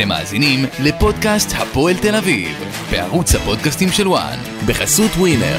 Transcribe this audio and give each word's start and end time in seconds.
אתם 0.00 0.08
מאזינים 0.08 0.64
לפודקאסט 0.82 1.54
הפועל 1.58 1.96
תל 1.96 2.14
אביב, 2.14 2.48
בערוץ 2.90 3.34
הפודקאסטים 3.34 3.88
של 3.88 4.08
וואן, 4.08 4.38
בחסות 4.66 5.10
ווינר. 5.10 5.58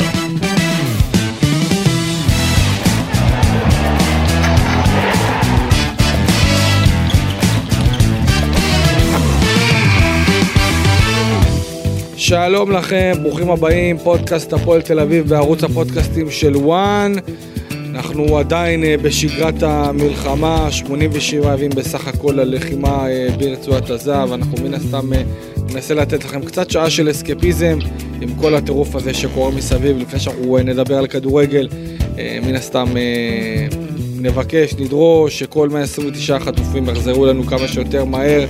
שלום 12.15 12.71
לכם, 12.71 13.13
ברוכים 13.21 13.49
הבאים, 13.49 13.97
פודקאסט 13.97 14.53
הפועל 14.53 14.81
תל 14.81 14.99
אביב 14.99 15.29
בערוץ 15.29 15.63
הפודקאסטים 15.63 16.31
של 16.31 16.57
וואן. 16.57 17.13
אנחנו 17.95 18.37
עדיין 18.37 18.83
אה, 18.83 18.95
בשגרת 18.97 19.63
המלחמה, 19.63 20.71
87 20.71 21.53
ימים 21.53 21.69
בסך 21.69 22.07
הכל 22.07 22.39
הלחימה 22.39 23.07
אה, 23.09 23.27
ברצועת 23.39 23.89
עזה, 23.89 24.25
ואנחנו 24.29 24.57
מן 24.63 24.73
הסתם 24.73 25.13
אה, 25.13 25.21
ננסה 25.73 25.93
לתת 25.93 26.23
לכם 26.23 26.45
קצת 26.45 26.69
שעה 26.69 26.89
של 26.89 27.11
אסקפיזם 27.11 27.77
עם 28.21 28.29
כל 28.35 28.55
הטירוף 28.55 28.95
הזה 28.95 29.13
שקורה 29.13 29.51
מסביב, 29.51 29.97
לפני 29.97 30.19
שאנחנו 30.19 30.57
נדבר 30.57 30.97
על 30.97 31.07
כדורגל, 31.07 31.67
מן 32.43 32.55
הסתם 32.55 32.87
נבקש, 34.21 34.75
נדרוש 34.79 35.39
שכל 35.39 35.69
129 35.69 36.35
החטופים 36.35 36.89
יחזרו 36.89 37.25
לנו 37.25 37.43
כמה 37.43 37.67
שיותר 37.67 38.05
מהר. 38.05 38.45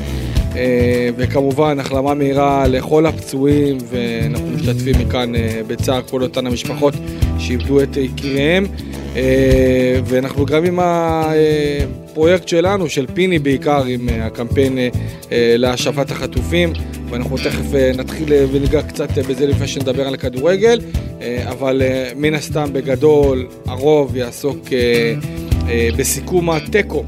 וכמובן 1.17 1.79
החלמה 1.79 2.13
מהירה 2.13 2.67
לכל 2.67 3.05
הפצועים 3.05 3.77
ואנחנו 3.89 4.47
משתתפים 4.49 5.07
מכאן 5.07 5.31
בצער 5.67 6.01
כל 6.09 6.23
אותן 6.23 6.47
המשפחות 6.47 6.93
שאיבדו 7.39 7.83
את 7.83 7.97
יקיריהם. 7.97 8.65
אה, 9.15 9.99
ואנחנו 10.05 10.45
גם 10.45 10.65
עם 10.65 10.79
הפרויקט 10.81 12.47
שלנו, 12.47 12.89
של 12.89 13.05
פיני 13.13 13.39
בעיקר, 13.39 13.83
עם 13.85 14.09
אה, 14.09 14.25
הקמפיין 14.25 14.77
אה, 14.77 14.89
להשבת 15.57 16.11
החטופים, 16.11 16.73
ואנחנו 17.09 17.37
תכף 17.37 17.73
נתחיל 17.97 18.33
וניגע 18.51 18.81
קצת 18.81 19.17
בזה 19.17 19.47
לפני 19.47 19.67
שנדבר 19.67 20.07
על 20.07 20.13
הכדורגל, 20.13 20.79
אבל 21.45 21.81
מן 22.15 22.33
הסתם 22.33 22.69
בגדול 22.73 23.47
הרוב 23.65 24.15
יעסוק 24.15 24.57
בסיכום 25.97 26.49
התיקו 26.49 27.03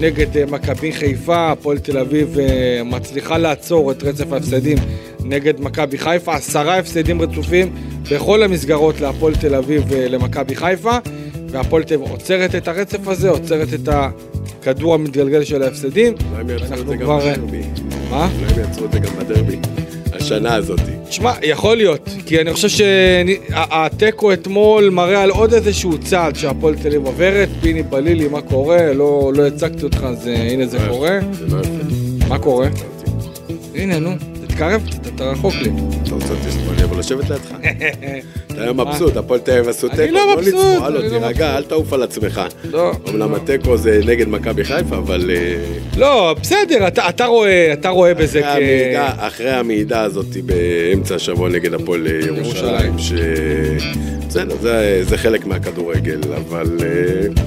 נגד 0.00 0.50
מכבי 0.50 0.92
חיפה, 0.92 1.50
הפועל 1.50 1.78
תל 1.78 1.98
אביב 1.98 2.36
מצליחה 2.84 3.38
לעצור 3.38 3.92
את 3.92 4.02
רצף 4.02 4.32
ההפסדים 4.32 4.78
נגד 5.24 5.60
מכבי 5.60 5.98
חיפה, 5.98 6.34
עשרה 6.34 6.78
הפסדים 6.78 7.22
רצופים 7.22 7.72
בכל 8.10 8.42
המסגרות 8.42 9.00
להפועל 9.00 9.34
תל 9.34 9.54
אביב 9.54 9.84
ולמכבי 9.88 10.56
חיפה. 10.56 10.98
והפועל 11.50 11.82
תל 11.82 11.94
אביב 11.94 12.10
עוצרת 12.10 12.54
את 12.54 12.68
הרצף 12.68 13.08
הזה, 13.08 13.30
עוצרת 13.30 13.68
את 13.74 13.88
הכדור 13.88 14.94
המתגלגל 14.94 15.44
של 15.44 15.62
ההפסדים. 15.62 16.14
אולי 16.30 16.40
הם 16.40 16.50
יעצרו 16.50 16.80
את 16.80 16.86
זה 16.86 16.96
גם 16.96 17.18
בדרבי. 17.18 17.62
מה? 18.10 18.28
אולי 18.40 18.52
הם 18.52 18.58
יעצרו 18.60 18.84
את 18.84 18.92
זה 18.92 18.98
גם 18.98 19.12
בדרבי. 19.18 19.56
השנה 20.12 20.54
הזאת. 20.54 20.80
תשמע, 21.08 21.32
יכול 21.42 21.76
להיות, 21.76 22.08
כי 22.26 22.40
אני 22.40 22.52
חושב 22.52 22.68
שהתיקו 22.68 24.32
אתמול 24.32 24.90
מראה 24.90 25.22
על 25.22 25.30
עוד 25.30 25.54
איזשהו 25.54 25.98
צעד 25.98 26.36
שהפועל 26.36 26.74
תל 26.74 26.88
אביב 26.88 27.06
עוברת, 27.06 27.48
פיני 27.60 27.82
בלילי, 27.82 28.28
מה 28.28 28.40
קורה? 28.40 28.92
לא, 28.92 29.32
לא 29.34 29.46
הצגתי 29.46 29.84
אותך, 29.84 30.06
אז 30.08 30.26
הנה 30.26 30.66
זה 30.66 30.78
לא 30.78 30.92
קורה. 30.92 31.18
זה 31.32 31.46
לא. 31.56 31.62
מה 32.28 32.38
קורה? 32.38 32.68
הנה, 33.74 33.98
נו. 33.98 34.29
תתקרב 34.60 34.82
קצת, 34.86 35.14
אתה 35.14 35.24
רחוק 35.24 35.54
לי. 35.54 35.70
אתה 36.02 36.14
רוצה 36.14 36.28
אותי 36.30 36.50
שאני 36.50 36.84
אבוא 36.84 36.98
לשבת 36.98 37.30
לידך? 37.30 37.52
אתה 38.46 38.62
היום 38.62 38.80
מבסוט, 38.80 39.16
הפועל 39.16 39.40
תל 39.40 39.52
אביב 39.52 39.68
עשו 39.68 39.88
תיקו. 39.88 40.02
אני 40.02 40.10
לא 40.10 40.36
מבסוט. 40.36 40.82
הלו, 40.82 41.02
לא 41.02 41.08
תירגע, 41.08 41.56
אל 41.56 41.62
תעוף 41.62 41.92
על 41.92 42.02
עצמך. 42.02 42.40
לא. 42.64 42.92
אומנם 43.06 43.34
התיקו 43.34 43.76
זה 43.76 44.00
נגד 44.06 44.28
מכבי 44.28 44.64
חיפה, 44.64 44.96
אבל... 44.96 45.30
אה, 45.30 45.56
לא, 45.96 46.34
בסדר, 46.42 46.88
אתה 46.88 47.26
רואה, 47.26 47.72
אתה 47.72 47.88
רואה 47.88 48.14
בזה 48.14 48.42
כ... 48.42 48.46
אחרי 49.18 49.50
המעידה 49.50 50.00
הזאת 50.02 50.36
באמצע 50.44 51.14
השבוע 51.14 51.48
נגד 51.48 51.74
הפועל 51.74 52.06
ירושלים, 52.06 52.98
ש... 52.98 53.12
בסדר, 54.28 54.56
זה 55.02 55.18
חלק 55.18 55.46
מהכדורגל, 55.46 56.20
אבל 56.36 56.78
אה, 56.82 57.42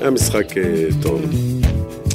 היה 0.00 0.10
משחק 0.10 0.58
אה, 0.58 0.84
טוב. 1.02 1.22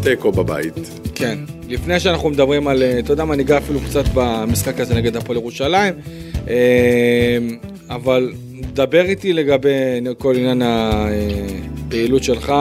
תיקו 0.04 0.32
בבית. 0.32 0.90
כן. 1.16 1.38
לפני 1.74 2.00
שאנחנו 2.00 2.30
מדברים 2.30 2.68
על, 2.68 2.84
אה, 2.84 3.00
אתה 3.00 3.14
יודע 3.14 3.26
מה, 3.26 3.36
ניגע 3.36 3.58
אפילו 3.58 3.80
קצת 3.80 4.04
במשחק 4.14 4.80
הזה 4.80 4.96
נגד 4.96 5.18
הפועל 5.18 5.38
ירושלים, 5.38 5.94
אה, 6.50 7.38
אבל 7.90 8.32
דבר 8.74 9.02
איתי 9.02 9.34
לגבי 9.34 9.70
כל 10.18 10.36
עניין 10.36 10.62
הפעילות 10.66 12.24
שלך. 12.24 12.54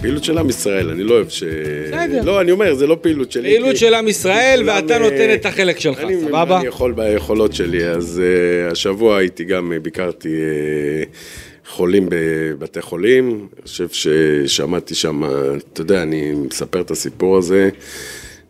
פעילות 0.00 0.24
של 0.24 0.38
עם 0.38 0.48
ישראל, 0.48 0.90
אני 0.90 1.02
לא 1.02 1.14
אוהב 1.14 1.28
ש... 1.28 1.42
בסדר. 1.88 2.22
לא, 2.24 2.40
אני 2.40 2.50
אומר, 2.50 2.74
זה 2.74 2.86
לא 2.86 2.96
פעילות 3.00 3.32
שלי. 3.32 3.42
פעילות 3.42 3.76
של 3.76 3.94
עם 3.94 4.08
ישראל, 4.08 4.62
ואתה 4.66 4.98
נותן 4.98 5.34
את 5.34 5.46
החלק 5.46 5.80
שלך, 5.80 6.00
סבבה? 6.26 6.58
אני 6.58 6.66
יכול 6.66 6.92
ביכולות 6.92 7.52
שלי, 7.52 7.84
אז 7.84 8.22
השבוע 8.70 9.16
הייתי 9.16 9.44
גם, 9.44 9.72
ביקרתי 9.82 10.28
חולים 11.68 12.08
בבתי 12.10 12.82
חולים, 12.82 13.46
אני 13.56 13.62
חושב 13.62 13.88
ששמעתי 13.88 14.94
שם, 14.94 15.22
אתה 15.72 15.80
יודע, 15.80 16.02
אני 16.02 16.32
מספר 16.32 16.80
את 16.80 16.90
הסיפור 16.90 17.36
הזה. 17.36 17.70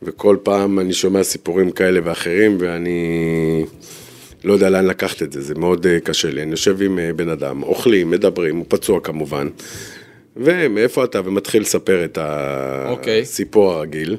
וכל 0.03 0.37
פעם 0.43 0.79
אני 0.79 0.93
שומע 0.93 1.23
סיפורים 1.23 1.71
כאלה 1.71 2.01
ואחרים, 2.05 2.57
ואני 2.61 3.65
לא 4.45 4.53
יודע 4.53 4.71
לאן 4.71 4.87
לקחת 4.87 5.23
את 5.23 5.33
זה, 5.33 5.41
זה 5.41 5.55
מאוד 5.55 5.87
אה, 5.87 6.01
קשה 6.01 6.31
לי. 6.31 6.43
אני 6.43 6.51
יושב 6.51 6.83
עם 6.83 6.99
אה, 6.99 7.13
בן 7.13 7.29
אדם, 7.29 7.63
אוכלים, 7.63 8.11
מדברים, 8.11 8.57
הוא 8.57 8.65
פצוע 8.69 9.01
כמובן, 9.01 9.49
ומאיפה 10.37 11.05
אתה, 11.05 11.21
ומתחיל 11.25 11.63
לספר 11.63 12.05
את 12.05 12.19
אוקיי. 12.89 13.21
הסיפור 13.21 13.73
okay. 13.73 13.77
הרגיל. 13.77 14.17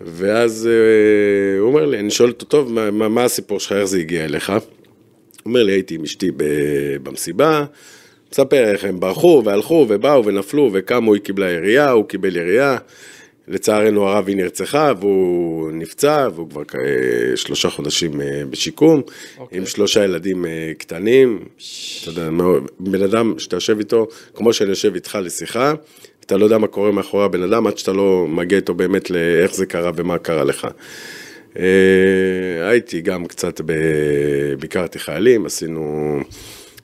ואז 0.00 0.68
אה, 0.72 1.58
הוא 1.58 1.68
אומר 1.68 1.86
לי, 1.86 1.98
אני 1.98 2.10
שואל 2.10 2.28
אותו, 2.28 2.46
טוב, 2.46 2.72
מה, 2.72 3.08
מה 3.08 3.24
הסיפור 3.24 3.60
שלך, 3.60 3.72
איך 3.72 3.84
זה 3.84 3.98
הגיע 3.98 4.24
אליך? 4.24 4.50
הוא 4.50 4.58
אומר 5.44 5.62
לי, 5.62 5.72
הייתי 5.72 5.94
עם 5.94 6.02
אשתי 6.02 6.30
במסיבה, 7.02 7.64
מספר 8.32 8.64
איך 8.64 8.84
הם 8.84 9.00
ברחו 9.00 9.42
והלכו 9.44 9.86
ובאו 9.88 10.24
ונפלו 10.24 10.70
וקמו, 10.72 11.14
היא 11.14 11.22
קיבלה 11.22 11.50
ירייה, 11.50 11.90
הוא 11.90 12.08
קיבל 12.08 12.36
ירייה. 12.36 12.76
לצערנו 13.48 14.08
הרב 14.08 14.28
היא 14.28 14.36
נרצחה 14.36 14.92
והוא 15.00 15.70
נפצע 15.72 16.28
והוא 16.34 16.50
כבר 16.50 16.62
שלושה 17.36 17.70
חודשים 17.70 18.20
אה, 18.20 18.42
בשיקום 18.50 19.00
okay. 19.00 19.40
אוקיי. 19.40 19.58
עם 19.58 19.66
שלושה 19.66 20.04
ילדים 20.04 20.46
אה, 20.46 20.72
קטנים. 20.78 21.38
אתה 22.02 22.10
יודע, 22.10 22.30
בן 22.80 23.02
אדם 23.02 23.38
שאתה 23.38 23.56
יושב 23.56 23.78
איתו, 23.78 24.06
כמו 24.34 24.52
שאני 24.52 24.70
יושב 24.70 24.94
איתך 24.94 25.18
לשיחה, 25.22 25.72
אתה 26.20 26.36
לא 26.36 26.44
יודע 26.44 26.58
מה 26.58 26.66
קורה 26.66 26.92
מאחורי 26.92 27.24
הבן 27.24 27.42
אדם 27.42 27.66
עד 27.66 27.78
שאתה 27.78 27.92
לא 27.92 28.26
מגיע 28.28 28.58
איתו 28.58 28.74
באמת 28.74 29.10
לאיך 29.10 29.54
זה 29.54 29.66
קרה 29.66 29.90
ומה 29.96 30.18
קרה 30.18 30.44
לך. 30.44 30.68
אה, 31.58 32.68
הייתי 32.68 33.00
גם 33.00 33.26
קצת, 33.26 33.60
ביקרתי 34.58 34.98
חיילים, 34.98 35.46
עשינו 35.46 36.18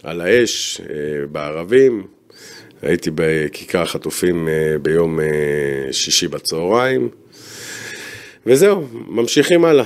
על 0.02 0.20
האש 0.20 0.80
בערבים. 1.32 2.19
הייתי 2.82 3.10
בכיכר 3.14 3.82
החטופים 3.82 4.48
אה, 4.48 4.78
ביום 4.82 5.20
אה, 5.20 5.26
שישי 5.92 6.28
בצהריים, 6.28 7.08
וזהו, 8.46 8.86
ממשיכים 9.08 9.64
הלאה. 9.64 9.84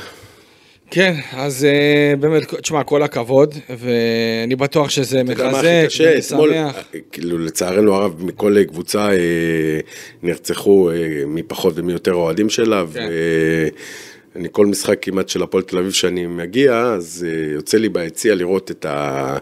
כן, 0.91 1.15
אז 1.33 1.65
אה, 1.65 2.17
באמת, 2.17 2.55
תשמע, 2.55 2.85
כל 2.85 3.03
הכבוד, 3.03 3.55
ואני 3.79 4.57
בטוח 4.57 4.91
שזה 4.91 5.23
מחזק, 5.23 5.65
ואני 6.01 6.23
שמח. 6.23 6.89
כאילו, 7.13 7.39
לצערנו 7.39 7.95
הרב, 7.95 8.25
מכל 8.25 8.65
קבוצה 8.65 9.09
נרצחו 10.23 10.91
מפחות 11.27 11.73
ומיותר 11.77 12.15
אוהדים 12.15 12.49
שלה, 12.49 12.85
כן. 12.95 13.09
ואני 14.35 14.49
כל 14.53 14.67
משחק 14.67 14.99
כמעט 15.03 15.29
של 15.29 15.43
הפועל 15.43 15.63
תל 15.63 15.79
אביב 15.79 15.93
שאני 15.93 16.27
מגיע, 16.27 16.75
אז 16.75 17.27
יוצא 17.55 17.79
לי 17.79 17.89
ביציע 17.89 18.35
לראות 18.35 18.71
את 18.71 18.85
ה... 18.85 19.37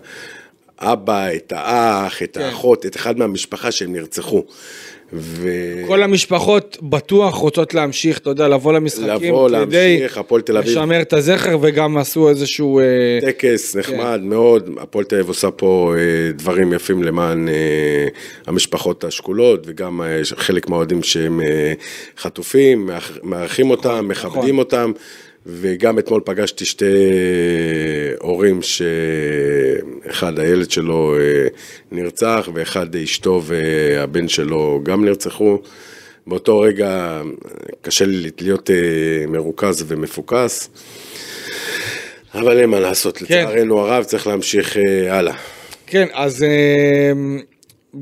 אבא, 0.82 1.34
את 1.34 1.52
האח, 1.56 2.22
את 2.22 2.36
כן. 2.36 2.40
האחות, 2.44 2.86
את 2.86 2.96
אחד 2.96 3.18
מהמשפחה 3.18 3.72
שהם 3.72 3.92
נרצחו. 3.92 4.44
ו... 5.12 5.48
כל 5.86 6.02
המשפחות 6.02 6.78
בטוח 6.82 7.34
רוצות 7.34 7.74
להמשיך, 7.74 8.18
אתה 8.18 8.30
יודע, 8.30 8.48
לבוא 8.48 8.72
למשחקים. 8.72 9.08
לבוא, 9.08 9.50
להמשיך, 9.50 10.18
הפועל 10.18 10.42
תל 10.42 10.56
אביב. 10.56 10.70
לשמר 10.70 11.02
את 11.02 11.12
הזכר 11.12 11.58
וגם 11.62 11.98
עשו 11.98 12.28
איזשהו... 12.28 12.80
אה, 12.80 12.84
טקס 13.20 13.76
נחמד 13.76 14.18
כן. 14.22 14.28
מאוד, 14.28 14.70
הפועל 14.80 15.04
תל 15.04 15.14
אביב 15.14 15.28
עושה 15.28 15.50
פה 15.50 15.94
אה, 15.96 16.32
דברים 16.32 16.72
יפים 16.72 17.02
למען 17.02 17.48
אה, 17.48 17.54
המשפחות 18.46 19.04
השכולות 19.04 19.64
וגם 19.66 20.00
חלק 20.36 20.68
מהאוהדים 20.68 21.02
שהם 21.02 21.40
חטופים, 22.18 22.90
מארחים 23.22 23.70
אותם, 23.70 23.88
נכון, 23.88 24.08
מכבדים 24.08 24.38
נכון. 24.38 24.58
אותם. 24.58 24.92
וגם 25.46 25.98
אתמול 25.98 26.20
פגשתי 26.24 26.64
שתי 26.64 26.94
הורים 28.20 28.60
שאחד 28.62 30.38
הילד 30.38 30.70
שלו 30.70 31.16
אה, 31.16 31.46
נרצח 31.92 32.48
ואחד 32.54 32.96
אשתו 32.96 33.42
והבן 33.44 34.28
שלו 34.28 34.80
גם 34.82 35.04
נרצחו. 35.04 35.58
באותו 36.26 36.60
רגע 36.60 37.22
קשה 37.80 38.04
לי 38.04 38.30
להיות 38.40 38.70
אה, 38.70 38.76
מרוכז 39.28 39.84
ומפוקס, 39.88 40.70
אבל 42.34 42.58
אין 42.58 42.70
מה 42.70 42.80
לעשות, 42.80 43.18
כן. 43.18 43.24
לצערנו 43.24 43.80
הרב 43.80 44.04
צריך 44.04 44.26
להמשיך 44.26 44.76
אה, 44.76 45.18
הלאה. 45.18 45.34
כן, 45.86 46.06
אז 46.12 46.44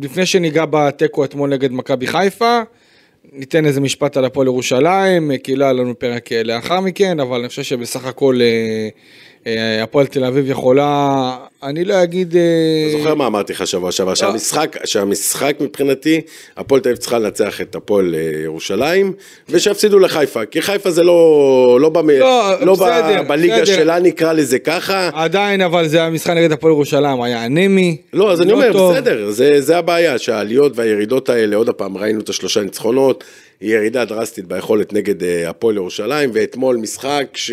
לפני 0.03 0.27
שניגע 0.27 0.65
בתיקו 0.71 1.25
אתמול 1.25 1.51
נגד 1.51 1.73
מכבי 1.73 2.07
חיפה, 2.07 2.61
ניתן 3.33 3.67
איזה 3.67 3.81
משפט 3.81 4.17
על 4.17 4.25
הפועל 4.25 4.47
ירושלים, 4.47 5.31
לא 5.57 5.65
היה 5.65 5.73
לנו 5.73 5.99
פרק 5.99 6.33
אה, 6.33 6.43
לאחר 6.43 6.81
מכן, 6.81 7.21
אבל 7.21 7.39
אני 7.41 7.49
חושב 7.49 7.63
שבסך 7.63 8.07
הכל 8.07 8.39
אה, 8.41 8.89
אה, 9.47 9.83
הפועל 9.83 10.07
תל 10.07 10.25
אביב 10.25 10.51
יכולה, 10.51 11.37
אני 11.63 11.85
לא 11.85 12.03
אגיד... 12.03 12.37
אה, 12.37 12.43
אתה 12.89 12.99
זוכר 12.99 13.15
מה 13.15 13.27
אמרתי 13.27 13.53
לך 13.53 13.67
שבוע 13.67 13.93
שעבר? 13.93 14.15
שהמשחק, 14.15 14.77
שהמשחק 14.85 15.57
מבחינתי, 15.61 16.21
הפועל 16.57 16.81
תל 16.81 16.89
אביב 16.89 16.99
צריכה 16.99 17.19
לנצח 17.19 17.61
את 17.61 17.75
הפועל 17.75 18.15
אה, 18.15 18.41
ירושלים, 18.45 19.13
ושיפסידו 19.49 19.99
לחיפה, 19.99 20.45
כי 20.47 20.63
חיפה 20.63 20.91
זה 20.91 21.03
לא, 21.03 21.79
לא, 21.81 21.89
במ... 21.89 22.11
לא, 22.11 22.53
לא 22.61 22.75
בסדר. 22.75 23.23
בליגה 23.23 23.63
בסדר. 23.63 23.77
שלה 23.77 23.99
נקרא 23.99 24.33
לזה 24.33 24.59
ככה. 24.59 25.11
עדיין, 25.15 25.61
אבל 25.61 25.89
זה 25.89 26.03
המשחק 26.03 26.31
נגד 26.31 26.53
הפועל 26.53 26.73
ירושלים, 26.73 27.23
היה 27.23 27.47
אנמי. 27.47 27.97
לא, 28.13 28.33
אז 28.33 28.41
אני 28.41 28.51
לא 28.51 28.55
אומר, 28.55 28.73
טוב. 28.73 28.93
בסדר, 28.93 29.31
זה, 29.31 29.61
זה 29.61 29.79
הבעיה, 29.79 30.19
שהעליות 30.19 30.73
והירידות 30.75 31.29
האלה, 31.29 31.57
עוד 31.57 31.71
פעם, 31.71 31.97
ראינו 31.97 32.21
את 32.21 32.29
השלושה 32.29 32.61
ניצחונות, 32.61 33.25
ירידה 33.61 34.05
דרסטית 34.05 34.47
ביכולת 34.47 34.93
נגד 34.93 35.23
אה, 35.23 35.51
הפועל 35.51 35.77
ירושלים, 35.77 36.31
ואתמול 36.35 36.77
משחק 36.77 37.27
ש... 37.35 37.53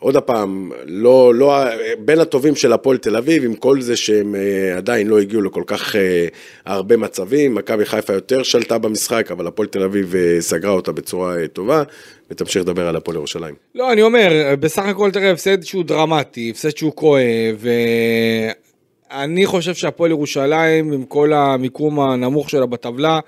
עוד 0.00 0.16
פעם, 0.16 0.70
לא, 0.84 1.34
לא, 1.34 1.64
בין 1.98 2.20
הטובים 2.20 2.56
של 2.56 2.72
הפועל 2.72 2.96
תל 2.96 3.16
אביב, 3.16 3.44
עם 3.44 3.54
כל 3.54 3.80
זה 3.80 3.96
שהם 3.96 4.34
אה, 4.34 4.76
עדיין 4.76 5.06
לא 5.06 5.18
הגיעו 5.20 5.42
לכל 5.42 5.62
כך 5.66 5.96
אה, 5.96 6.26
הרבה 6.66 6.96
מצבים, 6.96 7.54
מכבי 7.54 7.84
חיפה 7.84 8.12
יותר 8.12 8.42
שלטה 8.42 8.78
במשחק, 8.78 9.30
אבל 9.30 9.46
הפועל 9.46 9.68
תל 9.68 9.82
אביב 9.82 10.14
אה, 10.14 10.40
סגרה 10.40 10.70
אותה 10.70 10.92
בצורה 10.92 11.34
טובה, 11.52 11.82
ותמשיך 12.30 12.62
לדבר 12.62 12.88
על 12.88 12.96
הפועל 12.96 13.16
ירושלים. 13.16 13.54
לא, 13.74 13.92
אני 13.92 14.02
אומר, 14.02 14.54
בסך 14.60 14.82
הכל 14.82 15.10
תראה, 15.10 15.30
הפסד 15.30 15.62
שהוא 15.62 15.84
דרמטי, 15.84 16.50
הפסד 16.50 16.76
שהוא 16.76 16.92
כואב, 16.94 17.64
ואני 19.10 19.46
חושב 19.46 19.74
שהפועל 19.74 20.10
ירושלים, 20.10 20.92
עם 20.92 21.04
כל 21.04 21.32
המיקום 21.32 22.00
הנמוך 22.00 22.50
שלה 22.50 22.66
בטבלה, 22.66 23.20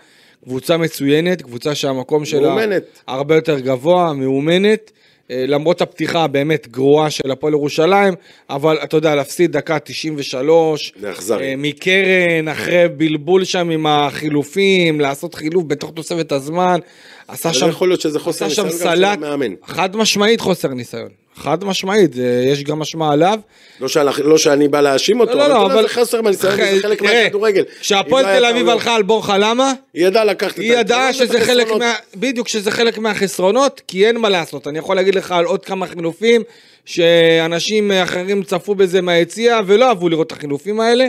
קבוצה 0.44 0.76
מצוינת, 0.76 1.42
קבוצה 1.42 1.74
שהמקום 1.74 2.24
שלה 2.24 2.48
מאומנת. 2.48 2.82
הרבה 3.06 3.34
יותר 3.34 3.58
גבוה, 3.58 4.12
מאומנת. 4.12 4.92
אה, 5.32 5.44
למרות 5.46 5.80
הפתיחה 5.80 6.24
הבאמת 6.24 6.68
גרועה 6.68 7.10
של 7.10 7.30
הפועל 7.30 7.52
ירושלים, 7.52 8.14
אבל 8.50 8.78
אתה 8.84 8.96
יודע, 8.96 9.14
להפסיד 9.14 9.52
דקה 9.52 9.78
93, 9.78 10.92
זה 11.00 11.10
אכזרי. 11.10 11.48
אה, 11.48 11.54
מקרן, 11.56 12.48
אחרי 12.48 12.88
בלבול 12.96 13.44
שם 13.44 13.70
עם 13.70 13.86
החילופים, 13.86 15.00
לעשות 15.00 15.34
חילוף 15.34 15.64
בתוך 15.66 15.90
תוספת 15.94 16.32
הזמן, 16.32 16.80
עשה 17.28 17.52
שם, 17.52 17.68
יכול 17.68 17.88
להיות 17.88 18.00
שזה 18.00 18.18
חוסר 18.18 18.46
ניסיון 18.46 18.68
גם 18.68 18.96
של 18.96 19.04
המאמן. 19.04 19.54
חד 19.64 19.96
משמעית 19.96 20.40
חוסר 20.40 20.68
ניסיון, 20.68 21.08
חד 21.36 21.64
משמעית, 21.64 22.12
זה- 22.14 22.44
יש 22.46 22.64
גם 22.64 22.82
אשמה 22.82 23.12
עליו. 23.12 23.38
לא, 23.80 23.88
שאני, 23.88 24.10
לא 24.24 24.38
שאני 24.38 24.68
בא 24.68 24.80
להאשים 24.80 25.20
אותו, 25.20 25.34
לא, 25.34 25.46
אבל, 25.46 25.52
לא, 25.52 25.56
אתה 25.56 25.64
יודע, 25.64 25.74
אבל... 25.74 25.82
זה 25.82 25.88
חסר 25.88 26.22
מהניסיון, 26.22 26.56
זה 26.56 26.78
חלק 26.82 26.98
תראה, 26.98 27.22
מהכדורגל. 27.24 27.64
כשהפועל 27.80 28.26
לא 28.34 28.38
תל 28.38 28.44
אביב 28.44 28.68
הלכה 28.68 28.94
על 28.94 29.02
בורחה, 29.02 29.38
למה? 29.38 29.72
היא 29.94 30.06
ידעה 30.06 30.24
לקחת 30.24 30.54
את 30.54 30.58
היא 30.58 30.72
ידעה 30.72 31.12
שזה 31.12 31.40
חלק. 31.40 31.68
מה... 31.78 31.94
בדיוק, 32.16 32.48
שזה 32.48 32.70
חלק 32.70 32.98
מהחסרונות, 32.98 33.82
כי 33.88 34.06
אין 34.06 34.16
מה 34.18 34.28
לעשות. 34.28 34.66
אני 34.68 34.78
יכול 34.78 34.96
להגיד 34.96 35.14
לך 35.14 35.32
על 35.32 35.44
עוד 35.44 35.64
כמה 35.64 35.86
חילופים, 35.86 36.42
שאנשים 36.84 37.92
אחרים 37.92 38.42
צפו 38.42 38.74
בזה 38.74 39.00
מהיציע, 39.00 39.60
ולא 39.66 39.88
אהבו 39.88 40.08
לראות 40.08 40.26
את 40.26 40.32
החילופים 40.32 40.80
האלה, 40.80 41.08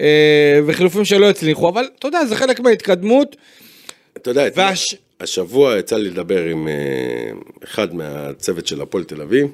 אה, 0.00 0.06
וחילופים 0.66 1.04
שלא 1.04 1.30
הצליחו, 1.30 1.68
אבל 1.68 1.84
אתה 1.98 2.08
יודע, 2.08 2.24
זה 2.24 2.36
חלק 2.36 2.60
מההתקדמות. 2.60 3.36
אתה 4.16 4.30
יודע, 4.30 4.44
והש- 4.54 4.94
השבוע 5.22 5.78
יצא 5.78 5.96
לי 5.96 6.10
לדבר 6.10 6.44
עם 6.44 6.68
אה, 6.68 6.72
אחד 7.64 7.94
מהצוות 7.94 8.66
של 8.66 8.80
הפועל 8.80 9.04
תל 9.04 9.22
אביב, 9.22 9.46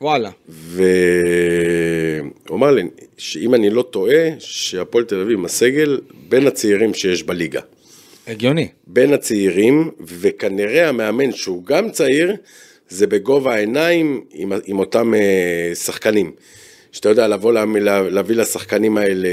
וואלה. 0.00 0.30
והוא 0.48 2.30
אמר 2.50 2.70
לי 2.70 2.82
שאם 3.16 3.54
אני 3.54 3.70
לא 3.70 3.82
טועה, 3.82 4.28
שהפועל 4.38 5.04
תל 5.04 5.20
אביב 5.20 5.38
עם 5.38 5.44
הסגל 5.44 6.00
בין 6.28 6.46
הצעירים 6.46 6.94
שיש 6.94 7.22
בליגה. 7.22 7.60
הגיוני. 8.26 8.68
בין 8.86 9.12
הצעירים, 9.12 9.90
וכנראה 10.00 10.88
המאמן 10.88 11.32
שהוא 11.32 11.64
גם 11.64 11.90
צעיר, 11.90 12.36
זה 12.88 13.06
בגובה 13.06 13.54
העיניים 13.54 14.24
עם, 14.32 14.52
עם 14.64 14.78
אותם 14.78 15.14
אה, 15.14 15.74
שחקנים. 15.74 16.32
שאתה 16.92 17.08
יודע, 17.08 17.28
לבוא, 17.28 17.52
לה, 17.52 17.64
לה, 17.80 18.02
להביא 18.10 18.36
לשחקנים 18.36 18.98
האלה 18.98 19.28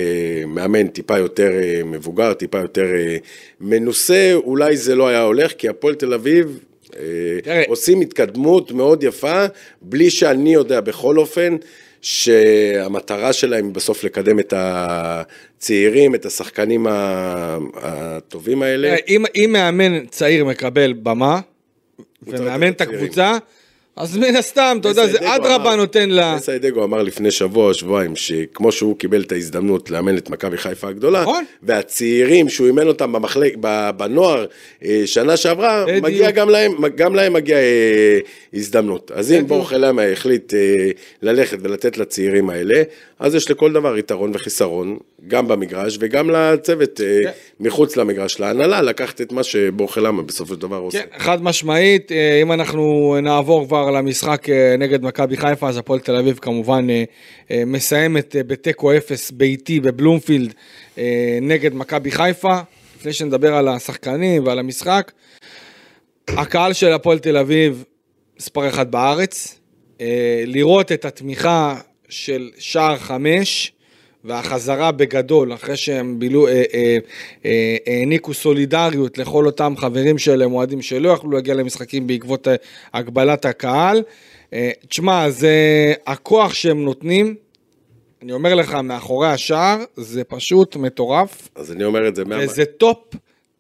מאמן 0.48 0.88
טיפה 0.88 1.18
יותר 1.18 1.52
אה, 1.62 1.82
מבוגר, 1.86 2.34
טיפה 2.34 2.58
יותר 2.58 2.86
אה, 2.96 3.18
מנוסה, 3.62 4.32
אולי 4.34 4.78
זה 4.78 4.96
לא 4.96 5.08
היה 5.08 5.22
הולך, 5.22 5.54
כי 5.58 5.70
הפועל 5.70 5.96
תל 5.96 6.14
אביב 6.14 6.60
אה, 6.96 7.02
תראה. 7.44 7.64
עושים 7.68 8.02
התקדמות 8.02 8.72
מאוד 8.72 9.04
יפה, 9.04 9.46
בלי 9.82 10.10
שאני 10.10 10.54
יודע 10.54 10.82
בכל 10.82 11.18
אופן. 11.18 11.56
שהמטרה 12.02 13.34
שלהם 13.34 13.74
בסוף 13.74 14.04
לקדם 14.04 14.40
את 14.40 14.54
הצעירים, 14.58 16.16
את 16.16 16.26
השחקנים 16.26 16.88
הטובים 17.74 18.62
האלה. 18.62 18.88
תראה, 18.88 19.00
אם, 19.08 19.24
אם 19.36 19.50
מאמן 19.54 20.06
צעיר 20.06 20.46
מקבל 20.46 20.94
במה, 20.94 21.40
ומאמן 22.24 22.70
את. 22.70 22.82
הקבוצה, 22.82 23.38
אז 23.96 24.18
מן 24.18 24.36
הסתם, 24.36 24.78
אתה 24.80 24.90
יודע, 24.90 25.08
זה 25.08 25.36
אדרבה 25.36 25.76
נותן 25.76 26.10
לה... 26.10 26.36
מסיידגו 26.36 26.84
אמר 26.84 27.04
לפני 27.04 27.32
שבוע 27.32 27.74
שבועיים, 27.74 28.16
שכמו 28.16 28.72
שהוא 28.72 28.98
קיבל 28.98 29.22
את 29.22 29.32
ההזדמנות 29.32 29.90
לאמן 29.92 30.18
את 30.18 30.30
מכבי 30.30 30.58
חיפה 30.58 30.88
הגדולה, 30.88 31.22
נכון. 31.22 31.44
והצעירים 31.64 32.50
שהוא 32.50 32.68
אימן 32.68 32.88
אותם 32.88 33.12
במחלק, 33.12 33.56
בנוער 33.98 34.46
אה, 34.84 35.02
שנה 35.06 35.38
שעברה. 35.38 35.86
מגיע 36.02 36.32
גם 36.32 36.50
להם, 36.50 36.72
גם 36.96 37.16
להם 37.16 37.34
מגיע 37.34 37.58
אה, 37.58 38.20
הזדמנות. 38.54 39.12
אז 39.16 39.32
אם 39.32 39.36
בדיוק. 39.36 39.50
בורחה 39.50 39.78
למה 39.78 40.04
החליט 40.04 40.54
אה, 40.54 40.90
ללכת 41.22 41.58
ולתת 41.62 41.98
לצעירים 41.98 42.50
האלה, 42.50 42.84
אז 43.20 43.36
יש 43.36 43.52
לכל 43.52 43.74
דבר 43.74 43.98
יתרון 43.98 44.32
וחיסרון, 44.34 44.98
גם 45.28 45.48
במגרש 45.48 45.98
וגם 46.00 46.30
לצוות 46.30 47.02
אה, 47.02 47.24
כן. 47.24 47.32
מחוץ 47.60 47.98
למגרש, 47.98 48.40
להנהלה, 48.40 48.82
לקחת 48.82 49.22
את 49.22 49.32
מה 49.32 49.44
שבורחה 49.44 50.02
למה 50.02 50.24
בסופו 50.24 50.54
של 50.54 50.60
דבר 50.60 50.76
עושה. 50.78 51.02
כן, 51.02 51.20
חד 51.20 51.44
משמעית, 51.44 52.12
אה, 52.12 52.42
אם 52.42 52.52
אנחנו 52.52 53.16
נעבור 53.22 53.68
כבר 53.68 53.92
למשחק 53.92 54.50
אה, 54.50 54.76
נגד 54.78 55.04
מכבי 55.04 55.38
חיפה, 55.38 55.70
אז 55.70 55.78
הפועל 55.78 56.00
תל 56.00 56.16
אביב 56.16 56.40
כמובן 56.42 56.88
מסיימת 57.66 58.36
בתיקו 58.48 58.98
אפס 58.98 59.32
ביתי 59.32 59.80
בבלומפילד 59.80 60.54
נגד 61.42 61.74
מכבי 61.74 62.12
חיפה. 62.12 62.60
לפני 62.98 63.14
שנדבר 63.14 63.56
על 63.56 63.68
השחקנים 63.68 64.46
ועל 64.46 64.60
המשחק, 64.60 65.12
הקהל 66.28 66.74
של 66.74 66.94
הפועל 66.94 67.20
תל 67.20 67.38
אביב 67.38 67.84
מספר 68.40 68.68
אחד 68.68 68.92
בארץ, 68.92 69.60
לראות 70.46 70.92
את 70.92 71.06
התמיכה 71.06 71.76
של 72.10 72.52
שער 72.58 72.98
חמש 72.98 73.72
והחזרה 74.26 74.92
בגדול, 74.92 75.54
אחרי 75.54 75.78
שהם 75.78 76.20
בילו, 76.20 76.48
אה, 76.48 76.64
אה, 76.74 76.98
אה, 77.46 77.78
העניקו 77.88 78.34
סולידריות 78.34 79.18
לכל 79.18 79.46
אותם 79.46 79.74
חברים 79.78 80.18
שלהם, 80.18 80.54
אוהדים 80.54 80.82
שלא 80.82 81.10
יכלו 81.10 81.32
להגיע 81.32 81.54
למשחקים 81.54 82.08
בעקבות 82.08 82.48
אה, 82.48 82.56
הגבלת 82.94 83.46
הקהל. 83.46 84.04
אה, 84.54 84.72
תשמע, 84.88 85.30
זה 85.30 85.54
הכוח 86.08 86.54
שהם 86.54 86.84
נותנים, 86.84 87.36
אני 88.22 88.32
אומר 88.32 88.56
לך, 88.56 88.74
מאחורי 88.74 89.28
השער, 89.28 89.84
זה 89.96 90.24
פשוט 90.24 90.76
מטורף. 90.76 91.50
אז 91.56 91.72
אני 91.72 91.84
אומר 91.84 92.08
את 92.08 92.16
זה 92.16 92.26
מה... 92.26 92.38
וזה 92.40 92.66
top, 92.66 92.98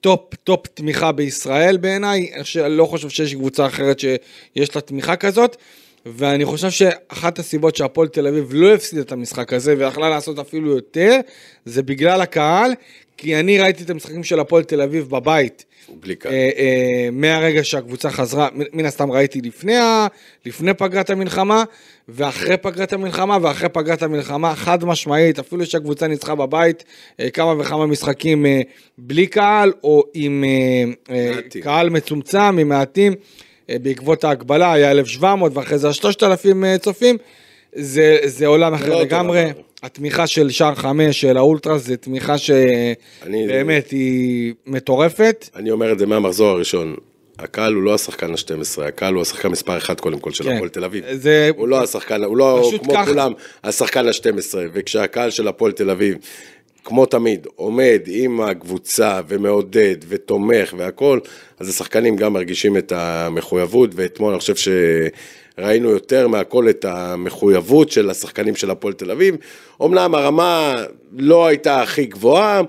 top, 0.01 0.35
top 0.43 0.67
תמיכה 0.67 1.11
בישראל 1.11 1.77
בעיניי, 1.77 2.31
אני 2.65 2.77
לא 2.77 2.85
חושב 2.85 3.09
שיש 3.09 3.33
קבוצה 3.33 3.65
אחרת 3.65 3.99
שיש 3.99 4.75
לה 4.75 4.81
תמיכה 4.81 5.15
כזאת, 5.15 5.57
ואני 6.05 6.45
חושב 6.45 6.69
שאחת 6.69 7.39
הסיבות 7.39 7.75
שהפועל 7.75 8.07
תל 8.07 8.27
אביב 8.27 8.50
לא 8.53 8.74
הפסידה 8.74 9.01
את 9.01 9.12
המשחק 9.12 9.53
הזה, 9.53 9.75
ויכלה 9.77 10.09
לעשות 10.09 10.39
אפילו 10.39 10.69
יותר, 10.75 11.19
זה 11.65 11.83
בגלל 11.83 12.21
הקהל, 12.21 12.71
כי 13.17 13.35
אני 13.39 13.59
ראיתי 13.59 13.83
את 13.83 13.89
המשחקים 13.89 14.24
של 14.24 14.39
הפועל 14.39 14.63
תל 14.63 14.81
אביב 14.81 15.09
בבית. 15.09 15.65
בלי 16.00 16.15
קהל. 16.15 16.31
אה, 16.33 16.50
אה, 16.57 17.09
מהרגע 17.12 17.63
שהקבוצה 17.63 18.09
חזרה, 18.09 18.47
מן- 18.74 18.85
הסתם 18.85 19.12
ראיתי 19.12 19.41
לפני, 19.41 19.75
ה- 19.75 20.07
לפני 20.45 20.74
פגרת 20.74 21.09
המלחמה, 21.09 21.63
ואחרי 22.09 22.57
פגרת 22.57 22.93
המלחמה, 22.93 23.38
ואחרי 23.41 23.69
פגרת 23.69 24.03
המלחמה, 24.03 24.55
חד 24.55 24.85
משמעית, 24.85 25.39
אפילו 25.39 25.65
שהקבוצה 25.65 26.07
ניצחה 26.07 26.35
בבית, 26.35 26.83
אה, 27.19 27.29
כמה 27.29 27.53
וכמה 27.62 27.85
משחקים 27.85 28.45
אה, 28.45 28.62
בלי 28.97 29.27
קהל, 29.27 29.74
או 29.83 30.03
עם 30.13 30.43
אה, 30.43 31.15
אה. 31.15 31.31
קהל 31.62 31.89
מצומצם, 31.89 32.57
עם 32.59 32.69
מעטים, 32.69 33.13
בעקבות 33.69 34.24
ההגבלה 34.24 34.74
היה 34.74 34.91
1,700, 34.91 35.51
ואחרי 35.57 35.77
זה 35.77 35.93
3,000 35.93 36.63
אה, 36.65 36.77
צופים, 36.77 37.17
זה, 37.75 38.17
זה 38.25 38.45
עולם 38.48 38.74
אחר 38.74 38.89
לא 38.89 39.01
לגמרי. 39.01 39.45
התמיכה 39.84 40.27
של 40.27 40.50
שער 40.50 40.75
חמש, 40.75 41.22
של 41.22 41.38
האולטרס, 41.38 41.81
זה 41.86 41.98
תמיכה 41.98 42.34
אני- 42.34 42.39
שבאמת 43.48 43.91
היא 43.91 44.53
מטורפת. 44.65 45.50
אני 45.55 45.72
אומר 45.72 45.91
את 45.91 46.00
זה 46.00 46.05
מהמחזור 46.05 46.48
הראשון. 46.50 46.95
הקהל 47.39 47.74
הוא 47.74 47.84
לא 47.84 47.93
השחקן 47.93 48.31
ה-12, 48.31 48.81
הקהל 48.84 49.13
הוא 49.13 49.22
השחקן 49.22 49.48
מספר 49.50 49.77
1 49.77 50.00
קודם 50.00 50.19
כל 50.19 50.31
של 50.31 50.43
כן. 50.43 50.51
הפועל 50.55 50.69
תל 50.69 50.84
אביב. 50.84 51.03
זה- 51.13 51.50
הוא 51.57 51.67
לא 51.67 51.84
השחקן, 51.84 52.24
הוא 52.24 52.38
לא 52.38 52.72
כמו 52.84 52.93
ככה. 52.93 53.05
כולם 53.05 53.31
השחקן 53.63 54.07
ה-12, 54.07 54.29
וכשהקהל 54.74 55.29
של 55.29 55.48
הפועל 55.48 55.72
תל 55.72 55.89
אביב, 55.89 56.17
כמו 56.85 57.05
תמיד, 57.05 57.47
עומד 57.55 58.01
עם 58.07 58.41
הקבוצה 58.41 59.21
ומעודד 59.27 59.95
ותומך 60.07 60.73
והכל, 60.77 61.19
אז 61.59 61.69
השחקנים 61.69 62.15
גם 62.15 62.33
מרגישים 62.33 62.77
את 62.77 62.91
המחויבות, 62.95 63.89
ואתמול 63.95 64.31
אני 64.31 64.39
חושב 64.39 64.55
שראינו 65.57 65.89
יותר 65.89 66.27
מהכל 66.27 66.69
את 66.69 66.85
המחויבות 66.85 67.91
של 67.91 68.09
השחקנים 68.09 68.55
של 68.55 68.71
הפועל 68.71 68.93
תל 68.93 69.11
אביב. 69.11 69.35
אמנם 69.81 70.15
הרמה 70.15 70.75
לא 71.17 71.47
הייתה 71.47 71.81
הכי 71.81 72.05
גבוהה, 72.05 72.61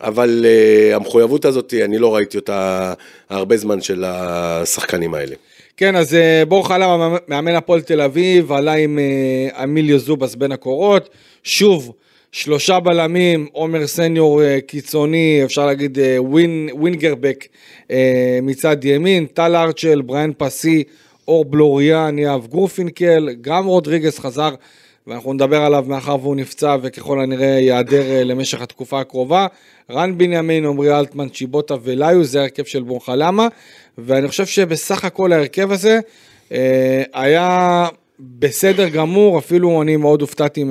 אבל 0.00 0.44
uh, 0.44 0.96
המחויבות 0.96 1.44
הזאת, 1.44 1.74
אני 1.84 1.98
לא 1.98 2.14
ראיתי 2.14 2.36
אותה 2.36 2.92
הרבה 3.30 3.56
זמן 3.56 3.80
של 3.80 4.04
השחקנים 4.06 5.14
האלה. 5.14 5.34
כן, 5.76 5.96
אז 5.96 6.14
אה, 6.14 6.44
בור 6.48 6.68
חלם, 6.68 7.16
מאמן 7.28 7.54
הפועל 7.54 7.80
תל 7.80 8.00
אביב, 8.00 8.52
עלה 8.52 8.72
עם 8.72 8.98
אה, 8.98 9.64
אמיליו 9.64 9.98
זובס 9.98 10.34
בין 10.34 10.52
הקורות. 10.52 11.08
שוב, 11.42 11.92
שלושה 12.34 12.80
בלמים, 12.80 13.46
עומר 13.52 13.86
סניור 13.86 14.42
אה, 14.42 14.58
קיצוני, 14.66 15.40
אפשר 15.44 15.66
להגיד 15.66 15.98
ווין, 16.18 16.68
ווינגרבק 16.72 17.46
מצד 18.42 18.84
ימין, 18.84 19.26
טל 19.26 19.56
ארצ'ל, 19.56 20.00
בריין 20.00 20.32
פסי, 20.38 20.84
אור 21.28 21.44
בלוריאן, 21.44 22.18
יאב 22.18 22.46
גרופינקל, 22.46 23.28
גם 23.40 23.66
רודריגס 23.66 24.18
חזר, 24.18 24.54
ואנחנו 25.06 25.32
נדבר 25.32 25.62
עליו 25.62 25.84
מאחר 25.88 26.16
והוא 26.20 26.36
נפצע 26.36 26.76
וככל 26.82 27.20
הנראה 27.20 27.46
ייעדר 27.46 28.24
למשך 28.24 28.62
התקופה 28.62 29.00
הקרובה. 29.00 29.46
רן 29.90 30.18
בנימין, 30.18 30.66
עמרי 30.66 30.98
אלטמן, 30.98 31.28
צ'יבוטה 31.28 31.74
וליו, 31.82 32.24
זה 32.24 32.40
ההרכב 32.40 32.64
של 32.64 32.82
בור 32.82 33.04
חלמה. 33.04 33.48
ואני 33.98 34.28
חושב 34.28 34.46
שבסך 34.46 35.04
הכל 35.04 35.32
ההרכב 35.32 35.72
הזה 35.72 36.00
אה, 36.52 37.02
היה 37.12 37.86
בסדר 38.20 38.88
גמור, 38.88 39.38
אפילו 39.38 39.82
אני 39.82 39.96
מאוד 39.96 40.20
הופתעתי 40.20 40.64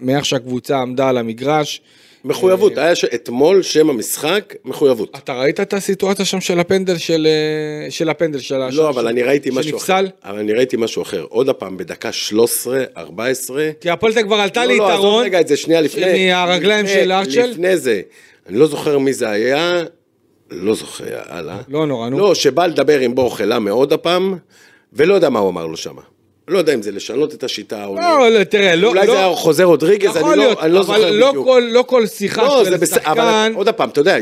מאיך 0.00 0.24
שהקבוצה 0.24 0.78
עמדה 0.78 1.08
על 1.08 1.18
המגרש. 1.18 1.80
מחויבות, 2.24 2.78
היה 2.78 2.92
אתמול 3.14 3.62
שם 3.62 3.90
המשחק, 3.90 4.54
מחויבות. 4.64 5.10
אתה 5.16 5.40
ראית 5.40 5.60
את 5.60 5.72
הסיטואציה 5.72 6.24
שם 6.24 6.40
של 6.40 6.60
הפנדל 6.60 6.96
של, 6.96 7.26
אה, 7.26 7.90
של 7.90 8.08
הפנדל 8.08 8.38
של 8.38 8.68
לא, 8.72 8.88
אבל 8.88 9.08
אני 9.08 9.22
ראיתי 9.22 9.50
משהו 9.52 9.78
אחר. 9.78 10.04
אבל 10.24 10.38
אני 10.38 10.52
ראיתי 10.52 10.76
משהו 10.76 11.02
אחר. 11.02 11.26
עוד 11.28 11.50
פעם, 11.50 11.76
בדקה 11.76 12.12
13, 12.12 12.84
14. 12.96 13.70
כי 13.80 13.90
הפועל 13.90 14.12
כבר 14.22 14.36
עלתה 14.36 14.66
ליתרון. 14.66 14.88
לא, 14.90 14.94
לא, 14.94 14.98
עזוב 14.98 15.22
רגע 15.22 15.40
את 15.40 15.48
זה 15.48 15.56
שנייה 15.56 15.80
לפני. 15.80 16.26
מהרגליים 16.26 16.86
של 16.86 17.12
ארצ'ל. 17.12 17.46
לפני 17.46 17.76
זה. 17.76 18.00
אני 18.48 18.58
לא 18.58 18.66
זוכר 18.66 18.98
מי 18.98 19.12
זה 19.12 19.30
היה, 19.30 19.82
לא 20.50 20.74
זוכר, 20.74 21.04
הלאה. 21.26 21.58
לא 21.68 21.86
נורא, 21.86 22.08
נו. 22.08 22.18
לא, 22.18 22.34
שבא 22.34 22.66
לדבר 22.66 23.00
עם 23.00 23.14
בור 23.14 23.36
חלם 23.36 23.68
עוד 23.68 23.92
הפעם, 23.92 24.38
ולא 24.92 25.14
יודע 25.14 25.28
מה 25.28 25.38
הוא 25.38 25.50
אמר 25.50 25.66
לו 25.66 25.76
שם. 25.76 25.94
לא 26.48 26.58
יודע 26.58 26.74
אם 26.74 26.82
זה 26.82 26.90
לשנות 26.90 27.34
את 27.34 27.44
השיטה 27.44 27.84
או 27.84 27.96
לא. 27.96 28.30
לא, 28.30 28.44
תראה, 28.44 28.76
לא... 28.76 28.88
אולי 28.88 29.06
לא, 29.06 29.12
זה 29.12 29.18
היה 29.18 29.36
חוזר 29.36 29.64
רודריגז, 29.64 30.16
אני, 30.16 30.36
לא, 30.36 30.60
אני 30.60 30.72
לא 30.72 30.82
זוכר 30.82 31.10
לא 31.10 31.28
בדיוק. 31.28 31.46
כל, 31.46 31.68
לא 31.72 31.82
כל 31.82 32.06
שיחה 32.06 32.42
לא, 32.42 32.64
של. 32.64 32.86
שחקן... 32.86 33.10
אבל 33.10 33.52
עוד 33.54 33.68
פעם, 33.68 33.88
אתה 33.88 34.00
יודע, 34.00 34.16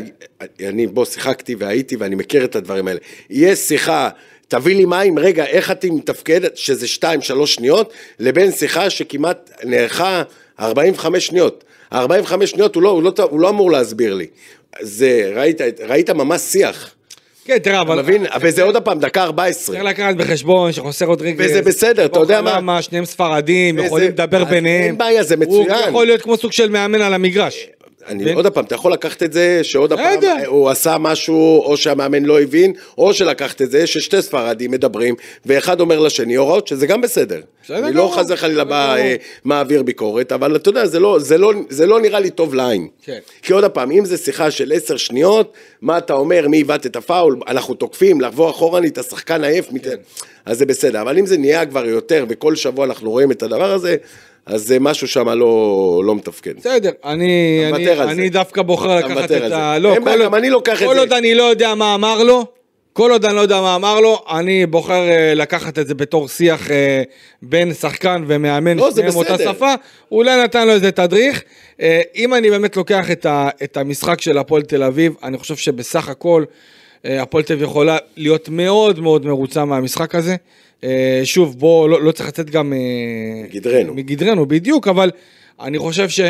אני 0.60 0.86
בוא 0.86 1.04
שיחקתי 1.04 1.54
והייתי 1.54 1.96
ואני 1.96 2.14
מכיר 2.14 2.44
את 2.44 2.56
הדברים 2.56 2.88
האלה. 2.88 2.98
יש 3.30 3.58
שיחה... 3.58 4.08
תביא 4.48 4.76
לי 4.76 4.84
מים, 4.84 5.18
רגע, 5.18 5.44
איך 5.46 5.70
את 5.70 5.84
מתפקדת, 5.84 6.56
שזה 6.56 6.86
2-3 7.42 7.46
שניות, 7.46 7.92
לבין 8.18 8.52
שיחה 8.52 8.90
שכמעט 8.90 9.50
נערכה 9.64 10.22
45 10.60 11.26
שניות. 11.26 11.64
45 11.92 12.50
שניות 12.50 12.74
הוא 12.74 12.82
לא, 12.82 12.88
הוא 12.88 13.02
לא, 13.02 13.12
הוא 13.30 13.40
לא 13.40 13.48
אמור 13.48 13.70
להסביר 13.70 14.14
לי. 14.14 14.26
זה, 14.80 15.32
ראית, 15.34 15.60
ראית 15.88 16.10
ממש 16.10 16.40
שיח. 16.40 16.95
כן, 17.46 17.58
תראה, 17.58 17.80
אבל... 17.80 18.00
אתה 18.00 18.02
מבין? 18.02 18.26
וזה 18.40 18.62
עוד 18.62 18.76
פעם, 18.76 18.98
דקה 18.98 19.22
14. 19.22 19.74
צריך 19.74 19.84
לקחת 19.88 20.14
בחשבון 20.14 20.72
שחוסר 20.72 21.06
עוד 21.06 21.22
רגע... 21.22 21.44
וזה 21.44 21.62
בסדר, 21.62 22.04
אתה 22.04 22.18
יודע 22.18 22.40
מה? 22.60 22.82
שניהם 22.82 23.04
ספרדים, 23.04 23.78
יכולים 23.78 24.08
לדבר 24.08 24.44
ביניהם. 24.44 24.82
אין 24.82 24.98
בעיה, 24.98 25.22
זה 25.22 25.36
מצוין. 25.36 25.70
הוא 25.70 25.88
יכול 25.88 26.06
להיות 26.06 26.22
כמו 26.22 26.36
סוג 26.36 26.52
של 26.52 26.70
מאמן 26.70 27.00
על 27.00 27.14
המגרש. 27.14 27.66
אני, 28.08 28.32
עוד 28.32 28.46
פעם, 28.46 28.64
אתה 28.64 28.74
יכול 28.74 28.92
לקחת 28.92 29.22
את 29.22 29.32
זה, 29.32 29.60
שעוד 29.64 29.92
פעם 29.92 30.20
הוא 30.46 30.70
עשה 30.70 30.98
משהו, 30.98 31.62
או 31.64 31.76
שהמאמן 31.76 32.24
לא 32.24 32.40
הבין, 32.40 32.72
או 32.98 33.14
שלקחת 33.14 33.62
את 33.62 33.70
זה, 33.70 33.86
ששתי 33.86 34.22
ספרדים 34.22 34.70
מדברים, 34.70 35.14
ואחד 35.46 35.80
אומר 35.80 36.00
לשני 36.00 36.34
הוראות, 36.34 36.68
שזה 36.68 36.86
גם 36.86 37.00
בסדר. 37.00 37.40
אני 37.70 37.92
לא 37.92 38.12
חס 38.14 38.26
וחלילה 38.30 38.64
בא, 38.64 38.96
אה, 38.96 39.16
מעביר 39.44 39.82
ביקורת, 39.82 40.32
אבל 40.32 40.56
אתה 40.56 40.68
יודע, 40.68 40.86
זה 40.86 41.00
לא, 41.00 41.18
זה, 41.18 41.38
לא, 41.38 41.52
זה 41.68 41.86
לא 41.86 42.00
נראה 42.00 42.20
לי 42.20 42.30
טוב 42.30 42.54
לעין. 42.54 42.88
כן. 43.02 43.18
כי 43.42 43.52
עוד 43.52 43.64
פעם, 43.64 43.90
אם 43.90 44.04
זה 44.04 44.16
שיחה 44.16 44.50
של 44.50 44.72
עשר 44.72 44.96
שניות, 44.96 45.52
מה 45.82 45.98
אתה 45.98 46.12
אומר, 46.12 46.48
מי 46.48 46.56
עיוות 46.56 46.86
את 46.86 46.96
הפאול, 46.96 47.36
אנחנו 47.48 47.74
תוקפים, 47.74 48.20
לחבור 48.20 48.50
אחורנית, 48.50 48.98
השחקן 48.98 49.44
עייף, 49.44 49.68
כן. 49.82 49.96
אז 50.44 50.58
זה 50.58 50.66
בסדר. 50.66 51.00
אבל 51.02 51.18
אם 51.18 51.26
זה 51.26 51.38
נהיה 51.38 51.66
כבר 51.66 51.86
יותר, 51.86 52.24
וכל 52.28 52.56
שבוע 52.56 52.84
אנחנו 52.84 53.10
רואים 53.10 53.30
את 53.30 53.42
הדבר 53.42 53.72
הזה, 53.72 53.96
אז 54.46 54.66
זה 54.66 54.80
משהו 54.80 55.08
שם 55.08 55.28
לא, 55.28 56.02
לא 56.04 56.14
מתפקד. 56.14 56.56
בסדר, 56.56 56.90
אני, 57.04 57.62
אני, 57.72 58.00
אני 58.00 58.28
דווקא 58.28 58.62
בוחר 58.62 58.96
לקחת 58.96 59.32
את 59.32 59.52
ה... 59.52 59.78
לא, 59.78 59.96
כל, 60.04 60.24
גם 60.24 60.34
אני 60.34 60.50
לוקח 60.50 60.72
את 60.72 60.78
זה. 60.78 60.86
כל 60.86 60.98
עוד 60.98 61.12
אני 61.12 61.34
לא 61.34 61.42
יודע 61.42 61.74
מה 61.74 61.94
אמר 61.94 62.22
לו, 62.22 62.46
כל 62.92 63.10
עוד 63.10 63.24
אני 63.24 63.34
לא 63.34 63.40
יודע 63.40 63.60
מה 63.60 63.74
אמר 63.74 64.00
לו, 64.00 64.22
אני 64.30 64.66
בוחר 64.66 65.02
uh, 65.08 65.34
לקחת 65.34 65.78
את 65.78 65.86
זה 65.86 65.94
בתור 65.94 66.28
שיח 66.28 66.66
uh, 66.66 66.70
בין 67.42 67.74
שחקן 67.74 68.24
ומאמן 68.26 68.76
לא, 68.76 68.90
שניהם 68.90 69.16
אותה 69.16 69.38
שפה, 69.38 69.74
אולי 70.12 70.42
נתן 70.44 70.66
לו 70.66 70.72
איזה 70.72 70.92
תדריך. 70.92 71.42
Uh, 71.76 71.82
אם 72.16 72.34
אני 72.34 72.50
באמת 72.50 72.76
לוקח 72.76 73.10
את, 73.10 73.26
ה, 73.26 73.48
את 73.62 73.76
המשחק 73.76 74.20
של 74.20 74.38
הפועל 74.38 74.62
תל 74.62 74.82
אביב, 74.82 75.14
אני 75.22 75.38
חושב 75.38 75.56
שבסך 75.56 76.08
הכל 76.08 76.44
הפועל 77.04 77.44
תל 77.44 77.52
אביב 77.52 77.64
יכולה 77.64 77.98
להיות 78.16 78.48
מאוד 78.48 79.00
מאוד 79.00 79.26
מרוצה 79.26 79.64
מהמשחק 79.64 80.14
הזה. 80.14 80.36
אה, 80.84 81.20
שוב, 81.24 81.58
בוא, 81.58 81.88
לא, 81.88 82.02
לא 82.02 82.12
צריך 82.12 82.28
לצאת 82.28 82.50
גם... 82.50 82.72
אה, 82.72 82.78
מגדרנו. 83.44 83.94
מגדרנו, 83.94 84.46
בדיוק, 84.46 84.88
אבל 84.88 85.10
אני 85.60 85.78
חושב 85.78 86.08
ש... 86.08 86.20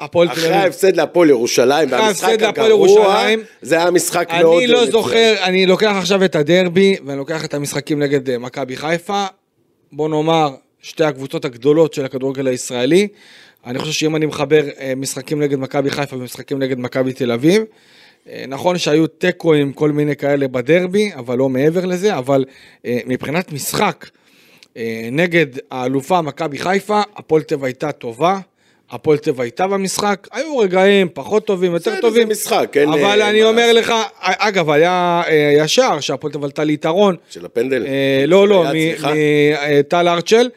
הפועל 0.00 0.28
תל 0.28 0.32
אביב. 0.32 0.44
אחרי 0.44 0.56
ההפסד 0.56 0.96
להפועל 0.96 1.28
ירושלים, 1.28 1.88
והמשחק 1.90 2.42
הגרוע, 2.42 3.26
זה 3.62 3.74
היה 3.74 3.90
משחק 3.90 4.28
מאוד... 4.40 4.56
אני 4.56 4.66
לא 4.66 4.86
זוכר, 4.86 5.34
אני 5.42 5.66
לוקח 5.66 5.94
עכשיו 5.98 6.24
את 6.24 6.36
הדרבי, 6.36 6.96
ואני 7.06 7.18
לוקח 7.18 7.44
את 7.44 7.54
המשחקים 7.54 8.02
נגד 8.02 8.30
אה, 8.30 8.38
מכבי 8.38 8.76
חיפה, 8.76 9.26
בוא 9.92 10.08
נאמר, 10.08 10.54
שתי 10.82 11.04
הקבוצות 11.04 11.44
הגדולות 11.44 11.94
של 11.94 12.04
הכדורגל 12.04 12.46
הישראלי. 12.46 13.08
אני 13.66 13.78
חושב 13.78 13.92
שאם 13.92 14.16
אני 14.16 14.26
מחבר 14.26 14.62
משחקים 14.96 15.42
נגד 15.42 15.58
מכבי 15.58 15.90
חיפה 15.90 16.16
ומשחקים 16.16 16.58
נגד 16.58 16.78
מכבי 16.78 17.12
תל 17.12 17.32
אביב, 17.32 17.62
אה, 17.62 17.64
נכון 18.48 18.78
שהיו 18.78 19.06
תיקואים 19.06 19.72
כל 19.72 19.92
מיני 19.92 20.16
כאלה 20.16 20.48
בדרבי, 20.48 21.10
אבל 21.14 21.38
לא 21.38 21.48
מעבר 21.48 21.84
לזה, 21.84 22.18
אבל 22.18 22.44
אה, 22.86 22.98
מבחינת 23.06 23.52
משחק 23.52 24.06
אה, 24.76 25.08
נגד 25.12 25.46
האלופה 25.70 26.22
מכבי 26.22 26.58
חיפה, 26.58 27.00
הפועל 27.16 27.42
טבע 27.42 27.66
הייתה 27.66 27.92
טובה. 27.92 28.38
הפועל 28.90 29.18
טבע 29.18 29.42
הייתה 29.42 29.66
במשחק, 29.66 30.28
היו 30.32 30.58
רגעים 30.58 31.08
פחות 31.14 31.46
טובים, 31.46 31.72
יותר 31.72 32.00
טובים. 32.00 32.22
זה 32.22 32.32
משחק, 32.32 32.68
כן. 32.72 32.88
אבל 32.88 33.22
אני 33.22 33.44
אומר 33.44 33.72
לך, 33.72 33.94
אגב, 34.20 34.70
היה, 34.70 35.22
שער 35.66 36.00
שהפועל 36.00 36.32
טבע 36.32 36.44
עלתה 36.44 36.64
ליתרון. 36.64 37.16
של 37.30 37.44
הפנדל? 37.44 37.86
לא, 38.26 38.48
לא, 38.48 38.64
מטל 39.80 40.08
ארצ'ל. 40.08 40.48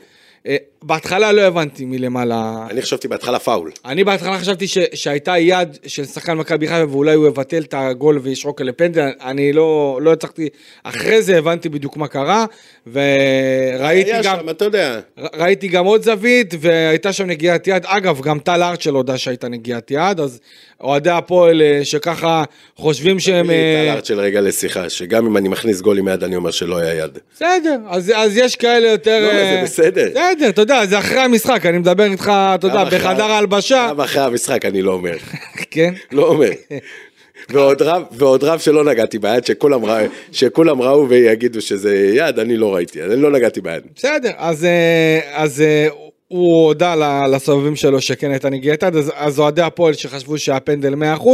אה, 0.48 0.58
בהתחלה 0.84 1.32
לא 1.32 1.42
הבנתי 1.42 1.86
מלמעלה. 1.86 2.68
אני 2.70 2.82
חשבתי 2.82 3.08
בהתחלה 3.08 3.40
פאול. 3.40 3.72
אני 3.86 4.04
בהתחלה 4.04 4.38
חשבתי 4.40 4.68
ש, 4.68 4.78
שהייתה 4.94 5.38
יד 5.38 5.78
של 5.88 6.06
שחקן 6.06 6.34
מכבי 6.34 6.68
חיפה 6.68 6.92
ואולי 6.92 7.14
הוא 7.14 7.28
יבטל 7.28 7.62
את 7.62 7.74
הגול 7.78 8.20
וישרוק 8.24 8.62
לפנדל, 8.62 9.10
אני 9.24 9.54
לא, 9.54 10.00
לא 10.02 10.14
הצלחתי, 10.14 10.50
אחרי 10.84 11.22
זה 11.22 11.38
הבנתי 11.38 11.70
בדיוק 11.70 11.98
מה 11.98 12.08
קרה, 12.08 12.46
וראיתי 12.88 14.12
גם, 14.12 14.24
שם, 14.24 14.50
אתה 14.50 14.66
יודע. 14.66 15.00
ראיתי 15.36 15.68
גם 15.68 15.86
עוד 15.86 16.04
זווית, 16.04 16.54
והייתה 16.60 17.14
שם 17.14 17.28
נגיעת 17.28 17.68
יד, 17.68 17.86
אגב, 17.86 18.22
גם 18.22 18.40
טל 18.40 18.64
ארצ'ל 18.64 18.90
הודה 18.90 19.18
שהייתה 19.18 19.48
נגיעת 19.48 19.92
יד, 19.92 20.20
אז 20.20 20.40
אוהדי 20.82 21.10
הפועל 21.10 21.62
אה, 21.62 21.80
שככה 21.84 22.44
חושבים 22.76 23.20
שהם... 23.20 23.46
תביא 23.46 23.56
לי 23.56 23.84
את 23.84 23.90
הלארט 23.90 24.12
רגע 24.12 24.42
לשיחה, 24.42 24.90
שגם 24.90 25.26
אם 25.26 25.38
אני 25.38 25.50
מכניס 25.50 25.82
גול 25.82 25.98
עם 25.98 26.08
יד 26.08 26.24
אני 26.24 26.36
אומר 26.36 26.52
שלא 26.52 26.78
היה 26.78 27.04
יד. 27.04 27.18
בסדר, 27.36 27.78
אז, 27.90 28.12
אז 28.16 28.38
יש 28.38 28.56
כאלה 28.56 28.88
יותר... 28.88 29.20
לא, 29.22 29.34
זה 29.34 29.58
אה, 29.58 29.64
בסדר. 29.64 30.10
בסדר, 30.12 30.50
אתה 30.50 30.62
יודע, 30.62 30.71
זה 30.86 31.00
אחרי 31.00 31.20
המשחק, 31.20 31.66
אני 31.66 31.78
מדבר 31.78 32.04
איתך, 32.04 32.32
אתה 32.56 32.68
יודע, 32.68 32.84
בחדר 32.84 33.24
ההלבשה. 33.24 33.88
גם 33.90 34.02
אחרי 34.02 34.22
המשחק 34.22 34.66
אני 34.66 34.82
לא 34.82 34.92
אומר. 34.94 35.18
כן? 35.72 35.94
לא 36.12 36.28
אומר. 36.28 36.50
ועוד 37.50 37.82
רב, 37.82 38.04
ועוד 38.12 38.44
רב 38.44 38.60
שלא 38.60 38.84
נגעתי 38.84 39.20
ביד, 39.20 39.46
שכולם, 39.46 39.86
רא, 39.86 40.02
שכולם 40.32 40.82
ראו 40.82 41.10
ויגידו 41.10 41.62
שזה 41.62 41.96
יד, 41.96 42.40
אני 42.40 42.58
לא 42.58 42.76
ראיתי, 42.76 43.04
אני 43.04 43.22
לא 43.22 43.32
נגעתי 43.32 43.62
ביד. 43.62 43.84
בסדר, 43.96 44.32
אז, 44.38 44.66
אה, 44.66 45.20
אז 45.34 45.64
הוא 46.28 46.66
הודה 46.66 47.26
לסובבים 47.28 47.76
שלו 47.76 48.02
שכן 48.02 48.32
הייתה 48.32 48.50
נגיעת 48.50 48.84
יד, 48.84 48.96
אז 49.16 49.40
אוהדי 49.40 49.62
הפועל 49.62 49.94
שחשבו 49.94 50.38
שהפנדל 50.38 50.94
100%, 50.94 51.28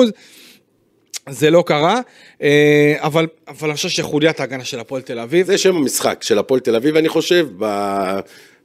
זה 1.29 1.49
לא 1.49 1.63
קרה, 1.67 1.99
אה, 2.41 2.95
אבל, 2.99 3.27
אבל 3.47 3.67
אני 3.69 3.75
חושב 3.75 3.89
שחוליית 3.89 4.39
ההגנה 4.39 4.63
של 4.63 4.79
הפועל 4.79 5.01
תל 5.01 5.19
אביב... 5.19 5.47
זה 5.47 5.57
שם 5.57 5.75
המשחק 5.75 6.23
של 6.23 6.37
הפועל 6.37 6.59
תל 6.59 6.75
אביב, 6.75 6.95
אני 6.95 7.09
חושב, 7.09 7.47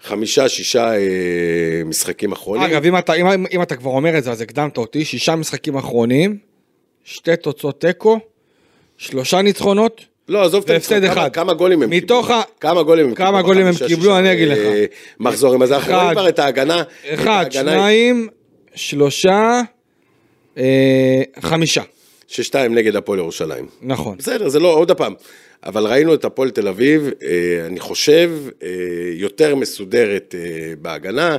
בחמישה, 0.05 0.49
שישה 0.49 0.95
אה, 0.95 1.83
משחקים 1.85 2.33
אחרונים. 2.33 2.63
אגב, 2.63 2.85
אם 2.85 2.99
אתה, 2.99 3.15
אם, 3.15 3.47
אם 3.53 3.63
אתה 3.63 3.77
כבר 3.77 3.91
אומר 3.91 4.19
את 4.19 4.25
זה, 4.25 4.31
אז 4.31 4.41
הקדמת 4.41 4.77
אותי, 4.77 5.05
שישה 5.05 5.37
משחקים 5.37 5.77
אחרונים, 5.77 6.39
שתי 7.05 7.37
תוצאות 7.37 7.81
תיקו, 7.81 8.19
שלושה 8.97 9.43
ניצחונות, 9.43 10.05
לא, 10.29 10.45
עזוב 10.45 10.65
את 10.65 10.71
המשחק, 10.71 11.15
כמה, 11.15 11.31
כמה 11.31 11.55
גולים 11.55 11.83
הם 11.83 11.91
מתוך 11.91 12.27
קיבלו? 12.27 12.43
כמה 12.61 12.83
גולים 12.83 13.07
הם 13.07 13.15
קיבלו? 13.15 13.27
כמה 13.27 13.43
גולים 13.43 13.67
הם 13.67 13.75
קיבלו, 13.87 14.19
אני 14.19 14.33
אגיד 14.33 14.49
לך. 14.49 14.59
אה, 14.59 14.85
מחזורים, 15.21 15.63
אז 15.63 15.73
אנחנו 15.73 15.95
רואים 15.95 16.11
כבר 16.13 16.29
את 16.29 16.39
ההגנה. 16.39 16.83
אחד, 17.07 17.47
שניים, 17.51 18.29
שלושה, 18.75 19.61
אה, 20.59 21.23
חמישה. 21.41 21.83
ששתיים 22.33 22.75
נגד 22.75 22.97
הפועל 22.97 23.19
ירושלים. 23.19 23.67
נכון. 23.83 24.19
בסדר, 24.19 24.49
זה 24.49 24.61
לא, 24.61 24.75
עוד 24.75 24.93
פעם. 24.93 25.15
אבל 25.65 25.87
ראינו 25.87 26.15
את 26.15 26.25
הפועל 26.25 26.51
תל 26.51 26.69
אביב, 26.69 27.11
אה, 27.23 27.67
אני 27.67 27.81
חושב, 27.81 28.31
יותר 29.15 29.55
מסודרת 29.55 30.35
בהגנה. 30.83 31.37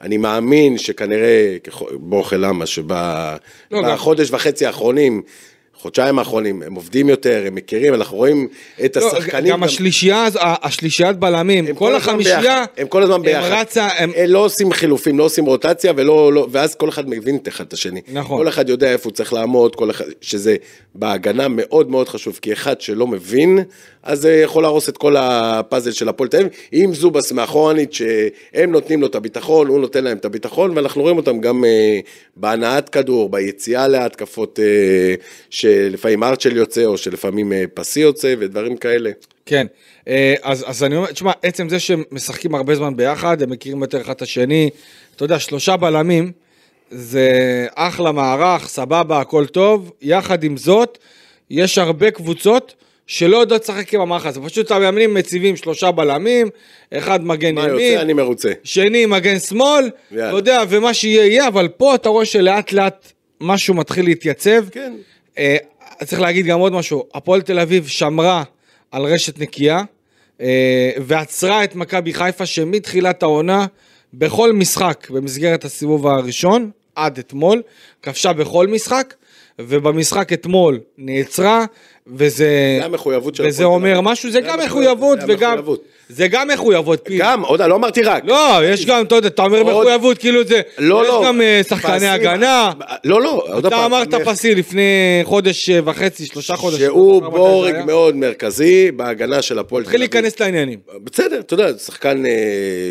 אני 0.00 0.16
מאמין 0.16 0.78
שכנראה, 0.78 1.56
בורחה 1.92 2.36
למה, 2.36 2.64
לא, 2.64 2.66
שבחודש 2.66 4.30
וחצי 4.30 4.66
האחרונים, 4.66 5.22
חודשיים 5.86 6.18
האחרונים, 6.18 6.62
הם 6.62 6.74
עובדים 6.74 7.08
יותר, 7.08 7.42
הם 7.46 7.54
מכירים, 7.54 7.94
אנחנו 7.94 8.16
רואים 8.16 8.48
את 8.84 8.96
לא, 8.96 9.06
השחקנים. 9.06 9.52
גם 9.52 9.62
השלישייה, 9.62 10.24
הזו- 10.24 10.38
ה- 10.40 10.66
השלישיית 10.66 11.16
בלמים, 11.16 11.74
כל 11.74 11.94
הזמן 11.94 11.96
החמישייה, 12.10 12.64
הם 12.76 12.86
כל 12.88 13.02
הזמן 13.02 13.22
ביחד. 13.22 13.46
הם 13.52 13.58
רצה, 13.60 13.88
הם... 13.98 14.10
הם 14.16 14.30
לא 14.30 14.38
עושים 14.38 14.72
חילופים, 14.72 15.18
לא 15.18 15.24
עושים 15.24 15.44
רוטציה, 15.44 15.92
ולא, 15.96 16.32
לא, 16.32 16.46
ואז 16.50 16.74
כל 16.74 16.88
אחד 16.88 17.08
מבין 17.08 17.36
את 17.36 17.48
אחד 17.48 17.64
את 17.66 17.72
השני. 17.72 18.00
נכון. 18.12 18.38
כל 18.38 18.48
אחד 18.48 18.68
יודע 18.68 18.92
איפה 18.92 19.08
הוא 19.08 19.12
צריך 19.12 19.32
לעמוד, 19.32 19.76
כל 19.76 19.90
אחד, 19.90 20.04
שזה 20.20 20.56
בהגנה 20.94 21.46
מאוד 21.48 21.90
מאוד 21.90 22.08
חשוב, 22.08 22.38
כי 22.42 22.52
אחד 22.52 22.80
שלא 22.80 23.06
מבין, 23.06 23.58
אז 24.06 24.20
זה 24.20 24.34
יכול 24.34 24.62
להרוס 24.62 24.88
את 24.88 24.96
כל 24.96 25.16
הפאזל 25.18 25.90
של 25.90 26.08
הפועל 26.08 26.28
תל 26.28 26.36
אביב. 26.36 26.48
אם 26.72 26.90
זובס 26.94 27.32
מאחורנית, 27.32 27.92
שהם 27.92 28.72
נותנים 28.72 29.00
לו 29.00 29.06
את 29.06 29.14
הביטחון, 29.14 29.66
הוא 29.66 29.80
נותן 29.80 30.04
להם 30.04 30.16
את 30.16 30.24
הביטחון, 30.24 30.76
ואנחנו 30.76 31.02
רואים 31.02 31.16
אותם 31.16 31.40
גם 31.40 31.64
אה, 31.64 32.00
בהנעת 32.36 32.88
כדור, 32.88 33.28
ביציאה 33.28 33.88
להתקפות, 33.88 34.60
אה, 34.60 35.14
שלפעמים 35.50 36.22
ארצ'ל 36.22 36.56
יוצא, 36.56 36.84
או 36.84 36.98
שלפעמים 36.98 37.52
אה, 37.52 37.64
פסי 37.74 38.00
יוצא, 38.00 38.34
ודברים 38.38 38.76
כאלה. 38.76 39.10
כן, 39.46 39.66
אה, 40.08 40.34
אז, 40.42 40.64
אז 40.66 40.84
אני 40.84 40.96
אומר, 40.96 41.12
תשמע, 41.12 41.32
עצם 41.42 41.68
זה 41.68 41.80
שהם 41.80 42.02
משחקים 42.10 42.54
הרבה 42.54 42.74
זמן 42.74 42.96
ביחד, 42.96 43.42
הם 43.42 43.50
מכירים 43.50 43.82
יותר 43.82 44.00
אחד 44.00 44.12
את 44.12 44.22
השני, 44.22 44.70
אתה 45.16 45.24
יודע, 45.24 45.38
שלושה 45.38 45.76
בלמים, 45.76 46.32
זה 46.90 47.30
אחלה 47.74 48.12
מערך, 48.12 48.68
סבבה, 48.68 49.20
הכל 49.20 49.46
טוב, 49.46 49.92
יחד 50.02 50.44
עם 50.44 50.56
זאת, 50.56 50.98
יש 51.50 51.78
הרבה 51.78 52.10
קבוצות 52.10 52.74
שלא 53.06 53.36
יודעות 53.36 53.62
לשחק 53.62 53.94
עם 53.94 54.00
המערך 54.00 54.26
הזה, 54.26 54.40
פשוט 54.40 54.70
המאמנים 54.70 55.14
מציבים 55.14 55.56
שלושה 55.56 55.90
בלמים, 55.90 56.48
אחד 56.94 57.24
מגן 57.24 57.54
מה 57.54 57.68
ימין, 57.68 57.92
יוצא, 57.92 58.02
אני 58.02 58.12
מרוצה. 58.12 58.52
שני 58.64 59.06
מגן 59.06 59.38
שמאל, 59.38 59.90
יאללה. 60.10 60.28
אתה 60.28 60.36
יודע, 60.36 60.62
ומה 60.68 60.94
שיהיה 60.94 61.26
יהיה, 61.26 61.48
אבל 61.48 61.68
פה 61.68 61.94
אתה 61.94 62.08
רואה 62.08 62.24
שלאט 62.24 62.72
לאט 62.72 63.12
משהו 63.40 63.74
מתחיל 63.74 64.04
להתייצב. 64.04 64.68
כן. 64.70 64.92
אה, 65.38 65.56
צריך 66.04 66.20
להגיד 66.20 66.46
גם 66.46 66.58
עוד 66.58 66.72
משהו, 66.72 67.04
הפועל 67.14 67.42
תל 67.42 67.58
אביב 67.58 67.86
שמרה 67.86 68.42
על 68.90 69.02
רשת 69.02 69.38
נקייה, 69.38 69.82
אה, 70.40 70.90
ועצרה 70.98 71.64
את 71.64 71.74
מכבי 71.74 72.14
חיפה 72.14 72.46
שמתחילת 72.46 73.22
העונה, 73.22 73.66
בכל 74.14 74.52
משחק 74.52 75.10
במסגרת 75.10 75.64
הסיבוב 75.64 76.06
הראשון, 76.06 76.70
עד 76.94 77.18
אתמול, 77.18 77.62
כבשה 78.02 78.32
בכל 78.32 78.66
משחק, 78.66 79.14
ובמשחק 79.60 80.32
אתמול 80.32 80.78
נעצרה, 80.98 81.64
וזה... 82.06 82.76
זה 82.80 82.84
המחויבות 82.84 83.34
של 83.34 83.46
וזה 83.46 83.64
אומר. 83.64 84.00
משהו, 84.00 84.30
זה 84.30 84.40
זה 84.40 84.48
גם 84.48 84.58
מחויבות, 84.66 85.18
זה 85.20 85.26
וגם... 85.28 85.50
המחויבות. 85.50 85.84
זה 86.08 86.28
גם 86.28 86.48
מחויבות. 86.48 87.08
גם, 87.18 87.42
עוד, 87.44 87.62
לא 87.62 87.74
אמרתי 87.74 88.02
רק. 88.02 88.22
לא, 88.26 88.58
יש 88.64 88.86
גם, 88.86 89.04
אתה 89.04 89.14
יודע, 89.14 89.28
אתה 89.28 89.42
אומר 89.42 89.64
מחויבות, 89.64 90.18
כאילו 90.18 90.44
זה... 90.44 90.60
לא, 90.78 91.02
יש 91.02 91.08
לא. 91.08 91.22
גם 91.26 91.40
אה, 91.40 91.60
שחקני 91.68 92.06
הגנה. 92.06 92.72
לא, 93.04 93.22
לא, 93.22 93.44
עוד 93.52 93.66
אתה 93.66 93.76
פעם. 93.76 93.92
אמרת 93.94 94.14
המח- 94.14 94.28
פסי 94.28 94.54
לפני 94.54 94.82
חודש 95.24 95.70
אה, 95.70 95.78
וחצי, 95.84 96.26
שלושה 96.26 96.56
חודשים. 96.56 96.86
שהוא 96.86 97.22
לא 97.22 97.30
בורג. 97.30 97.74
מאוד 97.86 98.16
מרכזי 98.16 98.90
בהגנה 98.90 99.42
של 99.42 99.58
הפועל 99.58 99.82
תל 99.82 99.88
התחיל 99.88 100.02
אביב. 100.02 100.14
להיכנס 100.14 100.40
לעניינים. 100.40 100.78
בסדר, 101.04 101.40
אתה 101.40 101.54
יודע, 101.54 101.78
שחקן 101.78 102.26
אה, 102.26 102.32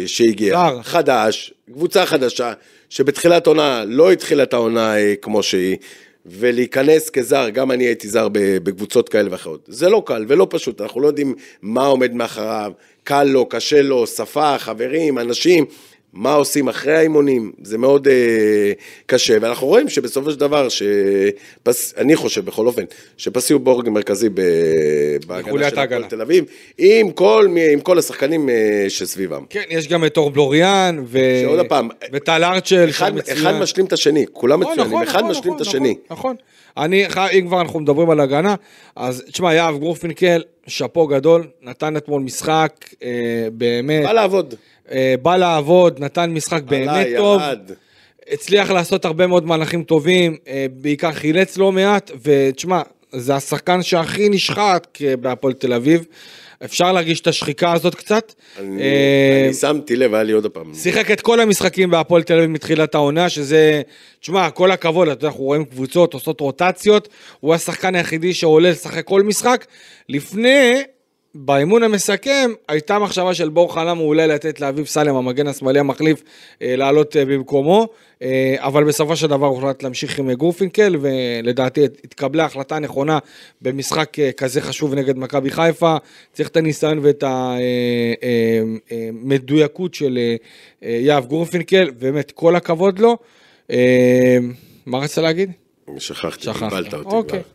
שהגיע. 0.05 0.69
חדש, 0.84 1.53
קבוצה 1.74 2.05
חדשה, 2.05 2.53
שבתחילת 2.89 3.48
עונה 3.48 3.84
לא 3.88 4.12
התחילה 4.12 4.43
את 4.43 4.53
העונה 4.53 4.93
כמו 5.22 5.43
שהיא, 5.43 5.77
ולהיכנס 6.25 7.10
כזר, 7.10 7.50
גם 7.50 7.72
אני 7.72 7.84
הייתי 7.84 8.08
זר 8.08 8.27
בקבוצות 8.34 9.10
כאלה 9.10 9.32
ואחרות. 9.32 9.65
זה 9.67 9.89
לא 9.89 10.03
קל 10.05 10.25
ולא 10.27 10.48
פשוט, 10.50 10.82
אנחנו 10.82 11.01
לא 11.01 11.08
יודעים 11.08 11.36
מה 11.62 11.86
עומד 11.86 12.13
מאחריו, 12.13 12.72
קל 13.03 13.24
לו, 13.24 13.46
קשה 13.46 13.82
לו, 13.82 14.08
שפה, 14.08 14.58
חברים, 14.58 15.20
אנשים. 15.20 15.65
מה 16.15 16.34
עושים 16.34 16.67
אחרי 16.67 16.95
האימונים, 16.98 17.51
זה 17.62 17.77
מאוד 17.77 18.07
אה, 18.07 18.72
קשה, 19.05 19.38
ואנחנו 19.41 19.67
רואים 19.67 19.89
שבסופו 19.89 20.31
של 20.31 20.39
דבר, 20.39 20.67
שפס, 20.69 21.93
אני 21.98 22.15
חושב 22.15 22.45
בכל 22.45 22.67
אופן, 22.67 22.84
שפסי 23.17 23.53
הוא 23.53 23.62
בורג 23.62 23.89
מרכזי 23.89 24.29
ב, 24.29 24.41
בהגנה 25.27 25.69
של 25.69 25.79
הפועל. 25.79 26.03
תל 26.03 26.22
אביב, 26.22 26.45
עם 26.77 27.12
כל, 27.12 27.48
מי- 27.50 27.74
עם 27.74 27.79
כל 27.79 28.00
השחקנים 28.00 28.50
אה, 28.50 28.86
שסביבם. 28.89 29.43
כן, 29.50 29.63
יש 29.69 29.88
גם 29.88 30.05
את 30.05 30.17
אור 30.17 30.29
בלוריאן, 30.31 31.03
ו... 31.05 31.19
שעוד 31.41 31.65
פעם, 31.65 31.89
וטל 32.13 32.43
ארצ'ל, 32.43 32.89
אחד. 32.89 33.12
אחד 33.32 33.54
משלים 33.60 33.86
את 33.86 33.93
השני, 33.93 34.25
כולם 34.34 34.60
נכון, 34.62 34.73
מצוינים, 34.73 34.93
נכון, 34.93 35.04
אחד 35.08 35.19
נכון, 35.19 35.32
משלים 35.32 35.54
את 35.54 35.62
נכון, 35.62 35.67
השני. 35.67 35.95
נכון. 36.12 36.36
אני, 36.77 37.05
אם 37.39 37.47
כבר 37.47 37.61
אנחנו 37.61 37.79
מדברים 37.79 38.09
על 38.09 38.19
הגנה, 38.19 38.55
אז 38.95 39.23
תשמע, 39.31 39.53
יהב 39.53 39.77
גורפינקל, 39.78 40.43
שאפו 40.67 41.07
גדול, 41.07 41.47
נתן 41.61 41.97
אתמול 41.97 42.21
משחק, 42.21 42.71
אה, 43.03 43.47
באמת, 43.53 44.03
בא 44.03 44.11
לעבוד. 44.11 44.55
אה, 44.91 45.15
בא 45.21 45.38
לעבוד, 45.38 45.99
נתן 45.99 46.31
משחק 46.31 46.63
באמת 46.63 46.88
עלה, 46.88 47.17
טוב. 47.17 47.41
ירד. 47.41 47.71
הצליח 48.31 48.71
לעשות 48.71 49.05
הרבה 49.05 49.27
מאוד 49.27 49.45
מהלכים 49.45 49.83
טובים, 49.83 50.38
אה, 50.47 50.65
בעיקר 50.71 51.11
חילץ 51.11 51.57
לא 51.57 51.71
מעט, 51.71 52.11
ותשמע, 52.23 52.81
זה 53.11 53.35
השחקן 53.35 53.83
שהכי 53.83 54.29
נשחק 54.29 54.88
אה, 55.05 55.17
בהפועל 55.17 55.53
תל 55.53 55.73
אביב. 55.73 56.05
אפשר 56.63 56.91
להרגיש 56.91 57.22
את 57.22 57.28
השחיקה 57.28 57.74
הזאת 57.74 57.96
קצת. 57.96 58.34
אני, 58.60 58.82
אה, 58.82 59.44
אני 59.46 59.54
שמתי 59.54 59.96
לב, 59.96 60.13
היה 60.13 60.24
לי 60.24 60.32
עוד 60.32 60.48
פעם. 60.48 60.74
שיחק 60.74 61.12
את 61.12 61.22
כל 61.22 61.39
המשחקים 61.39 61.89
בהפועל 61.91 62.24
תל 62.24 62.38
אביב 62.38 62.50
מתחילת 62.50 62.96
העונה, 62.96 63.30
שזה, 63.30 63.82
תשמע, 64.20 64.50
כל 64.50 64.72
הכבוד, 64.72 65.08
אתה 65.08 65.18
יודע, 65.18 65.28
אנחנו 65.28 65.44
רואים 65.44 65.65
קבוצות 65.65 66.13
עושות 66.13 66.39
רוטציות, 66.39 67.10
הוא 67.39 67.54
השחקן 67.54 67.96
היחידי 67.96 68.34
שעולה 68.34 68.70
לשחק 68.70 69.06
כל 69.06 69.24
משחק. 69.24 69.65
לפני, 70.10 70.84
באימון 71.38 71.84
המסכם, 71.84 72.52
הייתה 72.67 73.00
מחשבה 73.00 73.34
של 73.34 73.50
בור 73.50 73.74
חלם 73.74 74.00
אולי 74.00 74.28
לתת 74.28 74.60
לאביב 74.60 74.86
סלם, 74.86 75.15
המגן 75.15 75.48
השמאלי 75.48 75.80
המחליף, 75.80 76.24
אה, 76.62 76.76
לעלות 76.76 77.17
אה, 77.17 77.26
במקומו, 77.26 77.88
אה, 78.21 78.56
אבל 78.58 78.84
בסופו 78.84 79.15
של 79.15 79.28
דבר 79.28 79.48
הוחלט 79.48 79.84
להמשיך 79.84 80.19
עם 80.19 80.34
גורפינקל, 80.34 80.95
ולדעתי 81.02 81.84
התקבלה 81.84 82.45
החלטה 82.45 82.80
נכונה 82.80 83.19
במשחק 83.62 84.17
כזה 84.38 84.62
חשוב 84.62 84.93
נגד 84.93 85.17
מכבי 85.17 85.50
חיפה. 85.50 85.98
צריך 86.34 86.50
את 86.50 86.58
הניסיון 86.58 87.00
ואת 87.02 87.24
המדויקות 88.91 89.93
של 89.93 90.19
יהב 90.82 91.26
גורפינקל, 91.26 91.91
באמת 92.00 92.32
כל 92.32 92.56
הכבוד 92.56 93.00
לו. 93.00 93.17
מה 94.86 94.98
רצית 95.00 95.17
להגיד? 95.17 95.52
שכחתי, 95.98 96.43
שכחת. 96.43 96.69
קיבלת 96.69 96.93
אותי 96.93 97.15
אוקיי. 97.15 97.39
כבר. 97.39 97.55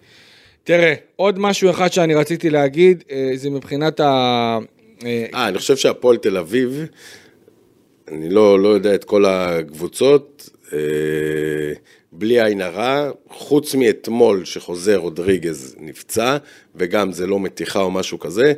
תראה, 0.64 0.94
עוד 1.16 1.38
משהו 1.38 1.70
אחד 1.70 1.92
שאני 1.92 2.14
רציתי 2.14 2.50
להגיד, 2.50 3.04
אה, 3.10 3.30
זה 3.34 3.50
מבחינת 3.50 4.00
ה... 4.00 4.58
אה, 5.04 5.26
אה, 5.34 5.48
אני 5.48 5.58
חושב 5.58 5.76
שהפועל 5.76 6.16
תל 6.16 6.36
אביב, 6.36 6.86
אני 8.08 8.30
לא, 8.30 8.60
לא 8.60 8.68
יודע 8.68 8.94
את 8.94 9.04
כל 9.04 9.24
הקבוצות, 9.24 10.50
אה, 10.72 10.78
בלי 12.12 12.42
עין 12.42 12.60
הרע, 12.60 13.10
חוץ 13.30 13.74
מאתמול 13.74 14.44
שחוזר 14.44 14.96
רודריגז 14.96 15.76
נפצע, 15.80 16.36
וגם 16.74 17.12
זה 17.12 17.26
לא 17.26 17.40
מתיחה 17.40 17.80
או 17.80 17.90
משהו 17.90 18.18
כזה, 18.18 18.52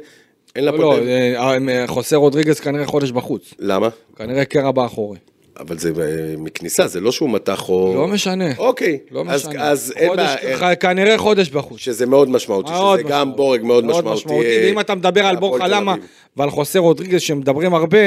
אין 0.57 0.65
לא, 0.65 0.73
לפועל 0.73 1.01
לא. 1.01 1.09
אה, 1.09 1.57
אה, 1.69 1.87
חוסה 1.87 2.17
רודריגז 2.17 2.61
כנראה 2.61 2.87
חודש 2.87 3.11
בחוץ. 3.11 3.55
למה? 3.59 3.88
כנראה 4.17 4.45
קרע 4.45 4.71
באחורי. 4.71 5.19
אבל 5.61 5.79
זה 5.79 5.88
אה, 5.88 6.05
מכניסה, 6.38 6.87
זה 6.87 7.01
לא 7.01 7.12
שהוא 7.12 7.31
מתח 7.31 7.69
או... 7.69 7.93
לא 7.97 8.09
משנה. 8.09 8.45
אוקיי, 8.59 8.99
לא 9.11 9.25
אז, 9.29 9.49
משנה. 9.49 9.62
אז 9.71 9.93
אין 9.97 10.17
בעיה, 10.17 10.57
ח- 10.57 10.75
כנראה 10.81 11.19
חודש 11.19 11.49
בחוץ. 11.51 11.81
שזה 11.81 12.07
מאוד 12.07 12.29
משמעותי, 12.31 12.71
מאוד 12.71 12.99
שזה 13.01 13.09
גם 13.09 13.21
משמעותי. 13.21 13.37
בורג 13.37 13.62
מאוד 13.62 13.85
משמעותי. 13.87 14.33
אה, 14.33 14.62
ואם 14.67 14.81
אתה 14.81 14.95
מדבר 14.95 15.27
על 15.27 15.37
בור 15.37 15.59
חלמה. 15.59 15.95
ועל 16.37 16.51
חוסה 16.51 16.79
רודריגז 16.79 17.21
שמדברים 17.21 17.75
הרבה, 17.75 17.99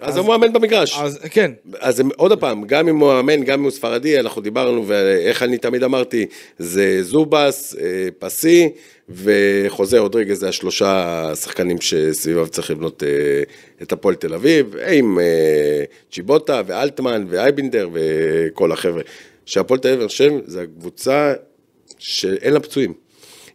אז 0.00 0.16
הוא 0.16 0.26
מאמן 0.26 0.52
במגרש. 0.52 0.98
אז 0.98 1.18
כן, 1.30 1.50
אז 1.80 2.02
עוד 2.16 2.40
פעם, 2.40 2.64
גם 2.66 2.88
אם 2.88 2.98
הוא 2.98 3.08
מאמן, 3.12 3.44
גם 3.44 3.58
אם 3.58 3.64
הוא 3.64 3.70
ספרדי, 3.70 4.20
אנחנו 4.20 4.42
דיברנו, 4.42 4.84
ואיך 4.86 5.42
אני 5.42 5.58
תמיד 5.58 5.82
אמרתי, 5.82 6.26
זה 6.58 7.02
זובס, 7.02 7.76
אה, 7.80 7.84
פסי, 8.18 8.68
וחוזה 9.10 9.98
רודריגז, 9.98 10.38
זה 10.38 10.48
השלושה 10.48 11.32
שחקנים 11.34 11.80
שסביביו 11.80 12.48
צריך 12.48 12.70
לבנות 12.70 13.02
אה, 13.02 13.42
את 13.82 13.92
הפועל 13.92 14.14
תל 14.14 14.34
אביב, 14.34 14.76
עם 14.92 15.18
אה, 15.18 15.84
צ'יבוטה 16.12 16.62
ואלטמן 16.66 17.24
ואייבינדר 17.28 17.88
וכל 17.92 18.72
החבר'ה. 18.72 19.02
שהפועל 19.46 19.80
תל 19.80 19.88
אביב, 19.88 20.00
אני 20.00 20.08
חושב, 20.08 20.32
זה 20.46 20.62
הקבוצה 20.62 21.32
שאין 21.98 22.52
לה 22.52 22.60
פצועים. 22.60 22.92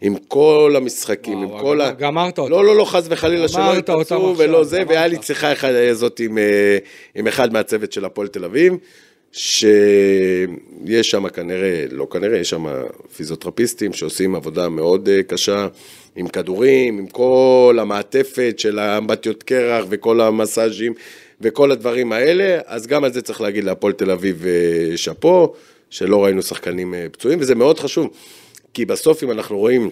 עם 0.02 0.15
כל 0.28 0.74
המשחקים, 0.78 1.44
וואו, 1.44 1.58
עם 1.58 1.62
כל 1.62 1.82
ה... 1.82 1.91
גמרת 1.91 2.39
אותם. 2.39 2.52
לא, 2.52 2.65
לא, 2.65 2.76
לא, 2.76 2.86
חס 2.86 3.06
וחלילה 3.10 3.48
שלא 3.48 3.62
גמרת 3.62 3.78
יתפצעו 3.78 4.38
ולא 4.38 4.63
זה, 4.63 4.78
גמרת. 4.78 4.89
והיה 4.89 5.08
לי 5.08 5.18
שיחה 5.22 5.54
אחת 5.54 5.70
הזאת 5.91 6.20
עם, 6.20 6.38
אה, 6.38 6.78
עם 7.15 7.28
אחד 7.28 7.54
מהצוות 7.54 7.91
של 7.91 8.06
הפועל 8.06 8.28
תל 8.28 8.46
אביב, 8.46 8.74
שיש 9.38 11.12
שם 11.12 11.30
כנראה, 11.30 11.86
לא 11.91 12.08
כנראה, 12.12 12.38
יש 12.38 12.50
שם 12.50 12.65
פיזיותרפיסטים 13.15 13.93
שעושים 13.93 14.36
עבודה 14.36 14.69
מאוד 14.69 15.10
אה, 15.10 15.24
קשה, 15.24 15.67
עם 16.15 16.28
כדורים, 16.28 16.98
עם 16.98 17.08
כל 17.08 17.78
המעטפת 17.82 18.56
של 18.58 18.80
האמבטיות 18.80 19.43
קרח 19.43 19.86
וכל 19.89 20.21
המסאז'ים 20.21 20.93
וכל 21.41 21.71
הדברים 21.71 22.12
האלה, 22.12 22.60
אז 22.65 22.88
גם 22.88 23.04
על 23.04 23.13
זה 23.13 23.21
צריך 23.21 23.41
להגיד 23.41 23.63
להפועל 23.63 23.93
תל 23.93 24.12
אביב 24.12 24.45
אה, 24.45 24.98
שאפו, 24.98 25.54
שלא 25.89 26.26
ראינו 26.26 26.41
שחקנים 26.41 26.93
אה, 26.93 27.06
פצועים, 27.12 27.39
וזה 27.41 27.56
מאוד 27.56 27.80
חשוב, 27.80 28.10
כי 28.74 28.86
בסוף 28.86 29.24
אם 29.24 29.32
אנחנו 29.32 29.58
רואים... 29.58 29.89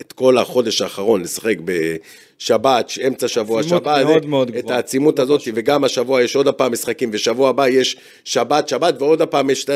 את 0.00 0.12
כל 0.12 0.38
החודש 0.38 0.82
האחרון 0.82 1.22
לשחק 1.22 1.56
בשבת, 1.64 2.90
אמצע 3.06 3.28
שבוע, 3.28 3.62
שבת, 3.62 3.86
מאוד 4.04 4.22
זה- 4.22 4.28
מאוד 4.28 4.56
את. 4.56 4.70
העצימות 4.70 5.18
הזאת, 5.18 5.40
וגם 5.54 5.84
השבוע 5.84 6.22
יש 6.22 6.36
עוד 6.36 6.48
הפעם 6.48 6.72
משחקים, 6.72 7.10
ושבוע 7.12 7.48
הבא 7.48 7.68
יש 7.68 7.96
שבת, 8.24 8.68
שבת, 8.68 9.02
ועוד 9.02 9.22
הפעם 9.22 9.50
יש... 9.50 9.66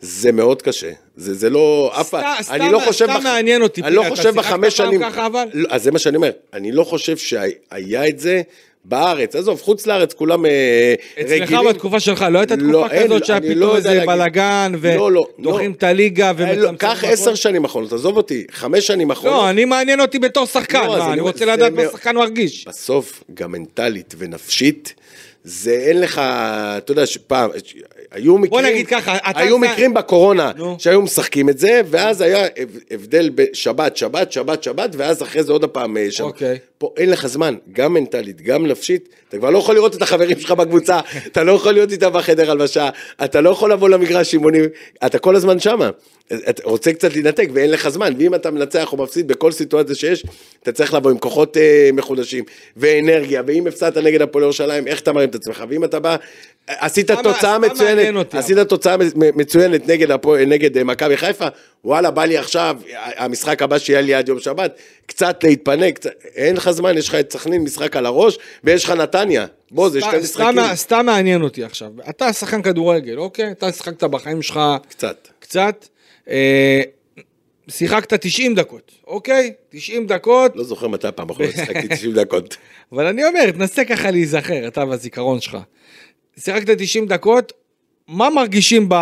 זה 0.00 0.32
מאוד 0.32 0.62
קשה. 0.62 0.90
זה, 1.16 1.34
זה 1.34 1.50
לא... 1.50 1.92
אף 2.00 2.10
פעם... 2.10 2.24
אני 2.50 2.72
לא 2.72 2.80
חושב... 2.86 3.06
סתם 3.10 3.22
מעניין 3.24 3.62
אותי, 3.62 3.82
אני 3.82 3.94
לא 3.94 4.04
חושב 4.08 4.34
בחמש 4.34 4.76
שנים... 4.76 5.00
ככה, 5.00 5.26
אבל? 5.26 5.44
לא, 5.52 5.68
אז 5.70 5.82
זה 5.82 5.90
מה 5.90 5.98
שאני 5.98 6.16
אומר. 6.16 6.30
אני 6.52 6.72
לא 6.72 6.84
חושב 6.84 7.16
שהיה 7.16 8.08
את 8.08 8.18
זה 8.18 8.42
בארץ. 8.84 9.36
עזוב, 9.36 9.60
חוץ 9.60 9.86
לארץ 9.86 10.12
כולם 10.12 10.46
אה, 10.46 10.94
אצלך 11.20 11.42
רגילים. 11.42 11.68
בתקופה 11.68 12.00
שלך 12.00 12.26
לא 12.30 12.38
הייתה 12.38 12.56
לא, 12.56 12.78
תקופה 12.80 12.94
אין, 12.94 13.04
כזאת 13.04 13.24
שהיה 13.24 13.40
פתאום 13.40 13.58
לא 13.58 13.76
איזה. 13.76 14.02
בלאגן 14.06 14.72
לא, 14.82 15.12
לא, 15.12 15.26
ודוחים 15.38 15.70
לא. 15.70 15.76
את 15.76 15.82
הליגה 15.82 16.26
אה, 16.26 16.32
לא, 16.32 16.42
ומצמצמים 16.42 16.76
קח? 16.76 17.04
עשר 17.04 17.34
שנים 17.34 17.64
אחרונות, 17.64 17.92
עזוב 17.92 18.16
אותי, 18.16 18.44
חמש 18.50 18.86
שנים 18.86 19.10
אחרונות. 19.10 19.42
לא, 19.42 19.50
אני 19.50 19.64
מעניין 19.64 20.00
אותי 20.00 20.18
בתור 20.18 20.46
שחקן, 20.46 20.86
לא, 20.86 20.98
מה, 20.98 21.04
אני 21.04 21.12
אני 21.12 21.20
רוצה 21.20 21.44
לדעת 21.44 21.72
מה 21.72 21.82
שחקן 21.92 22.16
מרגיש. 22.16 22.68
בסוף, 22.68 23.24
גם 23.34 23.52
מנטלית 23.52 24.14
ונפשית, 24.18 24.94
זה 25.44 25.72
אין 25.72 26.00
לך, 26.00 26.18
אתה 26.18 26.92
יודע, 26.92 27.06
שפעם, 27.06 27.50
היו 28.12 28.38
מקרים, 28.38 28.64
נגיד 28.66 28.86
ככה, 28.86 29.16
אתה- 29.16 29.40
היו 29.40 29.56
אתה- 29.56 29.66
מקרים 29.72 29.94
בקורונה, 29.94 30.50
נו. 30.56 30.76
שהיו 30.78 31.02
משחקים 31.02 31.48
את 31.48 31.58
זה, 31.58 31.80
ואז 31.90 32.20
היה 32.20 32.44
הב- 32.56 32.78
הבדל 32.90 33.30
בשבת, 33.34 33.96
שבת, 33.96 34.32
שבת, 34.32 34.62
שבת, 34.62 34.90
ואז 34.96 35.22
אחרי 35.22 35.42
זה 35.42 35.52
עוד 35.52 35.64
פעם 35.64 35.96
אה, 35.96 36.06
שבת. 36.10 36.26
אוקיי. 36.26 36.58
פה 36.78 36.94
אין 36.96 37.10
לך 37.10 37.26
זמן, 37.26 37.54
גם 37.72 37.94
מנטלית, 37.94 38.40
גם 38.42 38.66
נפשית, 38.66 39.08
אתה 39.28 39.38
כבר 39.38 39.50
לא 39.50 39.58
יכול 39.58 39.74
לראות 39.74 39.96
את 39.96 40.02
החברים 40.02 40.40
שלך 40.40 40.50
בקבוצה, 40.50 41.00
אתה 41.26 41.42
לא 41.42 41.52
יכול 41.52 41.72
להיות 41.72 41.92
איתם 41.92 42.10
בחדר 42.12 42.50
הלבשה, 42.50 42.88
אתה 43.24 43.40
לא 43.40 43.50
יכול 43.50 43.72
לבוא 43.72 43.88
למגרש 43.88 44.32
אימונים, 44.34 44.64
אתה 45.06 45.18
כל 45.18 45.36
הזמן 45.36 45.58
שמה. 45.60 45.90
אתה 46.48 46.62
רוצה 46.64 46.92
קצת 46.92 47.12
להינתק 47.12 47.48
ואין 47.52 47.70
לך 47.70 47.88
זמן, 47.88 48.12
ואם 48.18 48.34
אתה 48.34 48.50
מנצח 48.50 48.92
או 48.92 48.96
מפסיד 49.02 49.28
בכל 49.28 49.52
סיטואציה 49.52 49.94
שיש, 49.94 50.24
אתה 50.62 50.72
צריך 50.72 50.94
לבוא 50.94 51.10
עם 51.10 51.18
כוחות 51.18 51.56
אה, 51.56 51.90
מחודשים 51.92 52.44
ואנרגיה, 52.76 53.42
ואם 53.46 53.66
הפסדת 53.66 53.96
נגד 53.96 54.22
הפועל 54.22 54.42
ירושלים, 54.44 54.86
איך 54.86 55.00
אתה 55.00 55.12
מרים 55.12 55.28
את 55.28 55.34
עצמך, 55.34 55.64
ואם 55.68 55.84
אתה 55.84 56.00
בא, 56.00 56.16
עשית 56.66 57.10
תוצאה 57.10 57.58
מצוינת, 57.58 58.34
עשית 58.34 58.58
תוצאה 58.58 58.96
מצוינת 59.16 59.88
נגד 59.88 60.08
נגד 60.46 60.78
אה, 60.78 60.84
מכבי 60.84 61.16
חיפה, 61.16 61.46
וואלה, 61.84 62.10
בא 62.10 62.24
לי 62.24 62.36
עכשיו, 62.38 62.76
המשחק 63.16 63.62
הבא 63.62 63.78
שיהיה 63.78 64.00
לי 64.00 64.14
עד 64.14 64.28
יום 64.28 64.40
שבת, 64.40 64.76
קצת 65.06 65.44
להתפנק, 65.44 65.94
קצת, 65.94 66.10
אין 66.34 66.56
לך 66.56 66.70
זמן, 66.70 66.98
יש 66.98 67.08
לך 67.08 67.14
את 67.14 67.32
סכנין 67.32 67.62
משחק 67.62 67.96
על 67.96 68.06
הראש, 68.06 68.38
ויש 68.64 68.84
לך 68.84 68.90
נתניה. 68.90 69.46
בוא, 69.70 69.88
זה 69.88 70.00
שתי 70.00 70.16
משחקים. 70.22 70.46
סתם- 70.52 70.74
סתם 70.74 71.06
מעניין 71.06 71.42
אותי 71.42 71.64
עכשיו. 71.64 71.88
אתה 72.08 72.32
שחקן 72.32 72.62
כדורגל, 72.62 73.18
אוקיי? 73.18 73.50
אתה 73.50 73.72
שיחקת 73.72 74.04
בחיים 74.04 74.42
שלך 74.42 74.60
קצת. 74.88 75.28
קצת. 75.40 75.86
אה, 76.28 76.82
שיחקת 77.68 78.14
90 78.14 78.54
דקות, 78.54 78.92
אוקיי? 79.06 79.52
90 79.68 80.06
דקות, 80.06 80.56
לא 80.56 80.64
זוכר 80.64 80.88
מתי 80.88 81.08
הפעם 81.08 81.30
האחרונה 81.30 81.52
שיחקתי 81.52 81.88
90 81.96 82.12
דקות. 82.14 82.56
אבל 82.92 83.06
אני 83.06 83.24
אומר, 83.24 83.50
תנסה 83.50 83.84
ככה 83.84 84.10
להיזכר, 84.10 84.68
אתה 84.68 84.84
והזיכרון 84.84 85.40
שלך. 85.40 85.58
שיחקת 86.38 86.70
90 86.70 87.06
דקות, 87.06 87.52
מה 88.08 88.30
מרגישים 88.30 88.88
ב... 88.88 88.94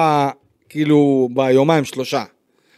כאילו, 0.69 1.29
ביומיים 1.33 1.85
שלושה? 1.85 2.25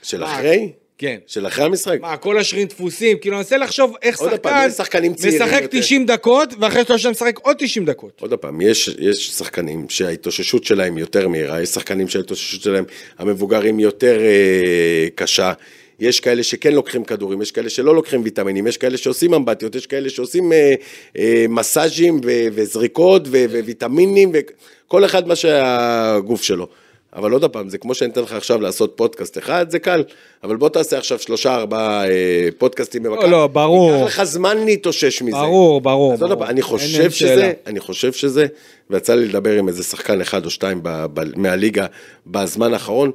של? 0.03 0.25
אחרי? 0.25 0.73
כן. 1.03 1.19
של 1.27 1.47
אחרי 1.47 1.65
המשחק? 1.65 1.99
מה, 2.01 2.17
כל 2.17 2.39
השרירים 2.39 2.69
דפוסים? 2.69 3.19
כאילו, 3.19 3.37
אני 3.37 3.39
מנסה 3.41 3.57
לחשוב 3.57 3.95
איך 4.03 4.21
עוד 4.21 4.31
שחקן 4.31 4.43
פעם, 4.43 4.69
יש 4.69 4.73
שחקנים 4.75 5.15
צעירים 5.15 5.43
משחק 5.43 5.63
יותר. 5.63 5.79
90 5.81 6.07
דקות, 6.07 6.55
ואחרי 6.61 6.85
שלושה 6.85 7.11
משחק 7.11 7.39
עוד 7.43 7.57
90 7.59 7.85
דקות. 7.85 8.21
עוד 8.21 8.35
פעם, 8.35 8.61
יש, 8.61 8.91
יש 8.99 9.31
שחקנים 9.31 9.87
שההתאוששות 9.89 10.65
שלהם 10.65 10.99
יותר 10.99 11.29
מהירה, 11.29 11.63
יש 11.63 11.69
שחקנים 11.69 12.09
שההתאוששות 12.09 12.63
שלהם, 12.63 12.85
המבוגרים 13.19 13.81
יותר 13.81 14.21
אה, 14.21 15.07
קשה. 15.15 15.53
יש 16.01 16.21
כאלה 16.21 16.43
שכן 16.43 16.73
לוקחים 16.75 17.05
כדורים, 17.05 17.43
יש 17.43 17.51
כאלה 17.51 17.71
שלא 17.71 17.95
לוקחים 17.95 18.23
ויטמינים, 18.25 18.67
יש 18.67 18.77
כאלה 18.77 18.97
שעושים 18.97 19.35
אמבטיות, 19.35 19.75
יש 19.75 19.87
כאלה 19.87 20.11
שעושים 20.11 20.53
אה, 20.53 20.75
אה, 21.19 21.47
מסאז'ים 21.49 22.21
ו- 22.25 22.47
וזריקות 22.53 23.23
ו- 23.27 23.45
וויטמינים, 23.65 24.33
וכל 24.35 25.05
אחד 25.05 25.29
מה 25.29 25.37
שהגוף 25.37 26.43
שלו. 26.43 26.69
אבל 27.17 27.33
עוד 27.33 27.45
פעם, 27.45 27.69
זה 27.69 27.79
כמו 27.79 27.95
שאני 27.95 28.11
אתן 28.11 28.21
לך 28.21 28.33
עכשיו 28.33 28.61
לעשות 28.61 28.93
פודקאסט 28.97 29.39
אחד, 29.39 29.71
זה 29.71 29.79
קל, 29.79 30.05
אבל 30.45 30.57
בוא 30.57 30.69
תעשה 30.69 30.99
עכשיו 30.99 31.19
שלושה 31.19 31.55
ארבעה 31.55 32.09
אה, 32.09 32.49
פודקאסטים 32.59 33.03
במכבי. 33.03 33.31
לא, 33.31 33.47
ברור. 33.47 33.93
ייקח 33.93 34.07
לך 34.07 34.23
זמן 34.23 34.65
להתאושש 34.65 35.23
מזה. 35.23 35.37
ברור, 35.37 35.81
ברור, 35.81 36.15
אז 36.15 36.23
עוד. 36.23 36.39
פעם, 36.39 36.49
אני 36.49 36.63
חושב 36.63 37.11
שזה, 37.11 37.11
שאלה. 37.11 37.53
אני 37.67 37.81
חושב 37.81 38.13
שזה, 38.13 38.47
ויצא 38.91 39.15
לי 39.15 39.29
לדבר 39.29 39.59
עם 39.59 39.69
איזה 39.69 39.83
שחקן 39.83 40.21
אחד 40.21 40.45
או 40.45 40.51
שתיים 40.51 40.81
ב, 40.83 41.07
ב, 41.15 41.39
מהליגה 41.39 41.87
בזמן 42.27 42.73
האחרון, 42.73 43.11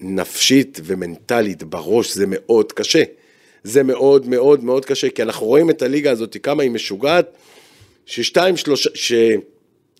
נפשית 0.00 0.80
ומנטלית 0.84 1.62
בראש 1.62 2.14
זה 2.14 2.24
מאוד 2.28 2.72
קשה. 2.72 3.02
זה 3.64 3.82
מאוד 3.82 4.28
מאוד 4.28 4.64
מאוד 4.64 4.84
קשה, 4.84 5.10
כי 5.10 5.22
אנחנו 5.22 5.46
רואים 5.46 5.70
את 5.70 5.82
הליגה 5.82 6.10
הזאת, 6.10 6.36
כמה 6.42 6.62
היא 6.62 6.70
משוגעת, 6.70 7.36
ששתיים, 8.06 8.56
שלושה, 8.56 8.90
ש... 8.94 9.12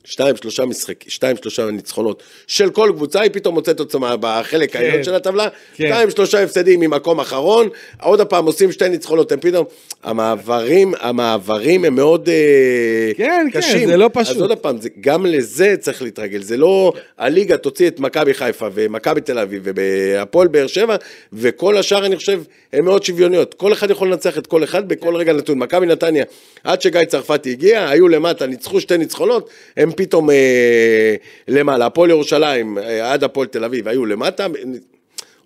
שתיים, 0.05 0.37
שלושה 0.37 0.65
משחק, 0.65 1.09
שתיים, 1.09 1.37
שלושה 1.37 1.71
ניצחונות 1.71 2.23
של 2.47 2.71
כל 2.71 2.93
קבוצה, 2.97 3.21
היא 3.21 3.31
פתאום 3.33 3.55
מוצאת 3.55 3.81
עצמה 3.81 4.15
בחלק 4.21 4.77
העליון 4.77 5.05
של 5.05 5.15
הטבלה, 5.15 5.49
כן. 5.49 5.87
שתיים, 5.87 6.11
שלושה 6.11 6.43
הפסדים 6.43 6.81
ממקום 6.81 7.21
אחרון, 7.21 7.69
עוד 8.03 8.21
הפעם 8.21 8.47
עושים 8.47 8.73
שתי 8.73 8.89
ניצחונות, 8.89 9.33
הם 9.33 9.41
פתאום, 9.41 9.67
המעברים, 10.03 10.95
המעברים 11.01 11.85
הם 11.85 11.95
מאוד 11.95 12.29
אה, 12.29 13.13
כן, 13.17 13.47
כן, 13.53 13.61
קשים. 13.61 13.89
זה 13.89 13.97
לא 13.97 14.11
פשוט. 14.13 14.37
אז 14.37 14.43
עוד 14.43 14.59
פעם, 14.59 14.81
זה, 14.81 14.89
גם 15.01 15.27
לזה 15.27 15.75
צריך 15.81 16.03
להתרגל, 16.03 16.43
זה 16.43 16.57
לא 16.57 16.93
הליגה 17.19 17.57
תוציא 17.57 17.89
את 17.89 18.01
מכבי 18.01 18.35
חיפה 18.35 18.69
ומכבי 18.75 19.21
תל 19.21 19.39
אביב 19.39 19.63
והפועל 19.65 20.49
באר 20.49 20.67
שבע, 20.67 20.97
וכל 21.33 21.79
השאר 21.79 22.07
אני 22.07 22.17
חושב, 22.17 22.43
הן 22.73 22.85
מאוד 22.85 23.03
שוויוניות. 23.03 23.55
כל 23.55 23.73
אחד 23.73 23.91
יכול 23.91 24.09
לנצח 24.09 24.39
את 24.39 24.47
כל 24.47 24.65
אחד 24.65 24.89
בכל 24.89 25.17
רגע 25.17 25.33
נתון. 25.33 25.59
מכבי 25.59 25.87
נתניה, 25.87 26.25
עד 26.65 26.83
שגיא 26.83 27.05
צרפתי 27.05 27.51
הגיע, 27.51 27.89
היו 27.89 28.09
למטה, 28.09 28.47
ניצחו 28.47 28.81
שתי 28.81 28.99
ניצחונות, 28.99 29.51
הם 29.77 29.92
פתאום 29.93 30.31
אה, 30.31 31.15
למעלה. 31.49 31.87
הפועל 31.87 32.11
ירושלים, 32.11 32.79
אה, 32.79 33.13
עד 33.13 33.25
הפועל 33.25 33.47
תל 33.47 33.65
אביב, 33.65 33.89
היו 33.89 34.07
למטה. 34.07 34.47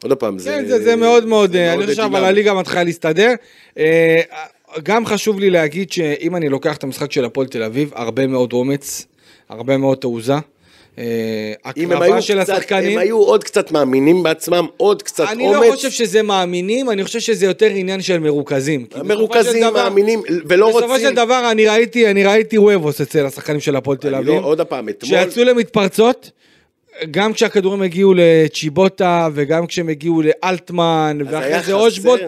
עוד 0.02 0.12
פעם, 0.12 0.38
זה... 0.38 0.50
כן, 0.50 0.66
זה, 0.66 0.82
זה 0.82 0.96
מאוד 0.96 1.26
מאוד, 1.26 1.52
זה 1.52 1.72
אני 1.72 1.86
חושב 1.86 2.02
אבל. 2.02 2.24
הליגה 2.24 2.54
מתחילה 2.54 2.84
להסתדר. 2.84 3.32
אה, 3.78 4.20
גם 4.82 5.06
חשוב 5.06 5.40
לי 5.40 5.50
להגיד 5.50 5.92
שאם 5.92 6.36
אני 6.36 6.48
לוקח 6.48 6.76
את 6.76 6.84
המשחק 6.84 7.12
של 7.12 7.24
הפועל 7.24 7.46
תל 7.46 7.62
אביב, 7.62 7.90
הרבה 7.94 8.26
מאוד 8.26 8.52
אומץ, 8.52 9.06
הרבה 9.48 9.76
מאוד 9.76 9.98
תעוזה. 9.98 10.34
אה, 10.98 11.52
הקרבה 11.64 12.22
של 12.22 12.42
קצת, 12.42 12.52
השחקנים. 12.52 12.92
הם 12.92 12.98
היו 12.98 13.18
עוד 13.18 13.44
קצת 13.44 13.70
מאמינים 13.72 14.22
בעצמם, 14.22 14.66
עוד 14.76 15.02
קצת 15.02 15.24
אני 15.28 15.48
אומץ. 15.48 15.66
לא 15.66 15.74
חושב 15.74 15.90
שזה 15.90 16.22
מאמינים, 16.22 16.90
אני 16.90 17.04
חושב 17.04 17.20
שזה 17.20 17.46
יותר 17.46 17.66
עניין 17.66 18.02
של 18.02 18.18
מרוכזים. 18.18 18.86
בסופו 18.90 19.04
מרוכזים, 19.04 19.60
דבר- 19.62 19.82
מאמינים, 19.82 20.22
ולא 20.48 20.66
רוצים. 20.66 20.88
בסופו 20.88 21.00
של 21.00 21.14
דבר 21.14 21.48
אני 21.50 21.66
ראיתי, 21.66 22.10
אני 22.10 22.24
ראיתי 22.24 22.58
וובוס 22.58 23.00
אצל 23.00 23.26
השחקנים 23.26 23.60
של 23.60 23.76
הפועל 23.76 23.96
תל 23.96 24.08
אני 24.08 24.18
אביב. 24.18 24.40
לא, 24.40 24.46
עוד 24.46 24.60
פעם, 24.60 24.88
אתמול... 24.88 25.10
שיצאו 25.10 25.44
למתפרצות, 25.44 26.30
גם 27.10 27.32
כשהכדורים 27.32 27.82
הגיעו 27.82 28.14
לצ'יבוטה 28.16 29.28
וגם 29.34 29.66
כשהם 29.66 29.88
הגיעו 29.88 30.22
לאלטמן, 30.22 31.18
ואחרי 31.30 31.62
זה 31.62 31.72
אושבוט, 31.72 32.20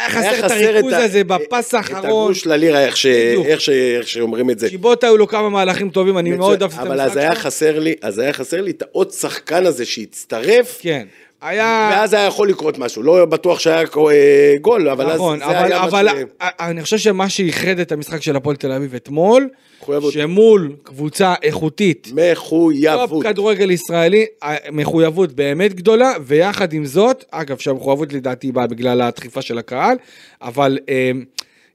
היה 0.00 0.08
חסר 0.08 0.46
את 0.46 0.50
הריכוז 0.50 0.92
הזה 0.92 1.24
בפס 1.24 1.74
האחרון. 1.74 1.98
את 1.98 2.04
הגוש 2.04 2.46
ללירה, 2.46 2.84
איך, 2.84 3.60
שאומרים 4.02 4.50
את 4.50 4.58
זה. 4.58 4.68
צ'יבוטה 4.68 5.06
היו 5.06 5.16
לו 5.16 5.28
כמה 5.28 5.48
מהלכים 5.48 5.90
טובים, 5.90 6.18
אני 6.18 6.30
מאוד 6.30 6.62
אהבתי 6.62 6.76
את 6.76 6.80
אבל 6.80 7.00
המשחק 7.00 7.12
שלו. 7.50 7.80
לי, 7.80 7.94
אז 8.02 8.18
היה 8.18 8.32
חסר 8.32 8.60
לי 8.60 8.70
את 8.70 8.82
העוד 8.82 9.10
שחקן 9.10 9.66
הזה 9.66 9.84
שהצטרף, 9.84 10.78
כן. 10.82 11.06
היה... 11.42 11.90
ואז 11.92 12.14
היה 12.14 12.26
יכול 12.26 12.48
לקרות 12.48 12.78
משהו. 12.78 13.02
לא 13.02 13.24
בטוח 13.24 13.58
שהיה 13.58 13.82
אה, 14.10 14.54
גול, 14.60 14.88
אבל 14.88 15.14
נכון, 15.14 15.42
אז 15.42 15.48
זה 15.48 15.60
אבל, 15.60 15.72
היה 15.72 15.84
אבל 15.84 16.08
מה 16.40 16.46
ש... 16.46 16.52
אני 16.60 16.82
חושב 16.82 16.98
שמה 16.98 17.28
שאיחד 17.28 17.78
את 17.78 17.92
המשחק 17.92 18.22
של 18.22 18.36
הפועל 18.36 18.56
תל 18.56 18.72
אביב 18.72 18.94
אתמול, 18.94 19.48
מחויבות. 19.82 20.12
שמול 20.12 20.72
קבוצה 20.82 21.34
איכותית, 21.42 22.08
top 22.08 22.18
מחויבות. 22.32 23.24
כדורגל 23.24 23.70
ישראלי, 23.70 24.26
מחויבות 24.72 25.32
באמת 25.32 25.74
גדולה, 25.74 26.12
ויחד 26.26 26.72
עם 26.72 26.84
זאת, 26.84 27.24
אגב 27.30 27.58
שהמחויבות 27.58 28.12
לדעתי 28.12 28.52
באה 28.52 28.66
בגלל 28.66 29.00
הדחיפה 29.00 29.42
של 29.42 29.58
הקהל, 29.58 29.96
אבל 30.42 30.78
אה, 30.88 31.10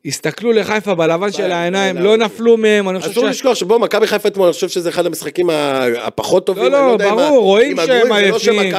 הסתכלו 0.05 0.51
לחיפה 0.51 0.95
בלבן 0.95 1.31
של 1.31 1.51
העיניים, 1.51 1.97
לא 1.97 2.17
נפלו 2.17 2.57
מהם, 2.57 2.89
אני 2.89 2.97
אסור 2.99 3.09
חושב 3.09 3.21
ש... 3.27 3.29
לשכוח 3.29 3.53
שבוא, 3.55 3.77
מכבי 3.79 4.07
חיפה 4.07 4.29
אתמול, 4.29 4.45
אני 4.45 4.53
חושב 4.53 4.69
שזה 4.69 4.89
אחד 4.89 5.05
המשחקים 5.05 5.49
ה- 5.49 5.85
הפחות 6.07 6.45
טובים. 6.45 6.63
לא, 6.63 6.69
לא, 6.71 6.93
ה- 6.93 6.97
ברור, 7.15 7.39
רואים 7.43 7.77
שהם 7.85 8.07
לא 8.09 8.15
עייפים. 8.15 8.71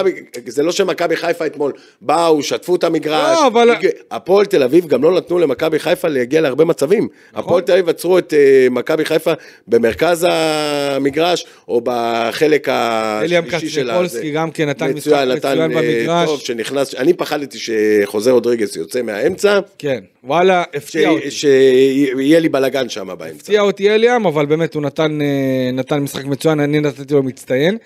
זה 0.46 0.62
לא 0.62 0.72
שמכבי 0.72 1.16
חיפה 1.16 1.46
אתמול 1.46 1.72
באו, 2.00 2.42
שטפו 2.42 2.76
את 2.76 2.84
המגרש. 2.84 3.36
לא, 3.38 3.46
אבל- 3.46 3.68
הפועל 4.10 4.46
תל 4.46 4.62
אביב 4.62 4.86
גם 4.86 5.02
לא 5.02 5.16
נתנו 5.16 5.38
למכבי 5.38 5.78
חיפה 5.78 6.08
להגיע 6.08 6.40
להרבה 6.40 6.64
מצבים. 6.64 7.08
נכון. 7.32 7.44
הפועל 7.44 7.62
תל 7.62 7.72
אביב 7.72 7.88
עצרו 7.88 8.18
את 8.18 8.34
אה, 8.34 8.66
מכבי 8.70 9.04
חיפה 9.04 9.32
במרכז 9.68 10.26
המגרש, 10.30 11.46
או 11.68 11.80
בחלק 11.84 12.68
אליאם 12.68 13.44
השלישי 13.48 13.68
של 13.68 13.82
קצניקולסקי 13.84 14.30
גם 14.30 14.50
כן 14.50 14.68
נתן 14.68 14.92
משחק 14.92 15.12
מצוין, 15.36 15.60
אה, 15.60 15.68
במגרש. 15.68 16.28
טוב, 16.28 16.40
שנכנס, 16.40 16.94
אני 16.94 17.12
פחדתי 17.12 17.58
שחוזה 17.58 18.30
רודריגס 18.30 18.76
יוצא 18.76 19.02
מהאמצע, 19.02 19.60
כן, 19.78 19.98
וואלה, 20.24 20.64
הפתיע 20.74 21.10
אותי. 21.16 21.30
שיהיה 21.30 22.40
לי 22.40 22.48
בלאגן 22.48 22.88
שם 22.88 23.06
באמצע. 23.18 23.36
הפתיע 23.36 23.60
אותי 23.60 23.90
אליאם, 23.90 24.26
אבל 24.26 24.46
באמת 24.46 24.74
הוא 24.74 24.82
נתן, 24.82 25.18
אה, 25.22 25.26
נתן 25.72 25.98
משחק 25.98 26.24
מצוין, 26.24 26.60
אני 26.60 26.80
נתתי 26.80 27.14
לו 27.14 27.22
מצטיין. 27.22 27.78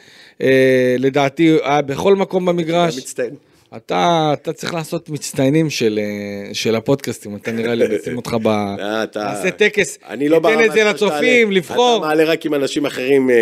אה, 0.42 0.48
לדעתי, 0.98 1.56
היה 1.62 1.82
בכל 1.82 2.14
מקום 2.14 2.46
במגרש. 2.46 2.98
מצטיין. 2.98 3.34
אתה, 3.76 4.30
אתה 4.42 4.52
צריך 4.52 4.74
לעשות 4.74 5.08
מצטיינים 5.10 5.70
של, 5.70 5.98
אה, 6.02 6.54
של 6.54 6.74
הפודקאסטים, 6.76 7.36
אתה 7.36 7.52
נראה 7.52 7.74
לי, 7.74 7.84
נשים 7.98 8.16
אותך 8.16 8.36
ב... 8.42 8.48
אתה- 9.04 9.24
נעשה 9.24 9.50
טקס, 9.50 9.98
אני 10.08 10.28
לא 10.28 10.40
את 10.66 10.72
זה 10.72 10.84
לצופים. 10.84 11.52
לבחור. 11.52 11.96
אתה 11.98 12.06
מעלה 12.06 12.24
רק 12.24 12.46
עם 12.46 12.54
אנשים 12.54 12.86
אחרים 12.86 13.30
אה, 13.30 13.36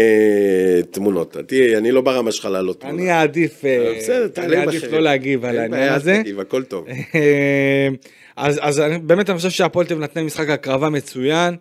תמונות. 0.90 1.36
תהיה, 1.46 1.78
אני 1.78 1.90
לא 1.92 2.00
ברמה 2.00 2.32
שלך 2.32 2.44
לעלות 2.44 2.80
תמונה. 2.80 3.02
אני 3.02 3.12
אעדיף, 3.12 3.62
בסדר, 3.98 4.28
תעלה 4.28 4.46
אני 4.46 4.62
עם 4.62 4.68
אחרים. 4.68 4.92
לא 4.94 5.00
להגיב 5.02 5.44
על 5.44 5.50
אין 5.50 5.58
העניין 5.60 5.80
בעיה, 5.80 5.94
הזה. 5.94 6.18
תגיב, 6.22 6.40
הכל 6.40 6.62
טוב. 6.62 6.86
אה, 8.38 8.46
אז, 8.46 8.58
אז 8.62 8.80
אני, 8.80 8.98
באמת 8.98 9.30
אני 9.30 9.36
חושב 9.36 9.50
שהפועל 9.50 9.86
תל 9.86 9.94
אביב 9.94 10.04
נתנה 10.04 10.22
משחק 10.22 10.48
הקרבה 10.48 10.88
מצוין. 10.88 11.56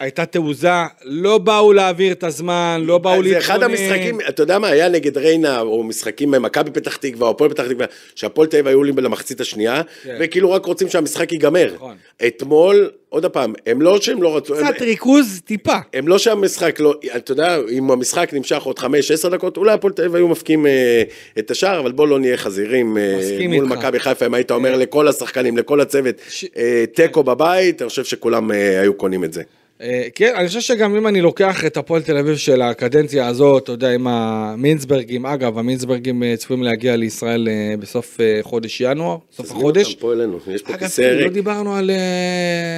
הייתה 0.00 0.26
תעוזה, 0.26 0.68
לא 1.04 1.38
באו 1.38 1.72
להעביר 1.72 2.12
את 2.12 2.24
הזמן, 2.24 2.82
לא 2.84 2.98
באו 2.98 3.22
זה 3.24 3.38
אחד 3.38 3.54
להתכונן. 3.62 3.70
המשחקים, 3.80 4.18
אתה 4.28 4.42
יודע 4.42 4.58
מה, 4.58 4.68
היה 4.68 4.88
נגד 4.88 5.16
ריינה, 5.18 5.60
או 5.60 5.82
משחקים 5.84 6.30
מכבי 6.30 6.70
פתח 6.70 6.96
תקווה, 6.96 7.26
או 7.26 7.32
הפועל 7.32 7.50
פתח 7.50 7.62
תקווה, 7.68 7.86
שהפועל 8.14 8.48
תל 8.48 8.56
אביב 8.56 8.66
היו 8.66 8.78
עולים 8.78 8.98
למחצית 8.98 9.40
השנייה, 9.40 9.82
כן. 10.02 10.16
וכאילו 10.20 10.50
רק 10.50 10.66
רוצים 10.66 10.88
שהמשחק 10.88 11.32
ייגמר. 11.32 11.72
נכון. 11.74 11.96
אתמול, 12.26 12.90
עוד 13.08 13.26
פעם, 13.26 13.52
הם 13.66 13.82
לא 13.82 14.00
שהם 14.00 14.22
לא 14.22 14.36
רצו, 14.36 14.58
הם- 14.58 14.66
קצת 14.72 14.82
ריכוז, 14.82 15.40
טיפה. 15.44 15.76
הם 15.94 16.08
לא 16.08 16.18
שהמשחק 16.18 16.80
לא, 16.80 16.94
אתה 17.16 17.32
יודע, 17.32 17.56
אם 17.70 17.90
המשחק 17.90 18.30
נמשך 18.34 18.62
עוד 18.62 18.78
חמש, 18.78 19.10
עשר 19.10 19.28
דקות, 19.28 19.56
אולי 19.56 19.72
הפועל 19.72 19.92
תל 19.92 20.02
אביב 20.02 20.14
היו 20.14 20.28
מפקיעים 20.28 20.66
אה, 20.66 21.02
את 21.38 21.50
השער, 21.50 21.80
אבל 21.80 21.92
בוא 21.92 22.08
לא 22.08 22.18
נהיה 22.18 22.36
חזירים 22.36 22.98
אה, 22.98 23.18
מול. 23.48 23.64
מכבי 23.64 24.00
חיפה, 24.00 24.26
אם 24.26 24.34
היית 24.34 24.50
אומר 24.50 24.76
לכל 24.76 25.08
השחקנים, 25.08 25.56
לכל 25.56 25.80
הצוות, 25.80 26.14
ש- 26.28 26.44
אה, 26.56 26.84
תיקו 26.94 27.22
בבית, 27.22 27.82
אני 27.82 27.88
חושב 27.88 28.04
שכולם 28.04 28.52
אה, 28.52 28.80
היו 28.80 28.94
קונים 28.94 29.24
את 29.24 29.32
זה. 29.32 29.42
אה, 29.82 30.02
כן, 30.14 30.32
אני 30.36 30.48
חושב 30.48 30.60
שגם 30.60 30.96
אם 30.96 31.06
אני 31.06 31.20
לוקח 31.20 31.64
את 31.64 31.76
הפועל 31.76 32.02
תל 32.02 32.16
אביב 32.16 32.36
של 32.36 32.62
הקדנציה 32.62 33.26
הזאת, 33.26 33.62
אתה 33.62 33.72
יודע, 33.72 33.90
עם 33.90 34.06
המינסברגים, 34.06 35.26
אגב, 35.26 35.58
המינסברגים 35.58 36.22
אה, 36.22 36.34
צפויים 36.36 36.62
להגיע 36.62 36.96
לישראל 36.96 37.48
אה, 37.48 37.74
בסוף 37.80 38.18
חודש 38.42 38.80
ינואר, 38.80 39.16
סוף 39.32 39.46
תזמין 39.46 39.58
החודש. 39.60 39.88
אותם 39.88 40.00
פה 40.00 40.12
אלינו, 40.12 40.38
יש 40.54 40.62
פה 40.62 40.70
אגב, 40.72 40.78
כיסא 40.80 41.00
לא 41.02 41.22
ריק. 41.24 41.32
דיברנו 41.32 41.74
על, 41.76 41.90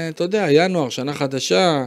אתה 0.09 0.25
יודע, 0.25 0.47
ינואר, 0.51 0.89
שנה 0.89 1.13
חדשה. 1.13 1.85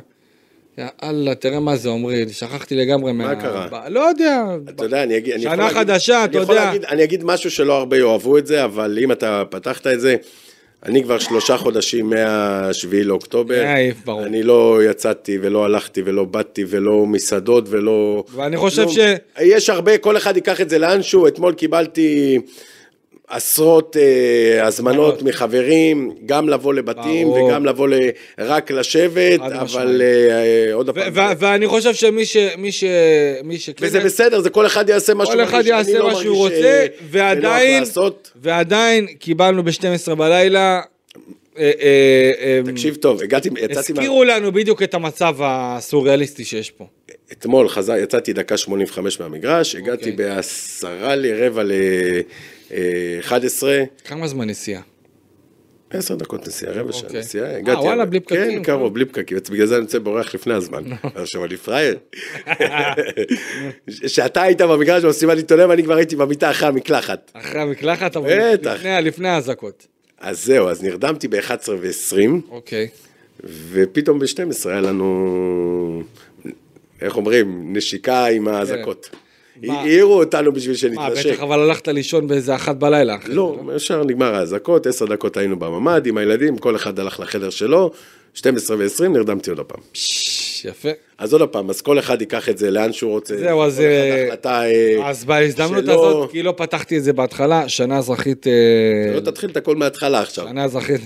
יאללה, 1.04 1.36
תראה 1.36 1.60
מה 1.60 1.75
זה 1.75 1.89
עמרי, 1.89 2.25
שכחתי 2.34 2.75
לגמרי 2.75 3.12
מה... 3.13 3.36
קרה? 3.36 3.67
ב- 3.71 3.88
לא 3.89 3.99
יודע. 3.99 4.43
אתה 4.69 4.86
יודע, 4.86 5.04
אני 5.04 5.17
אגיד... 5.17 5.34
שנה 5.39 5.54
יכול 5.54 5.63
להגיד- 5.63 5.78
חדשה, 5.78 6.17
אני 6.23 6.30
אתה 6.32 6.38
יכול 6.38 6.56
יודע. 6.56 6.65
להגיד- 6.65 6.86
אני 6.86 7.04
אגיד 7.04 7.23
משהו 7.23 7.51
שלא 7.51 7.78
הרבה 7.78 7.97
יאהבו 7.97 8.38
את 8.38 8.47
זה, 8.47 8.63
אבל 8.63 8.97
אם 9.04 9.12
אתה 9.12 9.43
פתחת 9.49 9.88
את 9.88 9.99
זה, 10.01 10.15
אני 10.85 11.03
כבר 11.03 11.19
שלושה 11.19 11.57
חודשים 11.57 12.09
מה-7 12.09 12.73
לאוקטובר. 13.03 13.63
מעיף, 13.63 13.95
ברור. 14.05 14.25
אני 14.25 14.43
לא 14.43 14.79
יצאתי 14.89 15.37
ולא 15.41 15.65
הלכתי 15.65 16.01
ולא 16.05 16.23
באתי 16.23 16.63
ולא 16.67 17.05
מסעדות 17.05 17.65
ולא... 17.69 18.23
ואני 18.35 18.57
חושב 18.57 18.81
לא- 18.81 18.91
ש- 18.91 18.99
יש 19.41 19.69
הרבה, 19.69 19.97
כל 19.97 20.17
אחד 20.17 20.35
ייקח 20.35 20.61
את 20.61 20.69
זה 20.69 20.77
לאנשהו. 20.77 21.27
אתמול 21.27 21.53
קיבלתי 21.53 22.39
עשרות 23.27 23.97
אה, 23.97 24.67
הזמנות 24.67 25.21
מחברים, 25.21 26.15
גם 26.25 26.49
לבוא 26.49 26.73
לבתים 26.73 27.27
ברור. 27.27 27.43
וגם 27.43 27.65
לבוא 27.65 27.88
ל... 27.88 27.93
רק 28.39 28.71
לשבת, 28.71 29.39
אבל. 29.39 30.01
אה, 30.01 30.73
עוד 30.73 30.89
פעם. 30.89 31.13
ואני 31.39 31.67
חושב 31.67 31.93
שמי 31.93 32.25
ש... 32.25 32.38
מי 32.57 32.71
ש... 32.71 32.83
מי 33.43 33.57
שכן... 33.57 33.85
וזה 33.85 33.99
בסדר, 33.99 34.39
זה 34.39 34.49
כל 34.49 34.65
אחד 34.65 34.89
יעשה 34.89 35.13
מה 35.13 35.25
שהוא 35.25 35.35
כל 35.35 35.43
אחד 35.43 35.53
מרגיש. 35.53 35.69
יעשה 35.69 35.99
לא 35.99 36.07
מה 36.07 36.15
שהוא 36.15 36.43
מרגיש, 36.43 36.57
רוצה, 36.57 36.67
אה, 36.67 36.85
ועדיין. 37.09 37.83
ועדיין 38.35 39.07
קיבלנו 39.07 39.63
ב-12 39.63 40.15
בלילה, 40.15 40.81
אה, 41.57 41.71
אה, 42.41 42.61
תקשיב 42.71 42.95
טוב, 42.95 43.21
הגעתי, 43.21 43.49
יצאתי, 43.49 43.93
מה- 43.93 43.99
הזכירו 43.99 44.23
לנו 44.23 44.51
בדיוק 44.51 44.83
את 44.83 44.93
המצב 44.93 45.35
הסוריאליסטי 45.39 46.45
שיש 46.45 46.71
פה. 46.71 46.88
אתמול 47.31 47.69
חזר, 47.69 47.95
יצאתי 47.95 48.33
דקה 48.33 48.57
85 48.57 49.19
מהמגרש, 49.19 49.75
הגעתי 49.75 50.11
אוקיי. 50.11 50.25
בעשרה 50.25 51.15
לרבע 51.15 51.63
ל-11, 52.75 53.63
כמה 54.05 54.27
זמן 54.27 54.49
נסיעה? 54.49 54.81
עשר 55.89 56.15
דקות 56.15 56.47
נסיעה, 56.47 56.71
רבע 56.73 56.93
שעה 56.93 57.03
אוקיי. 57.03 57.19
נסיעה, 57.19 57.45
אה, 57.51 57.57
הגעתי. 57.57 57.79
וואלה, 57.79 58.05
בלי 58.05 58.19
פקקים, 58.19 58.57
כן, 58.57 58.63
קרוב, 58.63 58.93
בלי 58.93 59.05
פקקים, 59.05 59.38
בגלל 59.51 59.65
זה 59.65 59.75
אני 59.75 59.83
יוצא 59.83 59.99
בורח 59.99 60.35
לפני 60.35 60.53
הזמן. 60.53 60.83
עכשיו 61.15 61.45
אני 61.45 61.57
פראייר. 61.57 61.97
כשאתה 64.05 64.41
היית 64.41 64.61
במגרש 64.61 65.03
במסיבת 65.05 65.38
עיתונאים, 65.38 65.71
אני 65.71 65.83
כבר 65.83 65.95
הייתי 65.95 66.15
במיטה 66.15 66.51
אחרי 66.51 66.67
המקלחת. 66.67 67.31
אחרי 67.33 67.61
המקלחת, 67.61 68.17
אבל 68.17 68.53
בטח. 68.53 68.73
לפני- 68.75 69.01
לפני 69.01 69.29
האזעקות. 69.29 69.88
אז 70.19 70.45
זהו, 70.45 70.67
אז 70.69 70.83
נרדמתי 70.83 71.27
ב-11 71.27 71.69
ו-20, 71.81 72.17
אוקיי. 72.49 72.88
ופתאום 73.71 74.19
ב-12 74.19 74.35
היה 74.69 74.81
לנו, 74.81 76.03
איך 77.01 77.15
אומרים, 77.17 77.77
נשיקה 77.77 78.25
עם 78.25 78.47
האזעקות. 78.47 79.09
מה? 79.63 79.81
העירו 79.81 80.19
אותנו 80.19 80.51
בשביל 80.51 80.73
מה, 80.73 80.77
שנתנשק. 80.77 81.31
בטח 81.31 81.43
אבל 81.43 81.59
הלכת 81.59 81.87
לישון 81.87 82.27
באיזה 82.27 82.55
אחת 82.55 82.75
בלילה. 82.75 83.15
אחרי 83.15 83.35
לא, 83.35 83.59
ישר 83.75 84.03
נגמר 84.03 84.35
האזעקות, 84.35 84.87
עשר 84.87 85.05
דקות 85.05 85.37
היינו 85.37 85.59
בממ"ד 85.59 86.07
עם 86.07 86.17
הילדים, 86.17 86.57
כל 86.57 86.75
אחד 86.75 86.99
הלך 86.99 87.19
לחדר 87.19 87.49
שלו, 87.49 87.91
12 88.33 88.77
ו-20 88.77 89.07
נרדמתי 89.07 89.49
עוד 89.49 89.59
הפעם. 89.59 89.79
יפה. 90.65 90.89
אז 91.17 91.33
עוד 91.33 91.41
הפעם, 91.41 91.69
אז 91.69 91.81
כל 91.81 91.99
אחד 91.99 92.21
ייקח 92.21 92.49
את 92.49 92.57
זה 92.57 92.71
לאן 92.71 92.93
שהוא 92.93 93.11
רוצה. 93.11 93.37
זהו, 93.37 93.63
אז, 93.63 93.79
אה, 93.79 94.25
החלטה, 94.25 94.63
אה, 94.65 95.09
אז 95.09 95.25
בהזדמנות 95.25 95.83
הזאת, 95.87 96.31
כי 96.31 96.43
לא 96.43 96.53
פתחתי 96.57 96.97
את 96.97 97.03
זה 97.03 97.13
בהתחלה, 97.13 97.69
שנה 97.69 97.97
אזרחית... 97.97 98.47
אה, 98.47 98.53
לא 99.15 99.19
תתחיל 99.19 99.49
את 99.49 99.57
הכל 99.57 99.75
מההתחלה 99.75 100.21
עכשיו. 100.21 100.47
שנה 100.47 100.63
אזרחית. 100.63 101.01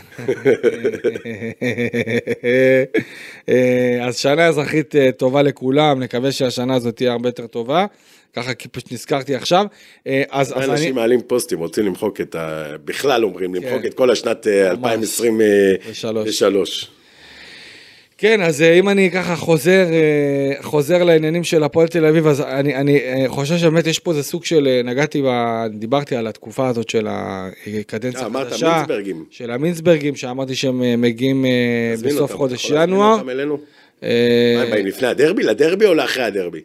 אז 4.07 4.17
שנה 4.17 4.47
אזרחית 4.47 4.95
טובה 5.17 5.41
לכולם, 5.41 5.99
נקווה 5.99 6.31
שהשנה 6.31 6.75
הזאת 6.75 6.95
תהיה 6.95 7.11
הרבה 7.11 7.29
יותר 7.29 7.47
טובה. 7.47 7.85
ככה 8.33 8.53
כי 8.53 8.67
פשוט 8.67 8.91
נזכרתי 8.91 9.35
עכשיו. 9.35 9.65
אה, 10.07 10.23
אז, 10.29 10.51
אז 10.51 10.57
אני... 10.57 10.65
אנשים 10.65 10.95
מעלים 10.95 11.21
פוסטים, 11.21 11.59
רוצים 11.59 11.85
למחוק 11.85 12.21
את 12.21 12.35
ה... 12.35 12.65
בכלל 12.85 13.23
אומרים, 13.23 13.55
למחוק 13.55 13.81
כן. 13.81 13.87
את 13.87 13.93
כל 13.93 14.11
השנת 14.11 14.47
אה, 14.47 14.73
ממש. 14.75 15.21
2023. 15.21 16.89
כן, 18.21 18.41
אז 18.41 18.61
אה, 18.61 18.73
אם 18.73 18.89
אני 18.89 19.11
ככה 19.11 19.35
חוזר, 19.35 19.85
אה, 19.91 20.53
חוזר 20.61 21.03
לעניינים 21.03 21.43
של 21.43 21.63
הפועל 21.63 21.87
תל 21.87 22.05
אביב, 22.05 22.27
אז 22.27 22.41
אני, 22.41 22.75
אני 22.75 22.97
אה, 22.97 23.25
חושב 23.27 23.57
שבאמת 23.57 23.87
יש 23.87 23.99
פה 23.99 24.11
איזה 24.11 24.23
סוג 24.23 24.45
של, 24.45 24.67
אה, 24.67 24.81
נגעתי, 24.83 25.21
ב, 25.21 25.27
דיברתי 25.73 26.15
על 26.15 26.27
התקופה 26.27 26.67
הזאת 26.67 26.89
של 26.89 27.07
הקדנציה 27.09 28.21
אה, 28.21 28.25
אמרת 28.25 28.47
החדשה. 28.47 28.75
מינסברגים. 28.75 29.25
של 29.29 29.51
המינסברגים, 29.51 30.15
שאמרתי 30.15 30.55
שהם 30.55 30.83
אה, 30.83 30.95
מגיעים 30.95 31.45
אה, 31.45 31.93
בסוף 32.03 32.21
אותם, 32.21 32.37
חודש 32.37 32.65
יכול 32.65 32.75
להזמין 32.75 32.95
ינואר. 32.95 33.13
אותם 33.13 33.29
אלינו? 33.29 33.57
אה, 34.03 34.53
מה 34.57 34.63
הם 34.63 34.71
באים 34.71 34.85
לפני 34.85 35.07
הדרבי? 35.07 35.43
לדרבי 35.43 35.85
או 35.85 35.93
לאחרי 35.93 36.23
הדרבי? 36.23 36.61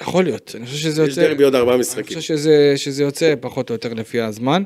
יכול 0.00 0.24
להיות, 0.24 0.54
אני 0.54 0.66
חושב 0.66 0.78
שזה 0.78 1.02
יש 1.02 1.08
יוצא... 1.08 1.28
דרבי 1.28 1.44
עוד 1.44 1.54
ארבעה 1.54 1.74
אני 1.74 1.80
משחקים. 1.80 2.04
חושב 2.04 2.20
שזה, 2.20 2.72
שזה 2.76 3.02
יוצא 3.02 3.34
פחות 3.40 3.70
או 3.70 3.74
יותר 3.74 3.94
לפי 3.94 4.20
הזמן. 4.20 4.62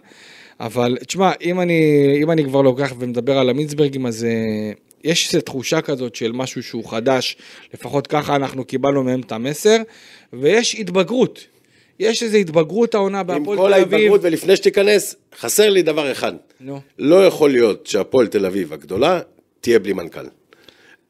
אבל 0.60 0.98
תשמע, 1.06 1.32
אם 1.40 1.60
אני, 1.60 1.82
אם 2.22 2.30
אני 2.30 2.44
כבר 2.44 2.62
לוקח 2.62 2.92
ומדבר 2.98 3.38
על 3.38 3.50
המינסברגים, 3.50 4.06
אז 4.06 4.24
אה, 4.24 4.72
יש 5.04 5.34
איזו 5.34 5.44
תחושה 5.44 5.80
כזאת 5.80 6.14
של 6.14 6.32
משהו 6.32 6.62
שהוא 6.62 6.84
חדש, 6.90 7.36
לפחות 7.74 8.06
ככה 8.06 8.36
אנחנו 8.36 8.64
קיבלנו 8.64 9.04
מהם 9.04 9.20
את 9.20 9.32
המסר, 9.32 9.76
ויש 10.32 10.74
התבגרות. 10.74 11.46
יש 11.98 12.22
איזו 12.22 12.36
התבגרות 12.36 12.94
העונה 12.94 13.20
עם 13.20 13.26
בהפועל 13.26 13.58
כל 13.58 13.68
תל 13.68 13.74
אביב. 13.74 13.94
ההתבגרות, 13.94 14.20
ולפני 14.22 14.56
שתיכנס, 14.56 15.16
חסר 15.38 15.70
לי 15.70 15.82
דבר 15.82 16.12
אחד. 16.12 16.32
נו. 16.60 16.80
לא 16.98 17.26
יכול 17.26 17.50
להיות 17.50 17.86
שהפועל 17.86 18.26
תל 18.26 18.46
אביב 18.46 18.72
הגדולה 18.72 19.20
תהיה 19.60 19.78
בלי 19.78 19.92
מנכ"ל. 19.92 20.26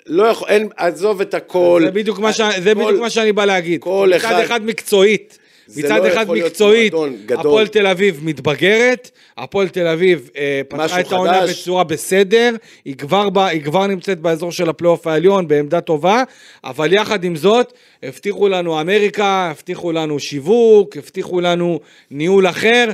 לא 0.09 0.23
יכול, 0.25 0.49
אין, 0.49 0.69
עזוב 0.77 1.21
את 1.21 1.35
הכל. 1.35 1.81
זה 1.85 1.91
בדיוק 1.91 2.19
מה, 2.19 2.33
ש... 2.33 2.41
זה 2.63 2.75
כל- 2.75 2.85
בדיוק 2.85 3.01
מה 3.01 3.11
שאני 3.11 3.33
בא 3.33 3.45
להגיד. 3.45 3.81
כל 3.81 4.11
מצד 4.17 4.25
אחד- 4.25 4.41
אחד 4.45 4.65
מקצועית. 4.65 5.39
מצד 5.77 6.01
לא 6.03 6.09
אחד 6.09 6.31
מקצועית. 6.31 6.93
הפועל 7.39 7.67
תל 7.67 7.87
אביב 7.87 8.21
מתבגרת, 8.23 9.11
הפועל 9.39 9.69
תל 9.69 9.87
אביב 9.87 10.31
אה, 10.37 10.61
פתחה 10.69 11.01
את 11.01 11.13
העונה. 11.13 11.41
בצורה 11.47 11.85
בסדר, 11.85 12.51
היא 12.85 12.97
כבר, 12.97 13.31
ב, 13.31 13.39
היא 13.39 13.63
כבר 13.63 13.87
נמצאת 13.87 14.21
באזור 14.21 14.53
של 14.53 14.69
הפלייאוף 14.69 15.07
העליון 15.07 15.49
בעמדה 15.49 15.81
טובה, 15.81 16.23
אבל 16.65 16.93
יחד 16.93 17.25
עם 17.25 17.37
זאת, 17.37 17.73
הבטיחו 18.03 18.49
לנו 18.49 18.81
אמריקה, 18.81 19.27
הבטיחו 19.51 19.93
לנו 19.93 20.19
שיווק, 20.21 20.97
הבטיחו 20.97 21.41
לנו 21.41 21.81
ניהול 22.11 22.47
אחר. 22.49 22.85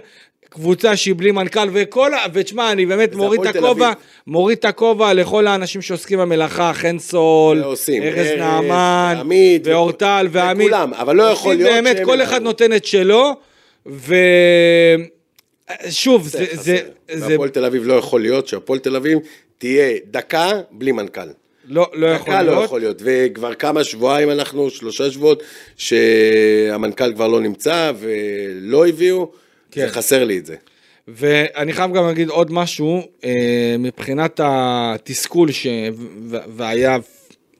קבוצה 0.54 0.96
שהיא 0.96 1.14
בלי 1.14 1.30
מנכ"ל 1.30 1.68
וכל, 1.72 2.14
ה- 2.14 2.24
ותשמע, 2.32 2.72
אני 2.72 2.86
באמת 2.86 3.14
מוריד 3.14 3.46
את 3.46 3.56
הכובע. 3.56 3.92
מוריד 4.26 4.58
את 4.58 4.64
הכובע 4.64 5.14
לכל 5.14 5.46
האנשים 5.46 5.82
שעוסקים 5.82 6.18
במלאכה, 6.18 6.72
חן 6.74 6.98
סול. 6.98 7.64
ארז 8.02 8.28
נעמן, 8.38 9.22
ואורטל 9.64 10.26
ועמית. 10.30 10.66
וכולם, 10.66 10.94
אבל 10.94 11.16
לא 11.16 11.22
יכול 11.22 11.54
להיות 11.54 11.70
באמת, 11.70 11.96
כל. 12.04 12.22
אחד 12.22 12.42
נותן 12.42 12.72
את 12.72 12.84
שלו, 12.84 13.32
ו... 13.86 14.14
שוב, 15.90 16.28
זה, 16.28 16.44
זה, 16.52 16.78
זה 17.12 17.26
והפועל 17.30 17.48
תל 17.48 17.64
אביב 17.64 17.86
לא 17.86 17.94
יכול 17.94 18.20
להיות 18.20 18.48
שהפועל 18.48 18.78
תל 18.78 18.96
אביב 18.96 19.18
תהיה 19.58 19.98
דקה 20.10 20.50
בלי 20.70 20.92
מנכ"ל. 20.92 21.20
לא, 21.68 21.90
לא 21.94 22.06
יכול 22.06 22.32
דקה 22.34 22.42
לא 22.42 22.50
להיות. 22.52 22.64
יכול 22.64 22.80
להיות, 22.80 23.02
וכבר 23.04 23.54
כמה 23.54 23.84
שבועיים 23.84 24.30
אנחנו, 24.30 24.70
שלושה 24.70 25.10
שבועות, 25.10 25.42
שהמנכ"ל 25.76 27.14
כבר 27.14 27.28
לא 27.28 27.40
נמצא 27.40 27.92
ולא 27.98 28.86
הביאו, 28.86 29.30
כן. 29.74 29.86
זה 29.86 29.92
חסר 29.92 30.24
לי 30.24 30.38
את 30.38 30.46
זה. 30.46 30.56
ואני 31.08 31.72
חייב 31.72 31.92
גם 31.92 32.06
להגיד 32.06 32.28
עוד 32.28 32.52
משהו, 32.52 33.02
אה, 33.24 33.76
מבחינת 33.78 34.40
התסכול 34.44 35.52
ש... 35.52 35.66
והיה 36.28 36.98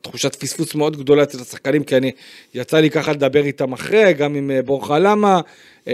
תחושת 0.03 0.35
פספוס 0.35 0.75
מאוד 0.75 0.97
גדולה 0.97 1.23
אצל 1.23 1.39
השחקנים, 1.41 1.85
כי 1.85 1.97
אני, 1.97 2.11
יצא 2.55 2.81
לי 2.81 2.91
ככה 2.91 3.13
לדבר 3.13 3.45
איתם 3.45 3.73
אחרי, 3.73 4.13
גם 4.13 4.35
עם 4.35 4.51
אה, 4.51 4.63
בורחה 4.63 4.99
למה. 4.99 5.41
אתה 5.83 5.91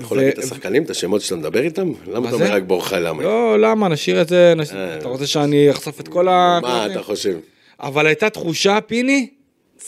יכול 0.00 0.16
להגיד 0.16 0.32
את 0.32 0.44
השחקנים, 0.44 0.82
את 0.82 0.90
השמות 0.90 1.20
שאתה 1.20 1.36
מדבר 1.36 1.62
איתם? 1.62 1.92
למה 2.06 2.28
אתה? 2.28 2.34
אומר 2.34 2.52
רק 2.52 2.62
בורחה 2.62 2.98
למה? 2.98 3.22
לא, 3.22 3.60
למה, 3.60 3.88
נשאיר 3.88 4.22
את 4.22 4.28
זה, 4.28 4.54
אה. 4.74 4.98
אתה 4.98 5.08
רוצה 5.08 5.26
שאני 5.26 5.70
אחשוף 5.70 6.00
את 6.00 6.08
כל 6.08 6.28
ה... 6.28 6.58
מה 6.62 6.86
אתה 6.86 7.02
חושב? 7.02 7.38
אבל 7.80 8.06
הייתה 8.06 8.30
תחושה, 8.30 8.78
פיני, 8.86 9.28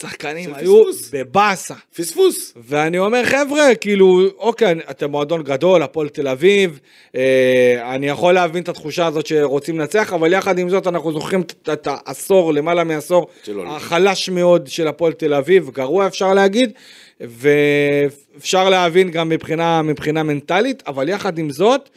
שחקנים 0.01 0.55
היו 0.55 0.85
פספוס. 0.89 1.11
בבאסה. 1.13 1.75
פספוס. 1.97 2.55
ואני 2.57 2.99
אומר, 2.99 3.23
חבר'ה, 3.25 3.75
כאילו, 3.81 4.21
אוקיי, 4.39 4.75
אתם 4.91 5.11
מועדון 5.11 5.43
גדול, 5.43 5.83
הפועל 5.83 6.09
תל 6.09 6.29
אביב, 6.29 6.81
אה, 7.17 7.95
אני 7.95 8.09
יכול 8.09 8.35
להבין 8.35 8.63
את 8.63 8.69
התחושה 8.69 9.07
הזאת 9.07 9.27
שרוצים 9.27 9.79
לנצח, 9.79 10.13
אבל 10.13 10.33
יחד 10.33 10.59
עם 10.59 10.69
זאת, 10.69 10.87
אנחנו 10.87 11.13
זוכרים 11.13 11.41
את- 11.73 11.87
העשור, 11.91 12.55
למעלה 12.55 12.85
מעשור. 12.85 13.27
החלש 13.69 14.29
מאוד 14.29 14.67
של 14.67 14.89
הפועל 14.89 15.13
תל 15.13 15.35
אביב, 15.35 15.71
גרוע 15.71 16.07
אפשר 16.07 16.35
להגיד, 16.35 16.73
ואפשר 17.21 18.69
להבין 18.69 19.11
גם 19.11 19.29
מבחינה, 19.29 19.83
מבחינה 19.83 20.23
מנטלית, 20.23 20.83
אבל 20.87 21.09
יחד 21.09 21.39
עם 21.39 21.51
זאת, 21.51 21.89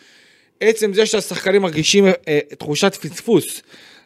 עצם 0.61 0.93
זה 0.93 1.05
שהשחקנים 1.05 1.61
מרגישים 1.61 2.05
אה, 2.27 2.39
תחושת 2.57 2.95
פספוס, 2.95 3.61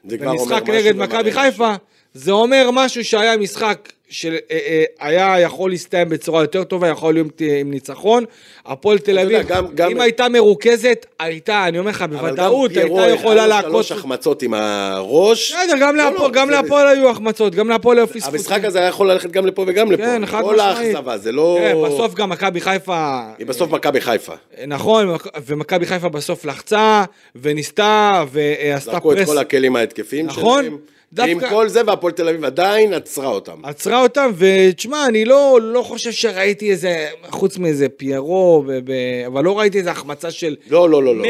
במשחק 0.06 0.70
נגד 0.70 0.96
מכבי. 0.96 1.32
חיפה, 1.32 1.74
זה 2.14 2.32
אומר 2.32 2.70
משהו 2.74 3.06
שהיה 3.06 3.38
משחק 3.38 3.92
שהיה 4.10 5.40
יכול 5.40 5.70
להסתיים 5.70 6.10
בצורה 6.10 6.42
יותר 6.42 6.64
טובה, 6.64 6.88
יכול 6.88 7.14
להיות 7.14 7.42
אה, 7.42 7.60
עם 7.60 7.72
ניצחון. 7.72 8.24
הפועל 8.66 8.98
תל 9.00 9.20
אביב, 9.20 9.48
גם- 9.48 9.66
גם- 9.76 9.92
אם 9.92 10.02
הייתה 10.02 10.30
מרוכזת, 10.30 11.06
הייתה, 11.20 11.68
אני 11.68 11.80
אומר 11.80 11.90
לך, 11.90 12.02
אבל 12.02 12.16
גם 12.16 12.22
בוודאות 12.26 12.72
הייתה 12.72 13.08
יכולה 13.08 13.34
היה 13.44 13.48
לו 13.48 13.50
להכות. 13.56 13.70
שלוש 13.72 13.92
החמצות 13.92 14.42
עם 14.42 14.54
הראש. 14.54 15.52
בסדר, 15.52 15.74
גם 15.82 15.96
לא, 15.96 16.04
להפועל- 16.04 16.22
לא, 16.28 16.32
גם 16.32 16.48
זה- 16.48 16.54
להפועל 16.54 16.88
היו 16.88 17.10
החמצות, 17.10 17.56
גם 17.56 17.70
להפועל 17.70 17.98
היו 17.98 18.08
פספוסים. 18.08 18.34
המשחק 18.34 18.66
הזה 18.66 18.80
היה 18.80 18.88
יכול 18.88 19.12
ללכת 19.12 19.32
גם 19.32 19.46
לפה 19.46 19.64
וגם 19.68 19.92
לפה. 19.92 20.04
כן, 20.04 20.26
חד 20.26 20.42
כל 20.42 20.56
משמעית. 20.56 20.78
האכזבה, 20.96 21.18
זה 21.18 21.32
לא... 21.32 21.58
כן, 21.62 21.76
בסוף 21.86 22.14
גם 22.14 22.30
מכבי 22.30 22.62
חיפה... 22.62 23.20
היא 23.38 23.48
בסוף 23.48 23.72
מכבי 23.72 24.02
חיפה. 24.02 24.34
נכון, 24.68 25.16
ומכבי 25.46 25.86
חיפה 25.86 26.10
בסוף 26.10 26.46
לחצה, 26.46 27.04
וניסתה, 27.36 28.24
ועשתה 28.32 28.92
זרקו 28.92 29.12
את 29.12 29.18
פרס. 29.18 29.28
כל 29.30 29.38
הכלים 29.38 29.76
ההתקפיים 29.76 30.26
נכון, 30.26 30.64
שלהם. 30.64 30.78
דווקא- 31.16 31.32
עם 31.32 31.50
כל 31.50 31.68
זה, 31.70 31.82
והפועל 31.88 32.14
תל 32.14 32.30
אביב 32.30 32.46
עדיין 32.46 32.94
עצרה 32.94 33.28
אותם. 33.28 33.66
עצרה 33.66 34.02
אותם, 34.02 34.32
ותשמע, 34.38 35.06
אני 35.06 35.26
לא, 35.26 35.60
לא 35.62 35.82
חושב 35.84 36.12
שראיתי 36.12 36.72
איזה, 36.72 37.08
חוץ 37.30 37.58
מאיזה 37.58 37.90
פיירו, 37.90 38.64
ב, 38.68 38.72
ב, 38.72 38.92
אבל 39.28 39.44
לא 39.44 39.60
ראיתי 39.60 39.78
איזה 39.78 39.92
החמצה 39.92 40.32
של 40.32 40.56
לא, 40.70 40.90
לא, 40.90 41.04
לא, 41.04 41.16
לא. 41.16 41.24
100% 41.26 41.28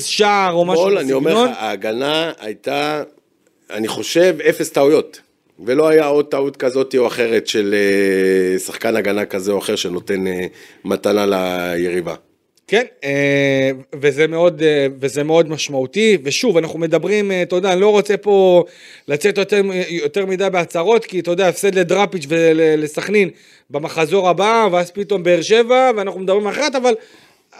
שער 0.00 0.52
או 0.52 0.64
משהו 0.64 0.82
אתמול, 0.86 0.98
אני 0.98 1.12
אומר 1.12 1.30
בסגנון. 1.30 1.50
לך, 1.50 1.56
ההגנה 1.58 2.32
הייתה, 2.40 3.02
אני 3.70 3.88
חושב, 3.88 4.36
אפס 4.48 4.70
טעויות. 4.70 5.20
ולא 5.66 5.88
היה 5.88 6.06
עוד 6.06 6.24
טעות 6.26 6.56
כזאת 6.56 6.94
או 6.98 7.06
אחרת 7.06 7.46
של 7.46 7.74
אה, 7.74 8.58
שחקן 8.58 8.96
הגנה 8.96 9.24
כזה 9.24 9.52
או 9.52 9.58
אחר 9.58 9.76
שנותן 9.76 10.26
אה, 10.26 10.46
מתנה 10.84 11.26
ליריבה. 11.26 12.14
כן, 12.72 12.84
אה, 13.04 13.70
וזה 13.94 14.26
מאוד, 14.26 14.62
אה, 14.62 14.86
וזה 15.00 15.24
מאוד 15.24 15.50
משמעותי, 15.50 16.18
ושוב, 16.22 16.56
אנחנו 16.56 16.78
מדברים, 16.78 17.32
אה, 17.32 17.42
אתה 17.42 17.56
יודע, 17.56 17.72
אני 17.72 17.80
לא 17.80 17.90
רוצה 17.90 18.16
פה 18.16 18.64
לצאת 19.08 19.38
יותר, 19.38 19.62
יותר 19.88 20.26
מדי 20.26 20.50
בהצהרות, 20.52 21.04
כי 21.04 21.20
אתה 21.20 21.30
יודע, 21.30 21.48
הפסד 21.48 21.74
לדראפיץ' 21.74 22.24
ולסכנין 22.28 23.30
במחזור 23.70 24.28
הבא, 24.28 24.68
ואז 24.72 24.90
פתאום 24.90 25.22
באר 25.22 25.42
שבע, 25.42 25.90
ואנחנו 25.96 26.20
מדברים 26.20 26.46
אחרת, 26.46 26.74
אבל 26.74 26.94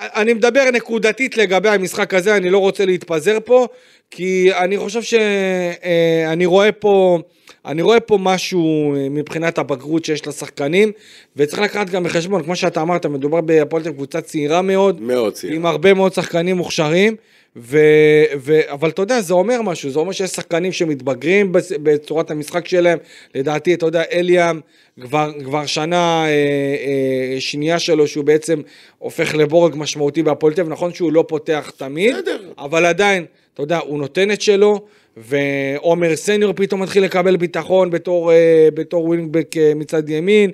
אני 0.01 0.35
מדבר 0.35 0.65
נקודתית 0.73 1.37
לגבי 1.37 1.69
המשחק 1.69 2.15
הזה, 2.15 2.37
אני 2.37 2.51
לא 2.51 2.59
רוצה 2.59 2.87
להתפזר 2.87 3.39
פה, 3.45 3.67
כי 4.11 4.53
אני 4.53 4.79
חושב 4.79 5.03
שאני 5.03 6.47
רואה 6.47 6.73
פה... 6.73 7.19
אני 7.67 7.83
רואה 7.83 8.01
פה 8.01 8.19
משהו 8.21 8.95
אה, 8.95 9.09
מבחינת 9.09 9.59
הבגרות 9.59 10.05
שיש 10.05 10.27
לשחקנים, 10.27 10.93
וצריך 11.37 11.63
לקחת 11.63 11.91
גם 11.91 12.05
בחשבון, 12.05 12.43
כמו 12.43 12.57
שאתה 12.57 12.83
אמרת, 12.83 13.07
מדובר 13.07 13.41
בהפועל 13.41 13.83
תל 13.83 13.93
קבוצה 13.93 14.21
צעירה 14.21 14.63
מאוד, 14.63 15.01
מאוד 15.01 15.33
צעירה. 15.33 15.57
עם 15.57 15.67
הרבה 15.67 15.95
מאוד 15.95 16.13
שחקנים 16.13 16.57
מוכשרים, 16.57 17.17
ו, 17.57 17.79
ו, 18.39 18.61
אבל 18.71 18.89
אתה 18.89 19.03
יודע, 19.03 19.21
זה 19.21 19.35
אומר 19.35 19.63
משהו, 19.63 19.91
זה 19.91 19.99
אומר 19.99 20.13
שיש 20.13 20.31
שחקנים 20.31 20.73
שמתבגרים 20.73 21.53
בצורת 21.83 22.31
המשחק 22.31 22.69
שלהם, 22.69 22.99
לדעתי, 23.35 23.75
אתה 23.75 23.87
יודע, 23.87 24.03
אליאם, 24.13 24.61
כבר, 25.01 25.31
כבר 25.45 25.67
שנה 25.67 26.25
אה, 26.25 26.29
אה, 26.29 27.41
שנייה 27.41 27.79
שלו, 27.79 28.07
שהוא 28.07 28.25
בעצם 28.25 28.61
הופך 28.99 29.35
לבורג 29.35 29.75
משמעותי 29.77 30.23
בהפועל 30.23 30.53
תל 30.53 30.63
נכון 30.63 30.95
שהוא 30.95 31.13
לא 31.13 31.25
פותח 31.29 31.73
תמיד, 31.77 32.17
בסדר. 32.17 32.41
אבל 32.59 32.85
עדיין, 32.85 33.25
אתה 33.55 33.63
יודע, 33.63 33.79
הוא 33.79 33.99
נותן 33.99 34.31
את 34.31 34.43
שלו, 34.43 34.81
ועומר 35.17 36.17
סניור 36.17 36.53
פתאום 36.53 36.83
מתחיל 36.83 37.05
לקבל 37.05 37.37
ביטחון 37.37 37.91
בתור, 37.91 38.33
אה, 38.33 38.69
בתור 38.75 39.05
ווינגבק 39.05 39.57
אה, 39.57 39.73
מצד 39.77 40.11
ימין, 40.11 40.51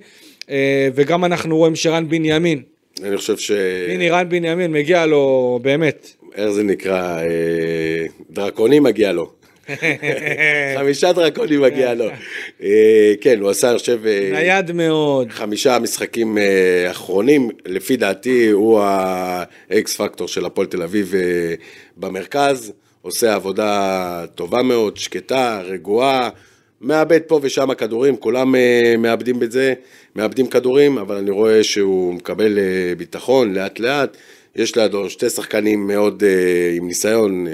אה, 0.51 0.89
וגם 0.95 1.25
אנחנו 1.25 1.57
רואים 1.57 1.77
שרן 1.77 2.09
בנימין, 2.09 2.63
אני 3.03 3.17
חושב 3.17 3.37
ש... 3.37 3.51
הנה 3.89 4.11
רן 4.11 4.29
בנימין 4.29 4.73
מגיע 4.73 5.07
לו 5.07 5.59
באמת. 5.63 6.13
איך 6.35 6.51
זה 6.51 6.63
נקרא? 6.63 7.21
דרקוני 8.31 8.81
מגיע 8.81 9.13
לו. 9.13 9.31
חמישה 10.79 11.13
דרקונים 11.13 11.63
מגיע 11.63 11.95
לו. 11.95 12.05
כן, 13.21 13.41
הוא 13.41 13.51
עשה, 13.51 13.71
אני 13.71 13.79
חושב... 13.79 14.01
נייד 14.33 14.73
מאוד. 14.73 15.31
חמישה 15.31 15.79
משחקים 15.79 16.39
אחרונים, 16.91 17.49
לפי 17.67 17.97
דעתי 17.97 18.51
הוא 18.51 18.81
ה 18.83 19.40
X 19.40 19.97
factor 19.97 20.29
של 20.29 20.45
הפועל 20.45 20.67
תל 20.67 20.83
אביב 20.83 21.15
במרכז, 21.97 22.73
עושה 23.03 23.35
עבודה 23.35 24.25
טובה 24.35 24.63
מאוד, 24.63 24.97
שקטה, 24.97 25.61
רגועה, 25.65 26.29
מאבד 26.81 27.21
פה 27.27 27.41
ושם 27.43 27.75
כדורים, 27.75 28.17
כולם 28.17 28.55
אה, 28.55 28.95
מאבדים 28.99 29.43
את 29.43 29.53
זה, 29.53 29.75
מאבדים 30.17 30.47
כדורים, 30.47 30.99
אבל 30.99 31.17
אני 31.17 31.31
רואה 31.31 31.65
שהוא 31.65 32.15
מקבל 32.15 32.59
אה, 32.59 32.95
ביטחון 32.99 33.55
לאט 33.55 33.81
לאט, 33.81 34.17
יש 34.57 34.77
לידו 34.77 35.11
שתי 35.11 35.31
שחקנים 35.31 35.87
מאוד 35.87 36.23
אה, 36.27 36.73
עם 36.77 36.87
ניסיון, 36.87 37.47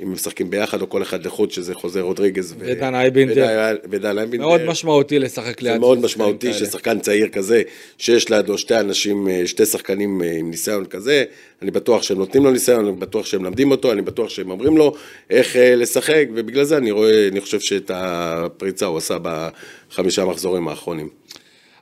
אם 0.00 0.06
הם 0.06 0.12
משחקים 0.12 0.50
ביחד 0.50 0.80
או 0.82 0.88
כל 0.88 1.02
אחד 1.02 1.26
לחוד, 1.26 1.50
שזה 1.50 1.74
חוזר 1.74 2.00
רודריגז 2.00 2.52
ו- 2.52 2.64
ודן 2.66 2.94
אייבינדר. 2.94 3.46
ודן- 3.90 4.18
אייבינדר. 4.18 4.46
מאוד 4.46 4.64
משמעותי 4.64 5.18
לשחק 5.18 5.62
ליד. 5.62 5.72
זה 5.72 5.78
מאוד 5.78 5.98
משמעותי. 6.00 6.52
ששחקן 6.52 6.98
צעיר 7.00 7.28
כזה, 7.28 7.62
שיש 7.98 8.30
לידו 8.30 8.58
שתי 8.58 8.76
אנשים, 8.80 9.28
אה, 9.28 9.46
שתי 9.46 9.66
שחקנים 9.66 10.22
אה, 10.22 10.32
עם 10.38 10.50
ניסיון 10.50 10.84
כזה, 10.86 11.24
אני 11.62 11.70
בטוח 11.70 12.02
שהם 12.02 12.18
נותנים 12.18 12.44
לו 12.44 12.50
ניסיון, 12.50 12.86
אני 12.86 12.96
בטוח 12.96 13.26
שהם 13.26 13.42
מלמדים 13.42 13.70
אותו, 13.70 13.92
אני 13.92 14.02
בטוח 14.02 14.28
שהם 14.28 14.50
אומרים 14.50 14.76
לו 14.76 14.94
איך 15.30 15.56
אה, 15.56 15.76
לשחק, 15.76 16.26
ובגלל 16.34 16.64
זה 16.64 16.76
אני 16.76 16.90
רואה, 16.90 17.28
אני 17.28 17.40
חושב 17.40 17.60
שאת 17.60 17.90
הפריצה 17.94 18.86
הוא 18.86 18.98
עשה 18.98 19.16
בחמישה 19.22 20.24
מחזורים 20.24 20.68
האחרונים. 20.68 21.08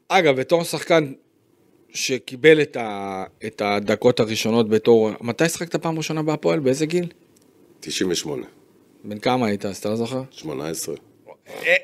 אגב, 0.09 0.37
בתור 0.41 0.65
שחקן 0.65 1.13
שקיבל 1.95 2.63
את, 2.63 2.77
ה, 2.77 3.25
את 3.47 3.63
הדקות 3.65 4.21
הראשונות 4.21 4.69
בתור... 4.69 5.11
מתי 5.21 5.49
שחקת 5.49 5.77
פעם 5.77 5.97
ראשונה 5.99 6.23
בהפועל? 6.23 6.59
באיזה 6.59 6.87
גיל? 6.87 7.07
98, 7.81 8.47
בן 9.05 9.19
כמה 9.19 9.47
היית, 9.47 9.65
אז 9.65 9.77
אתה 9.77 9.89
לא 9.89 9.97
זוכר? 9.97 10.23
18. 10.31 10.95
א- 10.95 10.99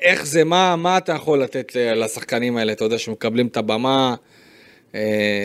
איך 0.01 0.25
זה, 0.25 0.43
מה, 0.43 0.75
מה 0.75 0.97
אתה 0.97 1.13
יכול 1.13 1.41
לתת 1.43 1.75
ל- 1.75 2.03
לשחקנים 2.03 2.57
האלה, 2.57 2.71
אתה 2.71 2.83
יודע, 2.83 2.97
שמקבלים 2.97 3.47
את 3.47 3.57
הבמה? 3.57 4.15
אתה 4.89 4.97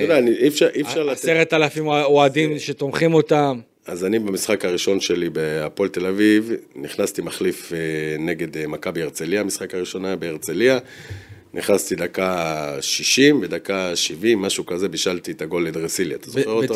יודע, 0.03 0.19
אי 0.19 0.49
אפשר, 0.49 0.69
אי 0.75 0.83
אפשר 0.83 1.03
לתת... 1.03 1.19
עשרת 1.19 1.53
אלפים 1.55 1.87
אוהדים 1.87 2.59
שתומכים 2.59 3.15
אותם. 3.15 3.61
אז 3.87 4.05
אני 4.05 4.19
במשחק 4.19 4.65
הראשון 4.65 5.01
שלי 5.01 5.31
בהפועל 5.31 5.89
תל 5.89 6.07
אביב, 6.07 6.51
נכנסתי 6.77 7.23
מחליף 7.23 7.73
אה, 7.73 7.79
נגד 8.19 8.57
אה, 8.57 8.67
מכבי 8.67 9.03
הרצליה, 9.03 9.41
המשחק 9.41 9.75
הראשון 9.75 10.05
היה 10.05 10.17
בהרצליה. 10.17 10.79
נכנסתי 11.55 11.95
דקה 11.95 12.77
60 12.81 13.41
ודקה 13.43 13.97
70, 13.97 14.43
משהו 14.43 14.67
כזה, 14.67 14.89
בישלתי 14.89 15.31
את 15.31 15.43
הגול 15.43 15.67
לדרסיליה, 15.67 16.17
אתה 16.17 16.31
זוכר 16.31 16.51
אותו? 16.51 16.75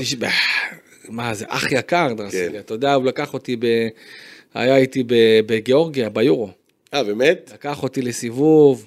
מה 1.09 1.35
זה, 1.35 1.45
אח 1.49 1.73
יקר, 1.73 2.13
דרסיליה. 2.17 2.51
כן. 2.51 2.59
אתה 2.59 2.75
יודע, 2.75 2.95
הוא 2.95 3.05
לקח 3.05 3.35
אותי 3.35 3.57
ב... 3.57 3.67
היה 4.55 4.77
איתי 4.77 5.05
בגיאורגיה, 5.47 6.09
ביורו. 6.09 6.49
אה, 6.95 7.05
באמת? 7.05 7.51
לקח 7.55 7.83
אותי 7.83 8.03
לסיבוב, 8.03 8.87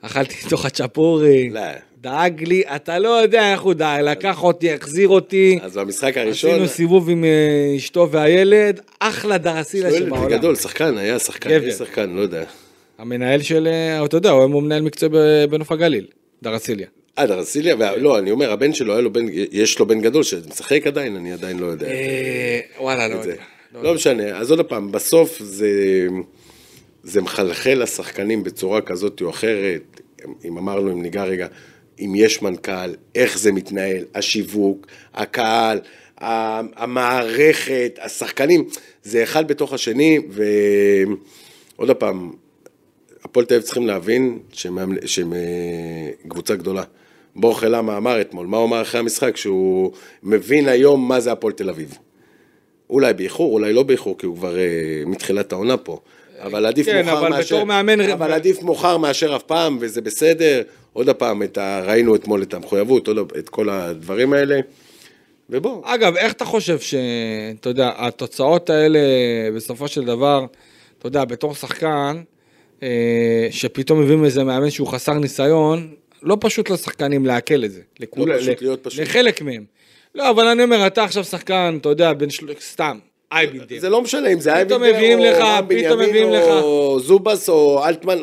אכלתי 0.00 0.34
איתו 0.44 0.56
חצ'פורי. 0.56 1.50
לא. 1.50 1.60
דאג 2.00 2.44
לי, 2.44 2.62
אתה 2.76 2.98
לא 2.98 3.08
יודע 3.08 3.52
איך 3.52 3.60
הוא 3.60 3.74
דאג, 3.74 4.00
לקח 4.00 4.42
אותי, 4.42 4.72
החזיר 4.72 5.08
אותי. 5.08 5.58
אז 5.62 5.76
במשחק 5.76 6.16
הראשון, 6.16 6.50
עשינו 6.50 6.68
סיבוב 6.68 7.10
עם 7.10 7.24
אה, 7.24 7.76
אשתו 7.76 8.08
והילד, 8.10 8.80
אחלה 8.98 9.38
דרסיליה 9.38 9.90
שואל, 9.90 10.06
שבעולם. 10.06 10.26
בגדול, 10.26 10.56
שחקן, 10.56 10.98
היה 10.98 11.18
שחקן, 11.18 11.50
גבר. 11.50 11.64
היה 11.64 11.72
שחקן, 11.72 12.10
לא 12.10 12.20
יודע. 12.20 12.44
המנהל 12.98 13.42
של, 13.42 13.66
אה, 13.66 14.04
אתה 14.04 14.16
יודע, 14.16 14.30
הוא 14.30 14.62
מנהל 14.62 14.82
מקצועי 14.82 15.10
בנוף 15.50 15.72
הגליל, 15.72 16.06
דרסיליה. 16.42 16.86
אה, 17.18 17.26
דרסיליה, 17.26 17.76
וה- 17.78 17.96
לא, 17.96 18.18
אני 18.18 18.30
אומר, 18.30 18.52
הבן 18.52 18.72
שלו, 18.72 18.92
היה 18.92 19.00
לו 19.02 19.12
בן, 19.12 19.26
יש 19.52 19.78
לו 19.78 19.86
בן 19.86 20.00
גדול 20.00 20.22
שמשחק 20.22 20.86
עדיין, 20.86 21.16
אני 21.16 21.32
עדיין 21.32 21.58
לא 21.58 21.66
יודע. 21.66 21.86
אה, 21.86 22.60
וואלה, 22.80 23.08
לא. 23.08 23.14
יודע. 23.14 23.34
לא 23.74 23.82
לא 23.82 23.94
משנה, 23.94 24.38
אז 24.38 24.50
עוד 24.50 24.60
פעם, 24.66 24.92
בסוף 24.92 25.38
זה, 25.42 25.70
זה 27.02 27.20
מחלחל 27.20 27.74
לשחקנים 27.82 28.44
בצורה 28.44 28.80
כזאת 28.80 29.20
או 29.22 29.30
אחרת, 29.30 30.00
אם 30.44 30.58
אמרנו, 30.58 30.92
אם 30.92 31.02
ניגע 31.02 31.24
רגע, 31.24 31.46
אם 32.00 32.12
יש 32.16 32.42
מנכ"ל, 32.42 32.90
איך 33.14 33.38
זה 33.38 33.52
מתנהל, 33.52 34.04
השיווק, 34.14 34.86
הקהל, 35.14 35.80
המערכת, 36.76 37.98
השחקנים, 38.02 38.68
זה 39.02 39.22
אחד 39.22 39.48
בתוך 39.48 39.72
השני, 39.72 40.18
ועוד 41.78 41.90
פעם, 41.90 42.32
הפועל 43.24 43.46
תל 43.46 43.54
אביב 43.54 43.64
צריכים 43.64 43.86
להבין 43.86 44.38
שהם 44.52 45.32
אה, 45.32 46.10
קבוצה 46.28 46.56
גדולה. 46.56 46.82
בור 47.36 47.60
חלמה 47.60 47.96
אמר 47.96 48.20
אתמול, 48.20 48.46
מה 48.46 48.56
הוא 48.56 48.66
אמר 48.66 48.82
אחרי 48.82 49.00
המשחק? 49.00 49.36
שהוא 49.36 49.92
מבין 50.22 50.68
היום 50.68 51.08
מה 51.08 51.20
זה 51.20 51.32
הפועל 51.32 51.52
תל 51.52 51.68
אביב. 51.70 51.98
אולי 52.90 53.12
באיחור, 53.14 53.52
אולי 53.52 53.72
לא 53.72 53.82
באיחור, 53.82 54.18
כי 54.18 54.26
הוא 54.26 54.36
כבר 54.36 54.58
אה, 54.58 54.62
מתחילת 55.06 55.52
העונה 55.52 55.76
פה. 55.76 55.98
אבל 56.42 56.66
עדיף 56.66 56.86
כן, 56.86 57.06
מאוחר 57.06 57.18
אבל 57.18 57.28
מאשר... 57.28 57.64
מאמן- 57.64 58.10
אבל 58.12 58.32
עדיף 58.32 58.62
מאוחר 58.62 58.96
מאשר 58.96 59.36
אף 59.36 59.42
פעם, 59.42 59.78
וזה 59.80 60.00
בסדר. 60.00 60.62
עוד 60.92 61.10
פעם, 61.10 61.42
את 61.42 61.58
ה... 61.58 61.80
ראינו 61.86 62.14
אתמול 62.14 62.42
את 62.42 62.54
המחויבות, 62.54 63.08
עוד... 63.08 63.18
את 63.38 63.48
כל 63.48 63.68
הדברים 63.70 64.32
האלה. 64.32 64.60
ובוא, 65.50 65.82
אגב, 65.84 66.16
איך 66.16 66.32
אתה 66.32 66.44
חושב 66.44 66.78
ש... 66.78 66.94
אתה 67.60 67.68
יודע, 67.68 67.90
התוצאות 67.96 68.70
האלה, 68.70 68.98
בסופו 69.56 69.88
של 69.88 70.04
דבר, 70.04 70.46
אתה 70.98 71.06
יודע, 71.06 71.24
בתור 71.24 71.54
שחקן, 71.54 72.22
אה, 72.82 72.88
שפתאום 73.50 74.00
מביאים 74.00 74.24
איזה 74.24 74.44
מאמן 74.44 74.70
שהוא 74.70 74.88
חסר 74.88 75.12
ניסיון, 75.14 75.88
לא 76.22 76.36
פשוט 76.40 76.70
לשחקנים 76.70 77.26
לעכל 77.26 77.64
את 77.64 77.72
זה. 77.72 77.80
לכול- 78.00 78.32
לא 78.32 78.38
פשוט 78.38 78.62
להיות 78.62 78.80
פשוט. 78.84 79.00
לחלק 79.00 79.42
מהם. 79.42 79.64
לא, 80.14 80.30
אבל 80.30 80.46
אני 80.46 80.62
אומר, 80.62 80.86
אתה 80.86 81.04
עכשיו 81.04 81.24
שחקן, 81.24 81.78
אתה 81.80 81.88
יודע, 81.88 82.12
בין 82.12 82.30
של... 82.30 82.46
סתם, 82.60 82.98
אייבינדר. 83.32 83.78
זה 83.80 83.88
לא 83.88 84.02
משנה 84.02 84.28
אם 84.28 84.40
זה 84.40 84.54
אייבינדר 84.54 85.18
או 85.18 85.24
לך, 85.24 85.36
רם 85.40 85.68
בנימין 85.68 86.24
או 86.62 87.00
זובס 87.00 87.48
או 87.48 87.84
אלטמן, 87.86 88.18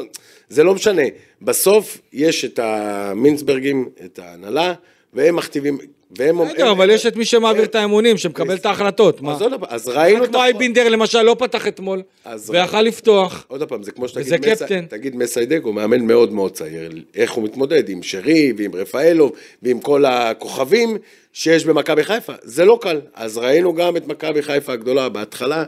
זה 0.50 0.64
לא 0.64 0.76
משנה. 0.76 1.02
בסוף 1.42 1.98
יש 2.14 2.46
את 2.46 2.60
המינסברגים, 2.64 3.90
את 4.06 4.20
ההנהלה, 4.20 4.74
והם 5.14 5.36
מכתיבים, 5.36 5.78
והם... 6.18 6.46
בסדר, 6.46 6.66
הם- 6.66 6.72
אבל 6.72 6.90
יש 6.90 7.06
את 7.06 7.16
מי 7.16 7.26
שמעביר 7.26 7.64
את 7.64 7.76
האמונים, 7.76 8.18
שמקבל 8.18 8.56
את 8.56 8.66
ההחלטות. 8.66 9.22
מה? 9.22 9.34
אז 9.34 9.42
עוד 9.42 9.52
פעם, 9.60 9.70
אז 9.70 9.88
ראינו 9.88 10.24
את... 10.24 10.30
כמו 10.30 10.38
אייבינדר 10.42 10.90
למשל, 10.90 11.22
לא 11.22 11.36
פתח 11.40 11.68
אתמול, 11.68 12.02
ויכל 12.48 12.82
לפתוח. 12.82 13.46
עוד 13.48 13.64
פעם, 13.64 13.84
זה 13.84 13.92
כמו 13.92 14.08
שתגיד 14.08 15.16
מסיידג, 15.16 15.64
הוא 15.64 15.74
מאמן 15.74 16.02
מאוד 16.02 16.34
מאוד 16.34 16.52
צעיר. 16.52 16.92
איך 17.16 17.32
הוא 17.32 17.44
מתמודד 17.44 17.90
עם 17.90 18.04
שרי 18.04 18.54
ועם 18.58 18.76
רפאלוב 18.76 19.32
ועם 19.64 19.80
כל 19.80 20.06
הכוכבים 20.06 20.98
שיש 21.34 21.66
במכבי 21.66 22.04
חיפה. 22.04 22.34
זה 22.44 22.66
לא 22.66 22.80
קל. 22.82 23.02
אז 23.14 23.38
ראינו 23.38 23.74
גם 23.74 23.98
את 23.98 24.08
מכבי 24.08 24.42
חיפה 24.42 24.74
הגדולה 24.74 25.10
בהתחלה, 25.10 25.64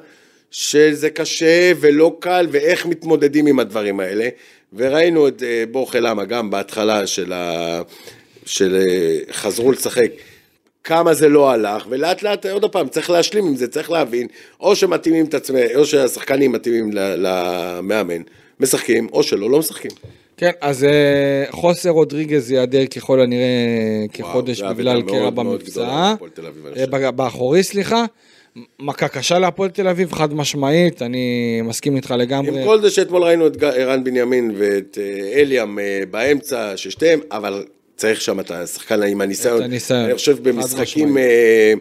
שזה 0.51 1.09
קשה 1.09 1.71
ולא 1.79 2.17
קל, 2.19 2.47
ואיך 2.51 2.85
מתמודדים 2.85 3.47
עם 3.47 3.59
הדברים 3.59 3.99
האלה. 3.99 4.29
וראינו 4.73 5.27
את 5.27 5.43
אה, 5.43 5.63
בור 5.71 5.91
חלמה 5.91 6.25
גם 6.25 6.49
בהתחלה 6.49 7.07
של 7.07 7.33
ה... 7.33 7.81
של 8.45 8.75
אה, 8.75 9.33
חזרו 9.33 9.71
לשחק. 9.71 10.11
כמה 10.88 11.13
זה 11.13 11.29
לא 11.29 11.51
הלך, 11.51 11.85
ולאט 11.89 12.23
לאט, 12.23 12.45
עוד 12.45 12.71
פעם, 12.71 12.88
צריך 12.88 13.09
להשלים 13.09 13.47
עם 13.47 13.55
זה, 13.55 13.67
צריך 13.67 13.91
להבין, 13.91 14.27
או 14.59 14.75
שמתאימים 14.75 15.25
את 15.25 15.33
עצמם, 15.33 15.59
או 15.75 15.85
שהשחקנים 15.85 16.51
מתאימים 16.51 16.89
למאמן, 16.93 18.21
משחקים, 18.59 19.07
או 19.13 19.23
שלא, 19.23 19.49
לא 19.49 19.59
משחקים. 19.59 19.91
כן, 20.38 20.51
אז 20.61 20.83
אה, 20.83 21.45
חוסר 21.49 21.89
רודריגז 21.89 22.51
ייעדר 22.51 22.85
ככל 22.85 23.21
הנראה 23.21 24.05
כחודש 24.13 24.57
זה 24.57 24.73
בגלל 24.73 25.01
קרע 25.01 25.29
במבצע. 25.29 26.13
אה, 26.77 27.11
באחורי, 27.11 27.63
סליחה. 27.63 28.05
מכה 28.79 29.07
קשה 29.07 29.39
להפועל 29.39 29.69
תל 29.69 29.88
אביב, 29.88 30.13
חד 30.13 30.33
משמעית, 30.33 31.01
אני 31.01 31.61
מסכים 31.63 31.95
איתך 31.95 32.13
לגמרי. 32.17 32.61
עם 32.61 32.65
כל 32.65 32.81
זה 32.81 32.89
שאתמול 32.89 33.23
ראינו 33.23 33.47
את 33.47 33.63
ערן 33.63 34.03
בנימין 34.03 34.51
ואת 34.57 34.97
אה, 35.01 35.41
אליאם 35.41 35.77
באמצע, 36.11 36.73
ששתיהם, 36.75 37.19
אבל 37.31 37.63
צריך 37.97 38.21
שם 38.21 38.39
את 38.39 38.51
השחקן 38.51 39.03
עם 39.03 39.21
הניסיון. 39.21 39.57
את 39.57 39.63
הניסיון, 39.63 39.99
אני 39.99 40.13
חושב 40.15 40.49
במשחקים. 40.49 41.17
אה, 41.17 41.73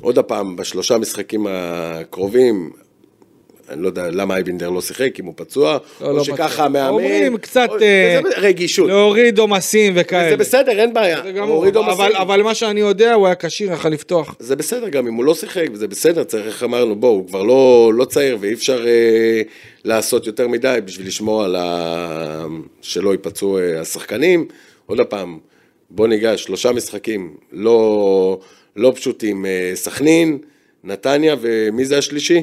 עוד 0.00 0.18
פעם, 0.18 0.56
בשלושה 0.56 0.98
משחקים 0.98 1.46
הקרובים, 1.50 2.70
אני 3.68 3.82
לא 3.82 3.86
יודע 3.88 4.10
למה 4.10 4.34
אייבינדר 4.34 4.70
לא 4.70 4.80
שיחק, 4.80 5.20
אם 5.20 5.24
הוא 5.24 5.34
פצוע, 5.36 5.78
לא, 6.00 6.06
או 6.06 6.12
לא 6.12 6.24
שככה. 6.24 6.64
המאמן. 6.64 6.88
אומרים 6.88 7.36
קצת 7.36 7.68
או- 7.68 7.82
אה, 7.82 8.20
רגישות. 8.36 8.88
להוריד 8.88 9.38
עומסים 9.38 9.92
וכאלה. 9.96 10.30
זה 10.30 10.36
בסדר, 10.36 10.80
אין 10.80 10.94
בעיה. 10.94 11.22
זה 11.24 11.32
גמור, 11.32 11.56
הוריד 11.56 11.76
עומסים. 11.76 11.94
אבל, 11.94 12.12
אבל 12.16 12.42
מה 12.42 12.54
שאני 12.54 12.80
יודע, 12.80 13.14
הוא 13.14 13.26
היה 13.26 13.34
כשיר, 13.34 13.72
יכל 13.72 13.88
לפתוח. 13.88 14.34
זה 14.38 14.56
בסדר 14.56 14.88
גם 14.88 15.06
אם 15.06 15.14
הוא 15.14 15.24
לא 15.24 15.34
שיחק, 15.34 15.66
וזה 15.72 15.88
בסדר, 15.88 16.24
צריך, 16.24 16.46
איך 16.46 16.62
אמרנו, 16.64 16.96
בוא, 16.96 17.08
הוא 17.08 17.26
כבר 17.26 17.42
לא, 17.42 17.92
לא 17.94 18.04
צעיר 18.04 18.38
ואי 18.40 18.52
אפשר 18.52 18.86
אה, 18.86 19.42
לעשות 19.84 20.26
יותר 20.26 20.48
מדי 20.48 20.78
בשביל 20.84 21.06
לשמור 21.06 21.44
על 21.44 21.56
ה... 21.56 22.44
שלא 22.82 23.12
ייפצעו 23.12 23.58
אה, 23.58 23.80
השחקנים. 23.80 24.46
עוד 24.86 25.00
פעם, 25.00 25.38
בוא 25.90 26.08
ניגש, 26.08 26.42
שלושה 26.42 26.72
משחקים 26.72 27.36
לא, 27.52 28.40
לא 28.76 28.92
פשוטים, 28.96 29.46
אה, 29.46 29.72
סכנין, 29.74 30.38
נתניה 30.84 31.36
ומי 31.40 31.84
זה 31.84 31.98
השלישי? 31.98 32.42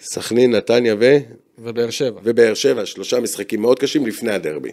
סכנין, 0.00 0.54
נתניה 0.54 0.94
ו... 0.98 1.16
ובאר 1.58 1.90
שבע, 1.90 2.20
ובאר 2.24 2.54
שבע, 2.54 2.86
שלושה 2.86 3.20
משחקים 3.20 3.62
מאוד 3.62 3.78
קשים 3.78 4.06
לפני 4.06 4.32
הדרבי. 4.32 4.70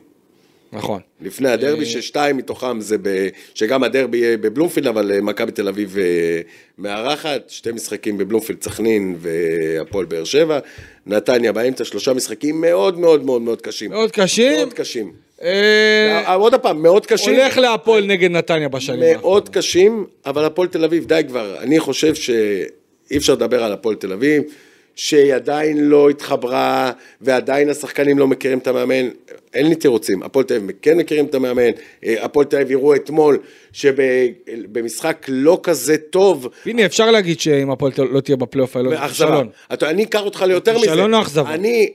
נכון. 0.74 1.00
לפני 1.22 1.50
הדרבי, 1.50 1.86
ששתיים 1.86 2.38
מתוכם 2.38 2.82
זה 2.82 2.98
ב... 3.02 3.28
שגם 3.56 3.84
הדרבי 3.84 4.18
יהיה 4.18 4.38
בבלומפילד, 4.38 4.88
אבל 4.88 5.12
אה, 5.12 5.22
מכבי 5.22 5.52
תל 5.52 5.68
אביב 5.68 5.98
אה, 5.98 6.42
מארחת, 6.78 7.50
שתי 7.50 7.72
משחקים 7.72 8.18
בבלומפילד, 8.18 8.64
סכנין 8.64 9.18
והפועל 9.20 10.06
באר 10.06 10.24
שבע, 10.24 10.60
נתניה 11.06 11.52
באמצע, 11.52 11.86
שלושה 11.86 12.14
משחקים 12.14 12.62
מאוד 12.62 13.00
מאוד 13.00 13.24
מאוד 13.24 13.42
מאוד 13.42 13.62
קשים. 13.62 13.92
מאוד 13.92 14.12
קשים. 14.12 14.58
מאוד 14.58 14.74
קשים. 14.74 15.12
אה, 15.44 16.24
אה, 16.28 16.34
עוד 16.34 16.56
פעם, 16.56 16.82
מאוד 16.82 17.06
קשים. 17.06 17.34
הולך 17.34 17.58
להפועל 17.58 18.06
נגד 18.06 18.32
נתניה 18.32 18.70
בשנים 18.70 19.02
האחרונות. 19.02 19.24
מאוד 19.24 19.50
קשים, 19.50 20.06
אבל 20.26 20.46
הפועל 20.46 20.68
תל 20.68 20.84
אביב, 20.84 21.06
די 21.06 21.22
כבר. 21.28 21.58
אני 21.60 21.80
חושב 21.80 22.16
שאי 22.16 23.18
אפשר 23.18 23.34
לדבר 23.34 23.64
על 23.64 23.72
הפועל 23.72 23.96
תל 23.96 24.14
אביב, 24.14 24.44
שהיא 24.96 25.34
עדיין 25.34 25.78
לא 25.78 26.10
התחברה, 26.10 26.92
ועדיין 27.22 27.70
השחקנים 27.70 28.20
לא 28.20 28.28
מכירים 28.28 28.58
את 28.58 28.68
המאמן. 28.68 29.10
אין 29.54 29.70
לי 29.70 29.76
תירוצים, 29.76 30.24
הפועל 30.24 30.46
תל 30.46 30.56
אביב 30.56 30.72
כן 30.82 30.98
מכירים 30.98 31.26
את 31.26 31.36
המאמן, 31.36 31.72
אה, 32.06 32.26
הפועל 32.26 32.46
תל 32.46 32.62
אביב 32.62 32.78
הראו 32.78 32.96
אתמול 32.96 33.38
שבמשחק 33.72 35.26
לא 35.28 35.60
כזה 35.64 35.98
טוב, 35.98 36.48
הנה, 36.66 36.86
אפשר 36.86 37.12
להגיד 37.12 37.40
שאם 37.40 37.72
הפועל 37.72 37.92
לא 37.98 38.20
תהיה 38.20 38.38
בפלייאוף 38.38 38.76
העליון, 38.76 38.96
זה 38.96 39.06
אכזבה. 39.06 39.28
כישלון. 39.28 39.50
אני 39.82 40.04
אקח 40.04 40.22
אותך 40.22 40.42
ליותר 40.42 40.78
מזה. 40.78 40.88
כישלון 40.88 41.14
או 41.14 41.22
אכזבה? 41.22 41.54
אני... 41.54 41.90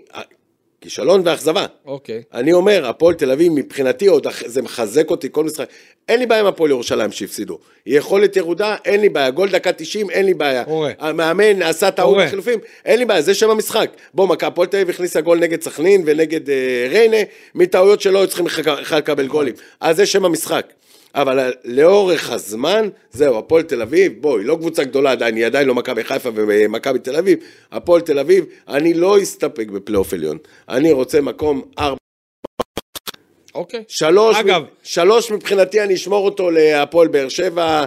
כישלון 0.81 1.23
ואכזבה. 1.25 1.67
אוקיי. 1.87 2.23
אני 2.35 2.53
אומר, 2.53 2.87
הפועל 2.87 3.15
תל 3.15 3.31
אביב 3.31 3.53
מבחינתי 3.53 4.07
עוד 4.07 4.27
זה 4.47 4.63
מחזק 4.63 5.11
אותי 5.11 5.29
כל 5.33 5.45
משחק. 5.45 5.69
אין 6.09 6.19
לי 6.19 6.27
בעיה 6.27 6.41
עם 6.41 6.47
הפועל 6.47 6.71
ירושלים 6.71 7.13
שהפסידו. 7.13 7.59
יכולת 7.87 8.37
ירודה, 8.37 8.77
אין 8.85 9.01
לי 9.01 9.09
בעיה. 9.09 9.31
גול 9.31 9.49
דקה 9.49 9.73
90, 9.73 10.11
אין 10.11 10.27
לי 10.27 10.35
בעיה. 10.35 10.65
קורה. 10.65 10.93
המאמן 10.99 11.63
עשה 11.63 11.91
טעות. 11.91 12.17
בחילופים, 12.27 12.59
אין 12.85 12.99
לי 12.99 13.05
בעיה, 13.05 13.23
זה 13.23 13.35
שם 13.35 13.51
המשחק. 13.51 13.91
בוא, 14.15 14.29
מכבי 14.29 14.47
הפועל 14.47 14.69
תל 14.69 14.77
אביב 14.77 14.91
הכניסה 14.91 15.21
גול 15.21 15.39
נגד 15.39 15.63
סכנין 15.63 16.03
ונגד 16.07 16.51
אה, 16.51 16.87
ריינה, 16.91 17.17
מטעויות 17.55 18.01
שלא 18.01 18.19
היו 18.19 18.27
צריכים 18.27 18.45
בכלל 18.45 18.99
לקבל 18.99 19.27
גולים. 19.27 19.55
אז 19.81 19.97
זה 19.97 20.07
שם 20.07 20.25
המשחק. 20.25 20.73
אבל 21.15 21.53
לאורך 21.65 22.31
הזמן, 22.31 22.89
זהו, 23.11 23.39
הפועל 23.39 23.63
תל 23.63 23.83
אביב, 23.83 24.13
בואי, 24.21 24.45
לא 24.45 24.55
קבוצה 24.55 24.85
גדולה 24.85 25.11
עדיין, 25.13 25.37
היא 25.37 25.47
עדיין 25.47 25.69
לא 25.69 25.75
מכבי 25.75 26.05
חיפה 26.05 26.31
ומכבי 26.35 26.99
תל 26.99 27.17
אביב, 27.17 27.39
הפועל 27.73 28.01
תל 28.01 28.19
אביב, 28.19 28.45
אני 28.69 28.95
לא 28.95 29.23
אסתפק 29.23 29.67
בפלייאוף 29.69 30.13
עליון. 30.13 30.39
אני 30.69 30.93
רוצה 30.93 31.21
מקום 31.21 31.63
ארבע. 31.79 31.97
אוקיי. 33.55 33.85
שלוש, 33.89 34.37
אגב- 34.37 34.63
שלוש 34.83 35.31
מבחינתי 35.31 35.81
אני 35.83 35.95
אשמור 35.95 36.25
אותו 36.25 36.51
להפועל 36.51 37.09
באר 37.09 37.29
שבע, 37.29 37.85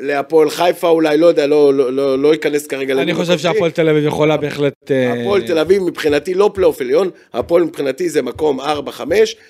להפועל 0.00 0.50
חיפה 0.50 0.88
אולי, 0.88 1.18
לא 1.18 1.26
יודע, 1.26 1.46
לא, 1.46 1.74
לא, 1.74 1.92
לא, 1.92 2.18
לא 2.18 2.34
אכנס 2.34 2.66
כרגע 2.66 2.94
אני 2.94 3.14
חושב. 3.14 3.38
שהפועל 3.38 3.70
תל 3.70 3.88
אביב 3.88 4.04
יכולה 4.06 4.36
בהחלט... 4.36 4.72
אה, 4.90 5.12
הפועל 5.22 5.46
תל 5.46 5.58
אביב 5.58 5.82
מבחינתי 5.82 6.34
לא 6.34 6.50
פלייאוף 6.54 6.80
עליון, 6.80 7.10
הפועל 7.32 7.62
מבחינתי 7.62 8.08
זה 8.08 8.22
מקום 8.22 8.60
4-5, 8.60 8.64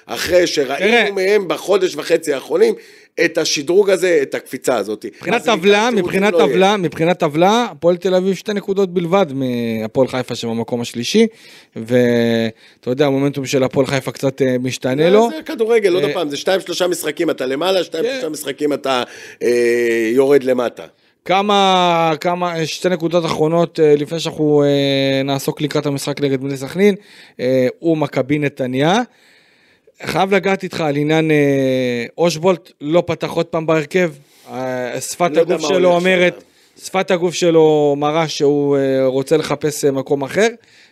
אחרי 0.07 0.47
שראינו. 0.47 1.15
מהם 1.15 1.49
בחודש 1.49 1.97
וחצי 1.97 2.33
האחרונים 2.33 2.75
את 3.25 3.39
השדרוג 3.39 3.91
הזה, 3.91 4.19
את 4.23 4.35
הקפיצה 4.35 4.77
הזאת. 4.77 5.05
מבחינת 5.05 5.45
טבלה, 5.45 5.91
מבחינת 5.91 6.33
לא. 6.33 6.39
טבלה, 6.39 6.77
מבחינת 6.77 7.19
טבלה, 7.19 7.67
הפועל 7.71 7.97
תל 7.97 8.15
אביב 8.15 8.35
שתי 8.35 8.53
נקודות 8.53 8.95
בלבד 8.95 9.27
מהפועל 9.33 10.09
חיפה 10.09 10.35
שבמקום 10.35 10.81
השלישי, 10.81 11.27
ואתה 11.77 12.91
יודע, 12.91 13.07
המומנטום 13.07 13.47
של 13.47 13.63
הפועל 13.63 13.87
חיפה 13.87 14.13
קצת 14.13 14.43
אה, 14.43 14.57
משתנה 14.61 15.11
לו. 15.11 15.29
זה 15.37 15.43
כדורגל, 15.43 15.95
עוד 15.95 16.05
אה, 16.05 16.13
פעם, 16.15 16.29
זה 16.29 16.37
שתיים 16.37 16.61
שלושה 16.61 16.87
משחקים 16.87 17.31
אתה 17.31 17.47
למעלה, 17.47 17.85
שתיים 17.85 18.05
כן. 18.05 18.11
שלושה 18.13 18.29
משחקים 18.29 18.73
אתה 18.73 19.03
אה, 19.43 20.11
יורד 20.13 20.45
למטה. 20.45 20.85
כמה, 21.29 22.13
כמה, 22.21 22.67
שתי 22.67 22.89
נקודות 22.89 23.25
אחרונות 23.25 23.81
אה, 23.81 23.95
לפני 23.97 24.21
שאנחנו 24.21 24.63
אה, 24.63 25.23
נעסוק 25.25 25.61
לקראת 25.61 25.87
המשחק 25.87 26.21
נגד 26.21 26.41
בני 26.41 26.57
סכנין, 26.57 26.95
אה, 27.41 27.69
הוא 27.79 27.97
מכבי 27.97 28.39
נתניה. 28.39 29.03
חייב 30.05 30.35
לגעת 30.35 30.63
איתך 30.63 30.81
על 30.81 30.97
עניין 30.97 31.31
אה, 31.31 32.05
אושבולט, 32.19 32.73
לא 32.81 33.03
פתח 33.07 33.31
עוד 33.31 33.47
פעם 33.47 33.67
בהרכב, 33.67 34.11
אה, 34.51 35.01
שפת 35.01 35.31
לא 35.35 35.41
הגוף 35.41 35.61
שלו 35.69 35.95
אומרת, 35.95 36.35
שם. 36.41 36.85
שפת 36.85 37.11
הגוף 37.11 37.35
שלו 37.35 37.95
מראה 37.99 38.29
שהוא 38.29 38.77
אה, 38.77 39.07
רוצה 39.07 39.37
לחפש 39.37 39.85
מקום 39.85 40.23
אחר. 40.23 40.49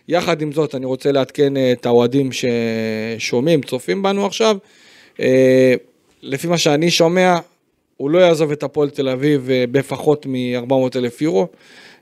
יחד 0.07 0.41
עם 0.41 0.51
זאת, 0.51 0.75
אני 0.75 0.85
רוצה 0.85 1.11
לעדכן 1.11 1.53
את 1.71 1.85
האוהדים 1.85 2.29
ששומעים, 2.31 3.61
צופים 3.61 4.03
בנו 4.03 4.25
עכשיו. 4.25 4.57
לפי 6.21 6.47
מה 6.47 6.57
שאני 6.57 6.91
שומע, 6.91 7.37
הוא 7.97 8.09
לא 8.09 8.19
יעזוב 8.19 8.51
את 8.51 8.63
הפועל 8.63 8.89
תל 8.89 9.09
אביב 9.09 9.49
בפחות 9.71 10.25
מ-400 10.25 10.97
אלף 10.97 11.21
יורו. 11.21 11.47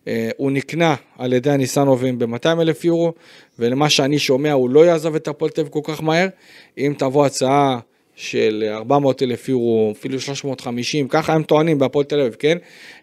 אה, 0.08 0.30
הוא 0.38 0.52
נקנה 0.52 0.96
על 1.18 1.34
ידי 1.34 1.50
הניסנובים 1.52 2.20
ב-200 2.20 2.62
אלף 2.62 2.86
יורו, 2.86 3.14
ולמה 3.60 3.90
שאני 3.90 4.20
שומע 4.20 4.52
הוא 4.52 4.70
לא 4.70 4.86
יעזוב 4.86 5.16
את 5.16 5.28
הפועל 5.28 5.52
תל 5.52 5.68
כל 5.68 5.80
כך 5.84 6.04
מהר. 6.04 6.28
אם 6.78 6.94
תבוא 6.98 7.26
הצעה 7.26 7.80
של 8.16 8.64
400 8.72 9.24
אלף 9.24 9.50
יורו, 9.50 9.94
אפילו 9.98 10.20
350, 10.20 11.08
ככה 11.08 11.34
הם 11.34 11.44
טוענים 11.44 11.80
בהפועל 11.80 12.06
תל 12.06 12.20
אביב, 12.20 12.36
כן? 12.40 12.58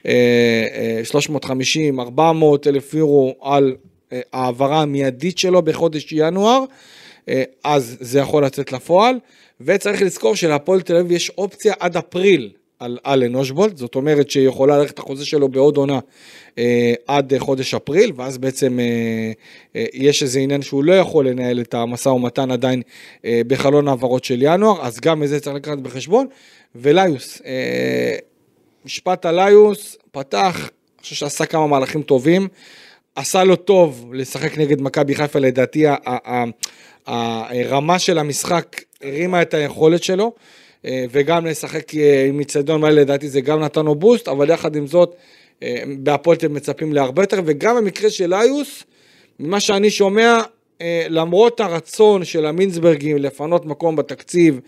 אה, 0.07 0.67
אה, 0.99 1.05
350, 1.05 2.01
400 2.01 2.67
אלף 2.67 2.95
יורו 2.95 3.35
על 3.41 3.77
אה, 4.13 4.21
העברה 4.33 4.83
המיידית 4.83 5.39
שלו 5.39 5.63
בחודש 5.63 6.13
ינואר, 6.13 6.65
אה, 7.29 7.43
אז 7.65 7.97
זה 8.01 8.19
יכול 8.19 8.45
לצאת 8.45 8.73
לפועל. 8.73 9.19
וצריך 9.61 10.03
לזכור 10.03 10.37
שלהפועל 10.37 10.81
תל 10.81 10.97
אביב 10.97 11.13
יש 11.13 11.31
אופציה 11.31 11.75
עד 11.81 11.97
אפריל 11.97 12.51
על 12.83 12.99
אלן 13.07 13.35
אושבולט, 13.35 13.77
זאת 13.77 13.95
אומרת 13.95 14.31
שהיא 14.31 14.49
יכולה 14.49 14.79
ללכת 14.79 14.99
החוזה 14.99 15.25
שלו 15.25 15.49
בעוד 15.49 15.77
עונה 15.77 15.99
אה, 16.59 16.95
עד 17.07 17.33
חודש 17.39 17.75
אפריל, 17.75 18.13
ואז 18.17 18.39
בעצם 18.39 18.81
אה, 18.81 19.33
אה, 19.77 19.85
יש 19.93 20.23
איזה 20.23 20.41
עניין 20.41 20.63
שהוא 20.63 20.85
לא 20.85 20.93
יכול 20.93 21.29
לנהל 21.29 21.61
את 21.61 21.75
המשא 21.75 22.09
ומתן 22.09 22.51
עדיין 22.51 22.83
אה, 23.25 23.41
בחלון 23.47 23.89
העברות 23.89 24.25
של 24.25 24.43
ינואר, 24.43 24.87
אז 24.87 25.01
גם 25.01 25.23
את 25.23 25.29
זה 25.29 25.41
צריך 25.41 25.57
לקחת 25.57 25.79
בחשבון. 25.79 26.27
וליוס, 26.75 27.43
אה, 27.47 28.17
משפט 28.85 29.27
על 29.27 29.45
ליוס, 29.45 29.97
פתח, 30.13 30.57
אני 30.59 31.03
חושב 31.03 31.17
שעשה 31.17 31.47
כמה 31.47 31.67
מהלכים 31.67 32.03
טובים, 32.03 32.49
עשה 33.17 33.45
לו 33.45 33.57
טוב 33.57 34.11
לשחק 34.15 34.59
נגד 34.59 34.81
מכבי 34.81 35.15
חיפה, 35.15 35.39
לדעתי 35.39 35.85
הרמה 37.07 37.99
של 37.99 38.19
המשחק 38.19 38.83
הרימה 39.03 39.43
את 39.43 39.55
היכולת 39.55 40.03
שלו. 40.03 40.33
אה, 40.87 41.05
וגם 41.11 41.47
לשחק 41.47 41.95
אה, 41.95 42.25
עם 42.29 42.39
מצטדיון 42.39 42.81
מלא, 42.81 42.91
לדעתי 42.91 43.29
זה 43.29 43.41
גם 43.41 43.61
נתן 43.61 43.85
לו 43.85 43.95
בוסט, 43.95 44.29
אבל 44.29 44.51
יחד 44.51 44.77
עם 44.77 44.87
זאת, 44.87 45.15
אה, 45.63 45.83
בהפועל 45.99 46.37
אתם 46.37 46.55
מצפים 46.55 46.93
להרבה 46.93 47.23
יותר, 47.23 47.41
וגם 47.45 47.77
במקרה 47.77 48.11
של 48.11 48.35
איוס, 48.35 48.85
ממה 49.41 49.61
שאני 49.61 49.91
שומע, 49.91 50.43
למרות 51.09 51.61
הרצון 51.61 52.25
של 52.25 52.47
המינסברגים 52.47 53.17
לפנות 53.17 53.67
מקום 53.67 53.97
בתקציב 53.97 54.61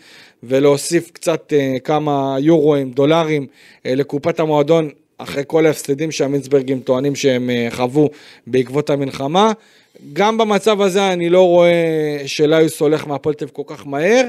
ולהוסיף 0.43 1.11
קצת 1.11 1.53
כמה 1.85 2.37
יורואים, 2.41 2.91
דולרים 2.91 3.47
לקופת 3.85 4.41
המועדון, 4.41 4.91
אחרי 5.19 5.43
כל 5.47 5.67
ההפסדים 5.67 6.11
שהמינסברגים 6.11 6.81
טוענים 6.81 7.15
שהם 7.15 7.51
חוו 7.71 8.11
בעקבות 8.47 8.91
המלחמה, 8.91 9.53
גם 10.13 10.39
במצב 10.39 10.81
הזה 10.81 11.13
אני 11.13 11.29
לא 11.29 11.47
רואה 11.47 12.23
שלאיוס 12.27 12.81
הולך 12.81 13.07
מהפועל 13.07 13.35
תל 13.35 13.49
כל 13.49 13.63
כך 13.67 13.87
מהר. 13.87 14.23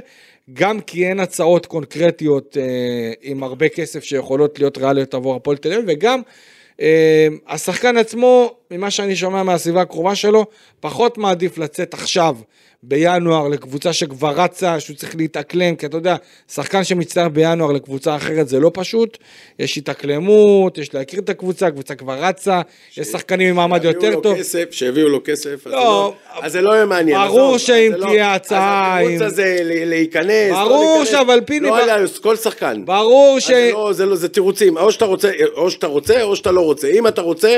גם 0.53 0.81
כי 0.81 1.07
אין 1.07 1.19
הצעות 1.19 1.65
קונקרטיות 1.65 2.57
אה, 2.57 3.13
עם 3.21 3.43
הרבה 3.43 3.69
כסף 3.69 4.03
שיכולות 4.03 4.59
להיות 4.59 4.77
ריאליות 4.77 5.13
עבור 5.13 5.35
הפועל 5.35 5.57
תל 5.57 5.73
אביב, 5.73 5.85
וגם 5.87 6.21
אה, 6.81 7.27
השחקן 7.47 7.97
עצמו, 7.97 8.53
ממה 8.71 8.91
שאני 8.91 9.15
שומע 9.15 9.43
מהסביבה 9.43 9.81
הקרובה 9.81 10.15
שלו, 10.15 10.45
פחות 10.79 11.17
מעדיף 11.17 11.57
לצאת 11.57 11.93
עכשיו 11.93 12.35
בינואר 12.83 13.47
לקבוצה 13.47 13.93
שכבר 13.93 14.31
רצה, 14.31 14.79
שהוא 14.79 14.95
צריך 14.95 15.15
להתאקלם, 15.15 15.75
כי 15.75 15.85
אתה 15.85 15.97
יודע, 15.97 16.15
שחקן 16.51 16.83
שמצטער 16.83 17.29
בינואר 17.29 17.71
לקבוצה 17.71 18.15
אחרת 18.15 18.47
זה 18.47 18.59
לא 18.59 18.71
פשוט, 18.73 19.17
יש 19.59 19.77
התאקלמות, 19.77 20.77
יש 20.77 20.93
להכיר 20.93 21.19
את 21.19 21.29
הקבוצה, 21.29 21.67
הקבוצה 21.67 21.95
כבר 21.95 22.13
רצה, 22.13 22.61
ש... 22.91 22.97
יש 22.97 23.07
שחקנים 23.07 23.49
עם 23.49 23.55
מעמד 23.55 23.83
יותר 23.83 24.19
טוב. 24.19 24.37
כסף, 24.37 24.65
שהביאו 24.71 25.09
לו 25.09 25.19
כסף, 25.23 25.67
לא, 25.67 26.13
אז 26.41 26.51
זה 26.51 26.61
לא 26.61 26.71
יהיה 26.71 26.85
מעניין. 26.85 27.27
ברור 27.27 27.57
שאם 27.57 27.91
תהיה 28.01 28.33
הצעה... 28.33 29.01
אז 29.01 29.05
התירוץ 29.05 29.21
הזה 29.21 29.57
להיכנס, 29.63 30.51
לא 30.51 30.67
ברור 30.67 31.05
שאבל 31.05 31.41
פיני... 31.45 31.67
לא 31.67 31.83
עליה, 31.83 32.07
כל 32.21 32.35
שחקן. 32.35 32.85
ברור 32.85 33.39
ש... 33.39 33.51
זה 34.13 34.29
תירוצים, 34.29 34.77
או 34.77 34.91
שאתה 34.91 35.05
רוצה, 35.05 35.31
או 36.23 36.35
שאתה 36.35 36.51
לא 36.51 36.61
רוצה. 36.61 36.87
אם 36.87 37.07
אתה 37.07 37.21
רוצה... 37.21 37.57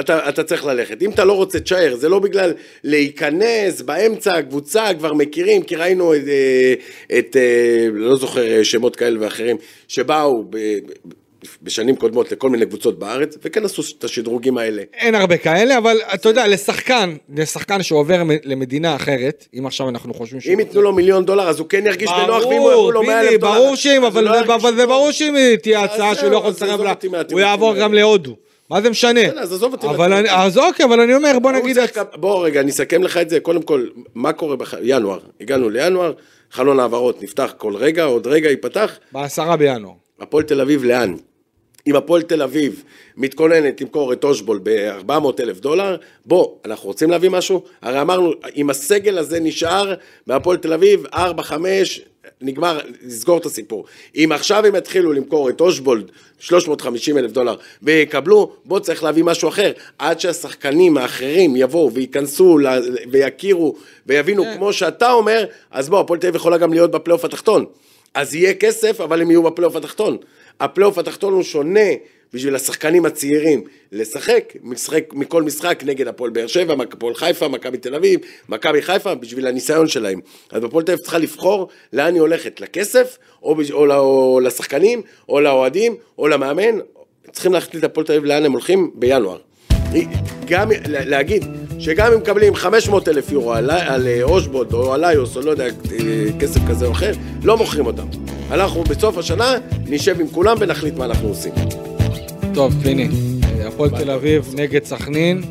אתה, 0.00 0.28
אתה 0.28 0.44
צריך 0.44 0.64
ללכת. 0.64 1.02
אם 1.02 1.10
אתה 1.10 1.24
לא 1.24 1.32
רוצה, 1.32 1.60
תשאר, 1.60 1.94
זה 1.96 2.08
לא 2.08 2.18
בגלל 2.18 2.52
להיכנס 2.84 3.82
באמצע 3.82 4.34
הקבוצה, 4.34 4.94
כבר 4.98 5.12
מכירים, 5.12 5.62
כי 5.62 5.76
ראינו 5.76 6.14
את, 6.14 6.20
אה, 6.28 6.74
את 7.18 7.36
אה, 7.36 7.88
לא 7.92 8.16
זוכר 8.16 8.62
שמות 8.62 8.96
כאלה 8.96 9.16
ואחרים, 9.20 9.56
שבאו 9.88 10.44
ב, 10.50 10.56
בשנים 11.62 11.96
קודמות 11.96 12.32
לכל 12.32 12.50
מיני 12.50 12.66
קבוצות 12.66 12.98
בארץ, 12.98 13.38
וכן 13.42 13.64
עשו 13.64 13.82
את 13.98 14.04
השדרוגים 14.04 14.58
האלה. 14.58 14.82
אין 14.94 15.14
הרבה 15.14 15.36
כאלה, 15.36 15.78
אבל 15.78 15.96
אתה 16.14 16.28
יודע, 16.28 16.46
לשחקן, 16.46 17.16
לשחקן 17.36 17.82
שעובר 17.82 18.22
למדינה 18.44 18.96
אחרת, 18.96 19.46
אם 19.58 19.66
עכשיו 19.66 19.88
אנחנו 19.88 20.14
חושבים 20.14 20.40
ש... 20.40 20.46
אם 20.48 20.60
ייתנו 20.60 20.82
לו 20.82 20.92
מיליון 20.92 21.24
דולר, 21.24 21.48
אז 21.48 21.58
הוא 21.58 21.68
כן 21.68 21.86
ירגיש 21.86 22.10
בנוח, 22.10 22.46
ואם 22.46 22.60
הוא 22.60 22.72
יבוא 22.72 22.92
לו 22.92 23.02
מאה 23.02 23.20
אלף 23.20 23.40
דולר... 23.40 23.54
ברור 23.54 23.76
שאם, 23.76 24.04
אבל 24.04 24.74
זה 24.76 24.86
ברור 24.86 25.10
שאם 25.10 25.34
תהיה 25.62 25.82
הצעה 25.82 26.14
שהוא 26.14 26.30
לא 26.30 26.36
יכול 26.36 26.50
לסרב 26.50 26.80
לה, 26.80 26.94
הוא 27.30 27.40
יעבור 27.40 27.74
גם 27.74 27.94
להודו. 27.94 28.36
מה 28.70 28.80
זה 28.80 28.90
משנה? 28.90 29.20
אז 29.20 29.52
עזוב 29.52 29.72
אותי. 29.72 29.86
אבל 29.86 30.12
אני, 30.12 30.30
אז 30.30 30.58
אוקיי, 30.58 30.86
אבל 30.86 31.00
אני 31.00 31.14
אומר, 31.14 31.38
בוא 31.42 31.52
נגיד... 31.52 31.76
בוא 32.14 32.46
רגע, 32.46 32.60
אני 32.60 32.70
אסכם 32.70 33.02
לך 33.02 33.16
את 33.16 33.30
זה. 33.30 33.40
קודם 33.40 33.62
כל, 33.62 33.86
מה 34.14 34.32
קורה 34.32 34.56
בינואר? 34.56 35.18
הגענו 35.40 35.70
לינואר, 35.70 36.12
חלון 36.50 36.80
העברות 36.80 37.22
נפתח 37.22 37.54
כל 37.56 37.76
רגע, 37.76 38.04
עוד 38.04 38.26
רגע 38.26 38.50
ייפתח. 38.50 38.98
בעשרה 39.12 39.56
בינואר. 39.56 39.92
הפועל 40.20 40.44
תל 40.44 40.60
אביב 40.60 40.84
לאן? 40.84 41.14
אם 41.86 41.96
הפועל 41.96 42.22
תל 42.22 42.42
אביב 42.42 42.82
מתכוננת 43.16 43.80
למכור 43.80 44.12
את 44.12 44.24
אושבול 44.24 44.60
ב-400 44.62 45.40
אלף 45.40 45.60
דולר, 45.60 45.96
בוא, 46.26 46.56
אנחנו 46.64 46.88
רוצים 46.88 47.10
להביא 47.10 47.30
משהו? 47.30 47.62
הרי 47.82 48.00
אמרנו, 48.00 48.32
אם 48.56 48.70
הסגל 48.70 49.18
הזה 49.18 49.40
נשאר 49.40 49.94
בהפועל 50.26 50.56
תל 50.56 50.72
אביב, 50.72 51.06
4-5, 51.06 51.16
נגמר, 52.40 52.80
נסגור 53.02 53.38
את 53.38 53.46
הסיפור. 53.46 53.84
אם 54.16 54.30
עכשיו 54.34 54.66
הם 54.66 54.74
יתחילו 54.74 55.12
למכור 55.12 55.48
את 55.48 55.60
אושבולד 55.60 56.10
350 56.38 57.18
אלף 57.18 57.30
דולר 57.30 57.56
ויקבלו, 57.82 58.52
בוא 58.64 58.78
צריך 58.78 59.02
להביא 59.02 59.24
משהו 59.24 59.48
אחר. 59.48 59.72
עד 59.98 60.20
שהשחקנים 60.20 60.96
האחרים 60.96 61.56
יבואו 61.56 61.92
וייכנסו 61.92 62.58
ויכירו 63.10 63.76
ויבינו 64.06 64.44
כן. 64.44 64.56
כמו 64.56 64.72
שאתה 64.72 65.12
אומר, 65.12 65.44
אז 65.70 65.88
בוא, 65.88 66.00
הפועל 66.00 66.20
תל 66.20 66.26
אביב 66.26 66.36
יכולה 66.36 66.58
גם 66.58 66.72
להיות 66.72 66.90
בפלייאוף 66.90 67.24
התחתון. 67.24 67.64
אז 68.14 68.34
יהיה 68.34 68.54
כסף, 68.54 69.00
אבל 69.00 69.22
הם 69.22 69.30
יהיו 69.30 69.42
בפלייאוף 69.42 69.76
התחתון. 69.76 70.16
הפלייאוף 70.60 70.98
התחתון 70.98 71.32
הוא 71.32 71.42
שונה 71.42 71.90
בשביל 72.34 72.54
השחקנים 72.54 73.04
הצעירים 73.04 73.64
לשחק, 73.92 74.52
משחק, 74.62 75.04
מכל 75.12 75.42
משחק 75.42 75.82
נגד 75.86 76.08
הפועל 76.08 76.30
באר 76.30 76.46
שבע, 76.46 76.74
הפועל 76.92 77.14
חיפה, 77.14 77.48
מכבי 77.48 77.78
תל 77.78 77.94
אביב, 77.94 78.20
מכבי 78.48 78.82
חיפה, 78.82 79.14
בשביל 79.14 79.46
הניסיון 79.46 79.88
שלהם. 79.88 80.20
אז 80.52 80.62
בפועל 80.62 80.84
תל 80.84 80.92
אביב 80.92 81.02
צריכה 81.02 81.18
לבחור 81.18 81.68
לאן 81.92 82.14
היא 82.14 82.20
הולכת, 82.20 82.60
לכסף, 82.60 83.18
או, 83.42 83.56
או, 83.72 83.94
או 83.96 84.40
לשחקנים, 84.40 85.02
או 85.28 85.40
לאוהדים, 85.40 85.96
או 86.18 86.28
למאמן, 86.28 86.78
צריכים 87.32 87.52
להחליט 87.52 87.84
הפועל 87.84 88.06
תל 88.06 88.12
אביב 88.12 88.24
לאן 88.24 88.44
הם 88.44 88.52
הולכים 88.52 88.90
בינואר. 88.94 89.38
גם 90.46 90.68
להגיד 90.86 91.44
שגם 91.78 92.12
אם 92.12 92.18
מקבלים 92.18 92.54
500 92.54 93.08
אלף 93.08 93.32
יורו 93.32 93.52
על, 93.52 93.70
על 93.70 94.06
אה, 94.06 94.22
אושבוד 94.22 94.72
או 94.72 94.94
על 94.94 95.04
איוס 95.04 95.36
או 95.36 95.40
לא 95.42 95.50
יודע, 95.50 95.64
אה, 95.64 95.70
כסף 96.40 96.60
כזה 96.68 96.86
או 96.86 96.92
אחר, 96.92 97.12
לא 97.42 97.56
מוכרים 97.56 97.86
אותם. 97.86 98.06
אנחנו 98.50 98.84
בסוף 98.84 99.18
השנה 99.18 99.58
נשב 99.86 100.20
עם 100.20 100.28
כולם 100.28 100.56
ונחליט 100.60 100.94
מה 100.94 101.04
אנחנו 101.04 101.28
עושים. 101.28 101.52
טוב, 102.54 102.74
פיני, 102.82 103.08
הפועל 103.66 103.90
תל 103.90 104.10
אביב 104.10 104.54
נגד 104.56 104.84
סכנין. 104.84 105.42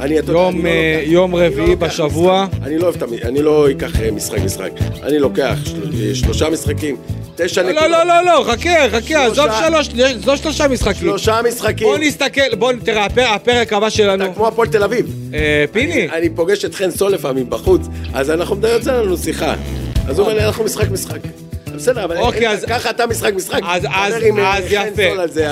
אני, 0.00 0.14
יום, 0.14 0.56
יודע, 0.66 0.98
אני 0.98 1.04
לא 1.04 1.12
יום 1.12 1.34
רביעי 1.34 1.68
לא 1.68 1.74
בשבוע. 1.74 2.46
אני 2.62 2.78
לא, 2.78 2.84
אוהב, 2.84 3.02
אני 3.22 3.42
לא 3.42 3.70
אקח 3.70 3.90
משחק 4.12 4.38
משחק. 4.38 4.70
אני 5.02 5.18
לוקח 5.18 5.58
של, 5.64 6.14
שלושה 6.14 6.50
משחקים, 6.50 6.96
תשע 7.36 7.62
נקודות. 7.62 7.82
לא, 7.82 7.88
לא, 7.88 8.04
לא, 8.04 8.24
לא, 8.24 8.44
חכה, 8.52 8.90
חכה, 8.90 9.26
עזוב 9.26 9.46
שלוש, 9.66 9.88
זו 10.24 10.36
שלושה 10.36 10.68
משחקים. 10.68 11.08
שלושה 11.08 11.40
משחקים. 11.48 11.86
בוא 11.86 11.98
נסתכל, 11.98 12.54
בוא, 12.58 12.72
תראה, 12.84 13.06
הפרק 13.34 13.72
הבא 13.72 13.90
שלנו. 13.90 14.24
אתה 14.24 14.34
כמו 14.34 14.46
הפועל 14.46 14.68
תל 14.68 14.82
אביב. 14.82 15.30
אה, 15.34 15.64
פיני. 15.72 15.92
אני, 15.92 16.08
אני 16.12 16.30
פוגש 16.30 16.64
את 16.64 16.74
חן 16.74 16.90
סול 16.90 17.12
לפעמים 17.12 17.50
בחוץ, 17.50 17.86
אז 18.14 18.30
אנחנו, 18.30 18.56
יוצא 18.68 18.92
לנו 18.92 19.16
שיחה. 19.16 19.54
אז 20.08 20.18
הוא 20.18 20.26
אומר 20.26 20.38
לי, 20.38 20.44
אנחנו 20.44 20.64
משחק 20.64 20.90
משחק. 20.90 21.20
בסדר, 21.80 22.04
אבל 22.04 22.16
אוקיי, 22.16 22.48
אז... 22.48 22.64
ככה 22.64 22.90
אתה 22.90 23.06
משחק 23.06 23.34
משחק. 23.34 23.60
אז, 23.62 23.86
אז, 23.94 24.14
אז 24.14 24.64
יפה. 24.70 25.02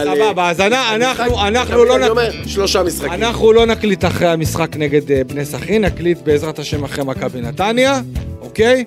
סבבה, 0.04 0.50
אז 0.50 0.60
אנחנו, 0.60 1.46
אנחנו 1.46 1.84
לא... 1.84 1.96
אני 1.96 2.08
אומר, 2.08 2.30
שלושה 2.46 2.82
משחקים. 2.82 3.12
אנחנו 3.12 3.52
לא 3.52 3.66
נקליט 3.66 4.04
אחרי 4.04 4.28
המשחק 4.28 4.76
נגד 4.76 5.10
אה, 5.12 5.24
בני 5.24 5.44
סכנין, 5.44 5.84
נקליט 5.84 6.18
בעזרת 6.24 6.58
השם 6.58 6.84
אחרי 6.84 7.04
מכבי 7.04 7.40
נתניה, 7.40 8.00
אוקיי? 8.40 8.84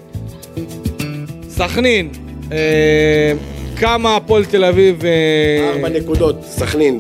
סכנין, 1.50 2.10
אה, 2.52 3.34
כמה 3.78 4.16
הפועל 4.16 4.46
תל 4.46 4.64
אביב... 4.64 5.06
אה, 5.06 5.72
ארבע 5.74 5.90
נקודות, 5.90 6.36
סכנין, 6.50 7.00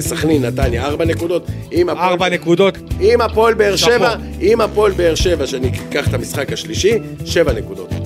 סכנין, 0.00 0.44
נתניה, 0.44 0.86
ארבע 0.86 1.04
נקודות. 1.04 1.46
ארבע 1.88 2.28
נקודות. 2.28 2.78
עם 3.00 3.20
הפועל 3.20 3.54
באר 3.54 3.76
שבע, 3.76 4.14
עם 4.40 4.60
הפועל 4.60 4.92
באר 4.92 5.14
שבע, 5.14 5.46
שאני 5.46 5.70
אקח 5.88 6.08
את 6.08 6.14
המשחק 6.14 6.52
השלישי, 6.52 6.98
שבע 7.24 7.52
נקודות. 7.52 7.99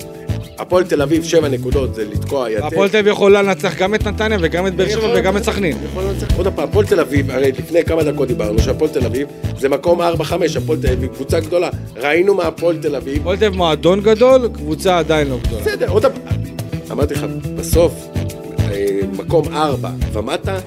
הפועל 0.57 0.83
תל 0.83 1.01
אביב, 1.01 1.23
שבע 1.23 1.47
נקודות, 1.47 1.95
זה 1.95 2.05
לתקוע 2.05 2.51
יתד. 2.51 2.63
הפועל 2.63 2.89
תל 2.89 2.97
אביב 2.97 3.11
יכולה 3.11 3.41
לנצח 3.41 3.77
גם 3.77 3.95
את 3.95 4.07
נתניה 4.07 4.37
וגם 4.41 4.67
את 4.67 4.75
באר 4.75 4.89
שבע 4.89 5.13
וגם 5.15 5.37
את 5.37 5.43
סכנין. 5.43 5.77
עוד 6.37 6.47
פעם, 6.55 6.69
הפועל 6.69 6.85
תל 6.85 6.99
אביב, 6.99 7.31
הרי 7.31 7.51
לפני 7.51 7.83
כמה 7.83 8.03
דקות 8.03 8.27
דיברנו 8.27 8.59
שהפועל 8.59 8.91
תל 8.91 9.05
אביב 9.05 9.27
זה 9.57 9.69
מקום 9.69 10.01
4-5, 10.01 10.03
הפועל 10.57 10.79
תל 10.81 10.91
אביב 10.91 11.09
קבוצה 11.13 11.39
גדולה. 11.39 11.69
ראינו 11.95 12.33
מה 12.33 12.43
הפועל 12.43 12.77
תל 12.77 12.95
אביב. 12.95 13.21
הפועל 13.21 13.37
תל 13.37 13.45
אביב 13.45 13.57
מועדון 13.57 14.01
גדול, 14.01 14.49
קבוצה 14.53 14.97
עדיין 14.97 15.27
לא 15.27 15.37
גדולה. 15.43 15.61
בסדר, 15.61 15.89
עוד 15.89 16.05
פעם, 16.05 16.11
אמרתי 16.91 17.13
לך, 17.13 17.25
בסוף, 17.55 17.93
אה, 18.71 18.99
מקום 19.17 19.53
4 19.53 19.89
ומטה, 20.13 20.57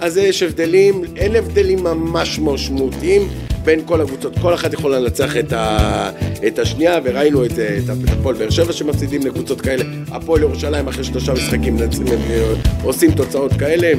אז 0.00 0.16
יש 0.16 0.42
הבדלים, 0.42 1.04
אין 1.16 1.36
הבדלים 1.36 1.84
ממש 1.84 2.38
משמעותיים 2.42 3.28
בין 3.66 3.80
כל 3.86 4.00
הקבוצות. 4.00 4.38
כל 4.38 4.54
אחת 4.54 4.72
יכולה 4.72 5.00
לנצח 5.00 5.36
את, 5.36 5.52
ה, 5.52 6.10
את 6.46 6.58
השנייה, 6.58 6.98
וראינו 7.04 7.44
את, 7.44 7.52
את 7.52 8.08
הפועל 8.08 8.36
באר 8.36 8.50
שבע 8.50 8.72
שמפסידים 8.72 9.26
לקבוצות 9.26 9.60
כאלה. 9.60 9.84
הפועל 10.10 10.42
ירושלים 10.42 10.88
אחרי 10.88 11.04
שלושה 11.04 11.32
משחקים 11.32 11.76
מנצחים, 11.76 12.06
הם 12.06 12.18
אה, 12.30 12.54
עושים 12.82 13.12
תוצאות 13.12 13.52
כאלה. 13.52 13.92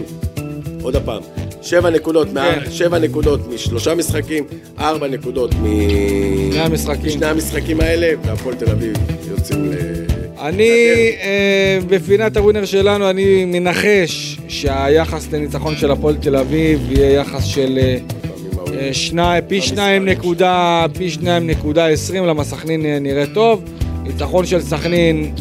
עוד 0.81 0.95
פעם, 1.05 1.21
שבע 1.61 1.89
נקודות, 1.89 2.33
מה, 2.33 2.55
כן. 2.63 2.71
שבע 2.71 2.99
נקודות 2.99 3.47
משלושה 3.53 3.95
משחקים, 3.95 4.43
ארבע 4.79 5.07
נקודות 5.07 5.53
מ... 5.53 5.65
שני 6.51 6.59
המשחקים. 6.59 7.09
שני 7.09 7.25
המשחקים 7.25 7.81
האלה, 7.81 8.13
והפועל 8.23 8.55
תל 8.55 8.71
אביב 8.71 8.93
יוצאים 9.29 9.71
ל... 9.71 9.75
אני, 10.41 10.71
אה, 11.21 11.79
בפינת 11.87 12.37
הווינר 12.37 12.65
שלנו, 12.65 13.09
אני 13.09 13.45
מנחש 13.45 14.37
שהיחס 14.47 15.31
לניצחון 15.31 15.77
של 15.77 15.91
הפועל 15.91 16.15
תל 16.15 16.35
אביב 16.35 16.91
יהיה 16.91 17.11
יחס 17.11 17.43
של 17.43 17.77
אה, 17.81 17.97
שני, 18.91 19.39
פי 19.47 19.61
שניים 19.61 20.05
נקודה, 20.05 20.85
פי 20.93 21.09
שניים 21.09 21.47
נקודה 21.47 21.87
עשרים, 21.87 22.25
למה 22.25 22.43
סכנין 22.43 22.85
אה, 22.85 22.99
נראה 22.99 23.25
טוב. 23.33 23.63
ניצחון 24.03 24.45
של 24.45 24.61
סכנין 24.61 25.31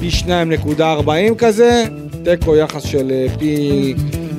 פי 0.00 0.10
שניים 0.10 0.50
נקודה 0.50 0.92
ארבעים 0.92 1.34
כזה, 1.34 1.84
תיקו 2.24 2.56
יחס 2.56 2.82
של 2.82 3.10
אה, 3.10 3.26
פי, 3.38 3.94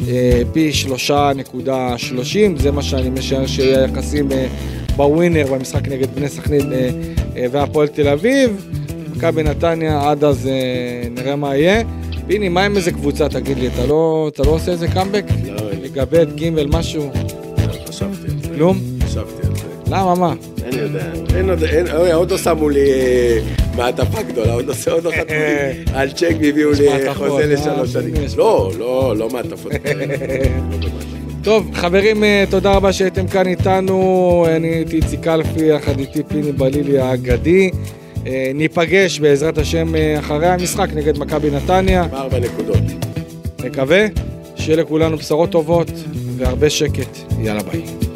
אה, 0.08 0.42
פי 0.54 0.74
שלושה 0.74 1.32
נקודה 1.36 1.98
שלושים, 1.98 2.58
זה 2.58 2.72
מה 2.72 2.82
שאני 2.82 3.10
משער 3.10 3.48
שיהיה 3.48 3.82
היחסים 3.82 4.32
אה, 4.32 4.48
בווינר 4.96 5.48
במשחק 5.54 5.88
נגד 5.88 6.16
בני 6.16 6.30
סכנין 6.30 6.74
אה, 6.74 6.90
אה, 7.38 7.46
והפועל 7.52 7.88
תל 7.88 8.08
אביב. 8.08 8.68
מכבי 9.16 9.44
נתניה, 9.44 10.10
עד 10.10 10.24
אז 10.24 10.48
אה, 10.48 11.10
נראה 11.10 11.36
מה 11.36 11.56
יהיה. 11.56 11.82
פיני, 12.28 12.50
מה 12.50 12.66
עם 12.66 12.78
איזה 12.78 12.92
קבוצה, 12.92 13.30
תגיד 13.30 13.58
לי, 13.58 13.68
אתה 13.68 13.86
לא, 13.86 14.30
אתה 14.34 14.44
לא 14.44 14.50
עושה 14.50 14.72
איזה 14.72 14.88
קאמבק? 14.88 15.26
לא. 15.46 15.72
לגבי 15.84 16.22
את 16.22 16.36
ג' 16.42 16.76
משהו? 16.76 17.12
חשבתי. 17.88 18.20
כלום? 18.56 18.78
חשבתי 19.04 19.47
על 19.47 19.56
זה. 19.56 19.62
למה, 19.91 20.16
מה? 20.16 20.34
אין 20.64 20.80
יודע, 20.80 21.06
אין 21.36 21.49
עוד, 21.49 21.64
אין, 21.64 21.88
אוי, 21.88 22.12
עוד 22.12 22.32
לא 22.32 22.38
שמו 22.38 22.70
לי 22.70 22.91
אה, 22.91 23.39
מעטפה 23.76 24.22
גדולה, 24.22 24.54
עוד 24.54 24.66
לא 24.66 24.74
עוד 24.91 25.04
לא 25.04 25.12
חתמו 25.20 25.36
לי, 25.36 25.84
על 25.93 26.12
צ'ק 26.12 26.36
והביאו 26.41 26.72
לי 26.72 27.14
חוזה 27.14 27.41
אה, 27.41 27.45
לשלוש 27.45 27.93
שנים. 27.93 28.14
לא, 28.38 28.72
לא, 28.80 29.14
לא 29.18 29.30
מעטפות. 29.30 29.72
טוב, 31.43 31.70
חברים, 31.74 32.24
אה, 32.24 32.43
תודה 32.49 32.74
רבה 32.74 32.93
שהייתם 32.93 33.28
כאן 33.28 33.47
איתנו. 33.47 34.45
אני 34.56 34.68
הייתי 34.68 34.95
איציק 34.95 35.20
קלפי, 35.20 35.66
יחד 35.66 35.99
איתי 35.99 36.24
פיני 36.28 36.52
בלילי 36.52 36.99
האגדי. 36.99 37.70
ניפגש 38.54 39.20
בעזרת 39.20 39.58
השם 39.58 39.93
אחרי 40.20 40.47
המשחק 40.47 40.88
נגד 40.93 41.18
מכבי 41.18 41.49
נתניה. 41.52 42.06
ארבע 42.14 42.39
נקודות. 42.39 42.84
נקווה 43.64 44.06
שיהיה 44.56 44.78
לכולנו 44.78 45.18
בשורות 45.18 45.49
טובות 45.49 45.91
והרבה 46.38 46.70
שקט. 46.70 47.18
יאללה 47.39 47.64
ביי. 47.64 48.11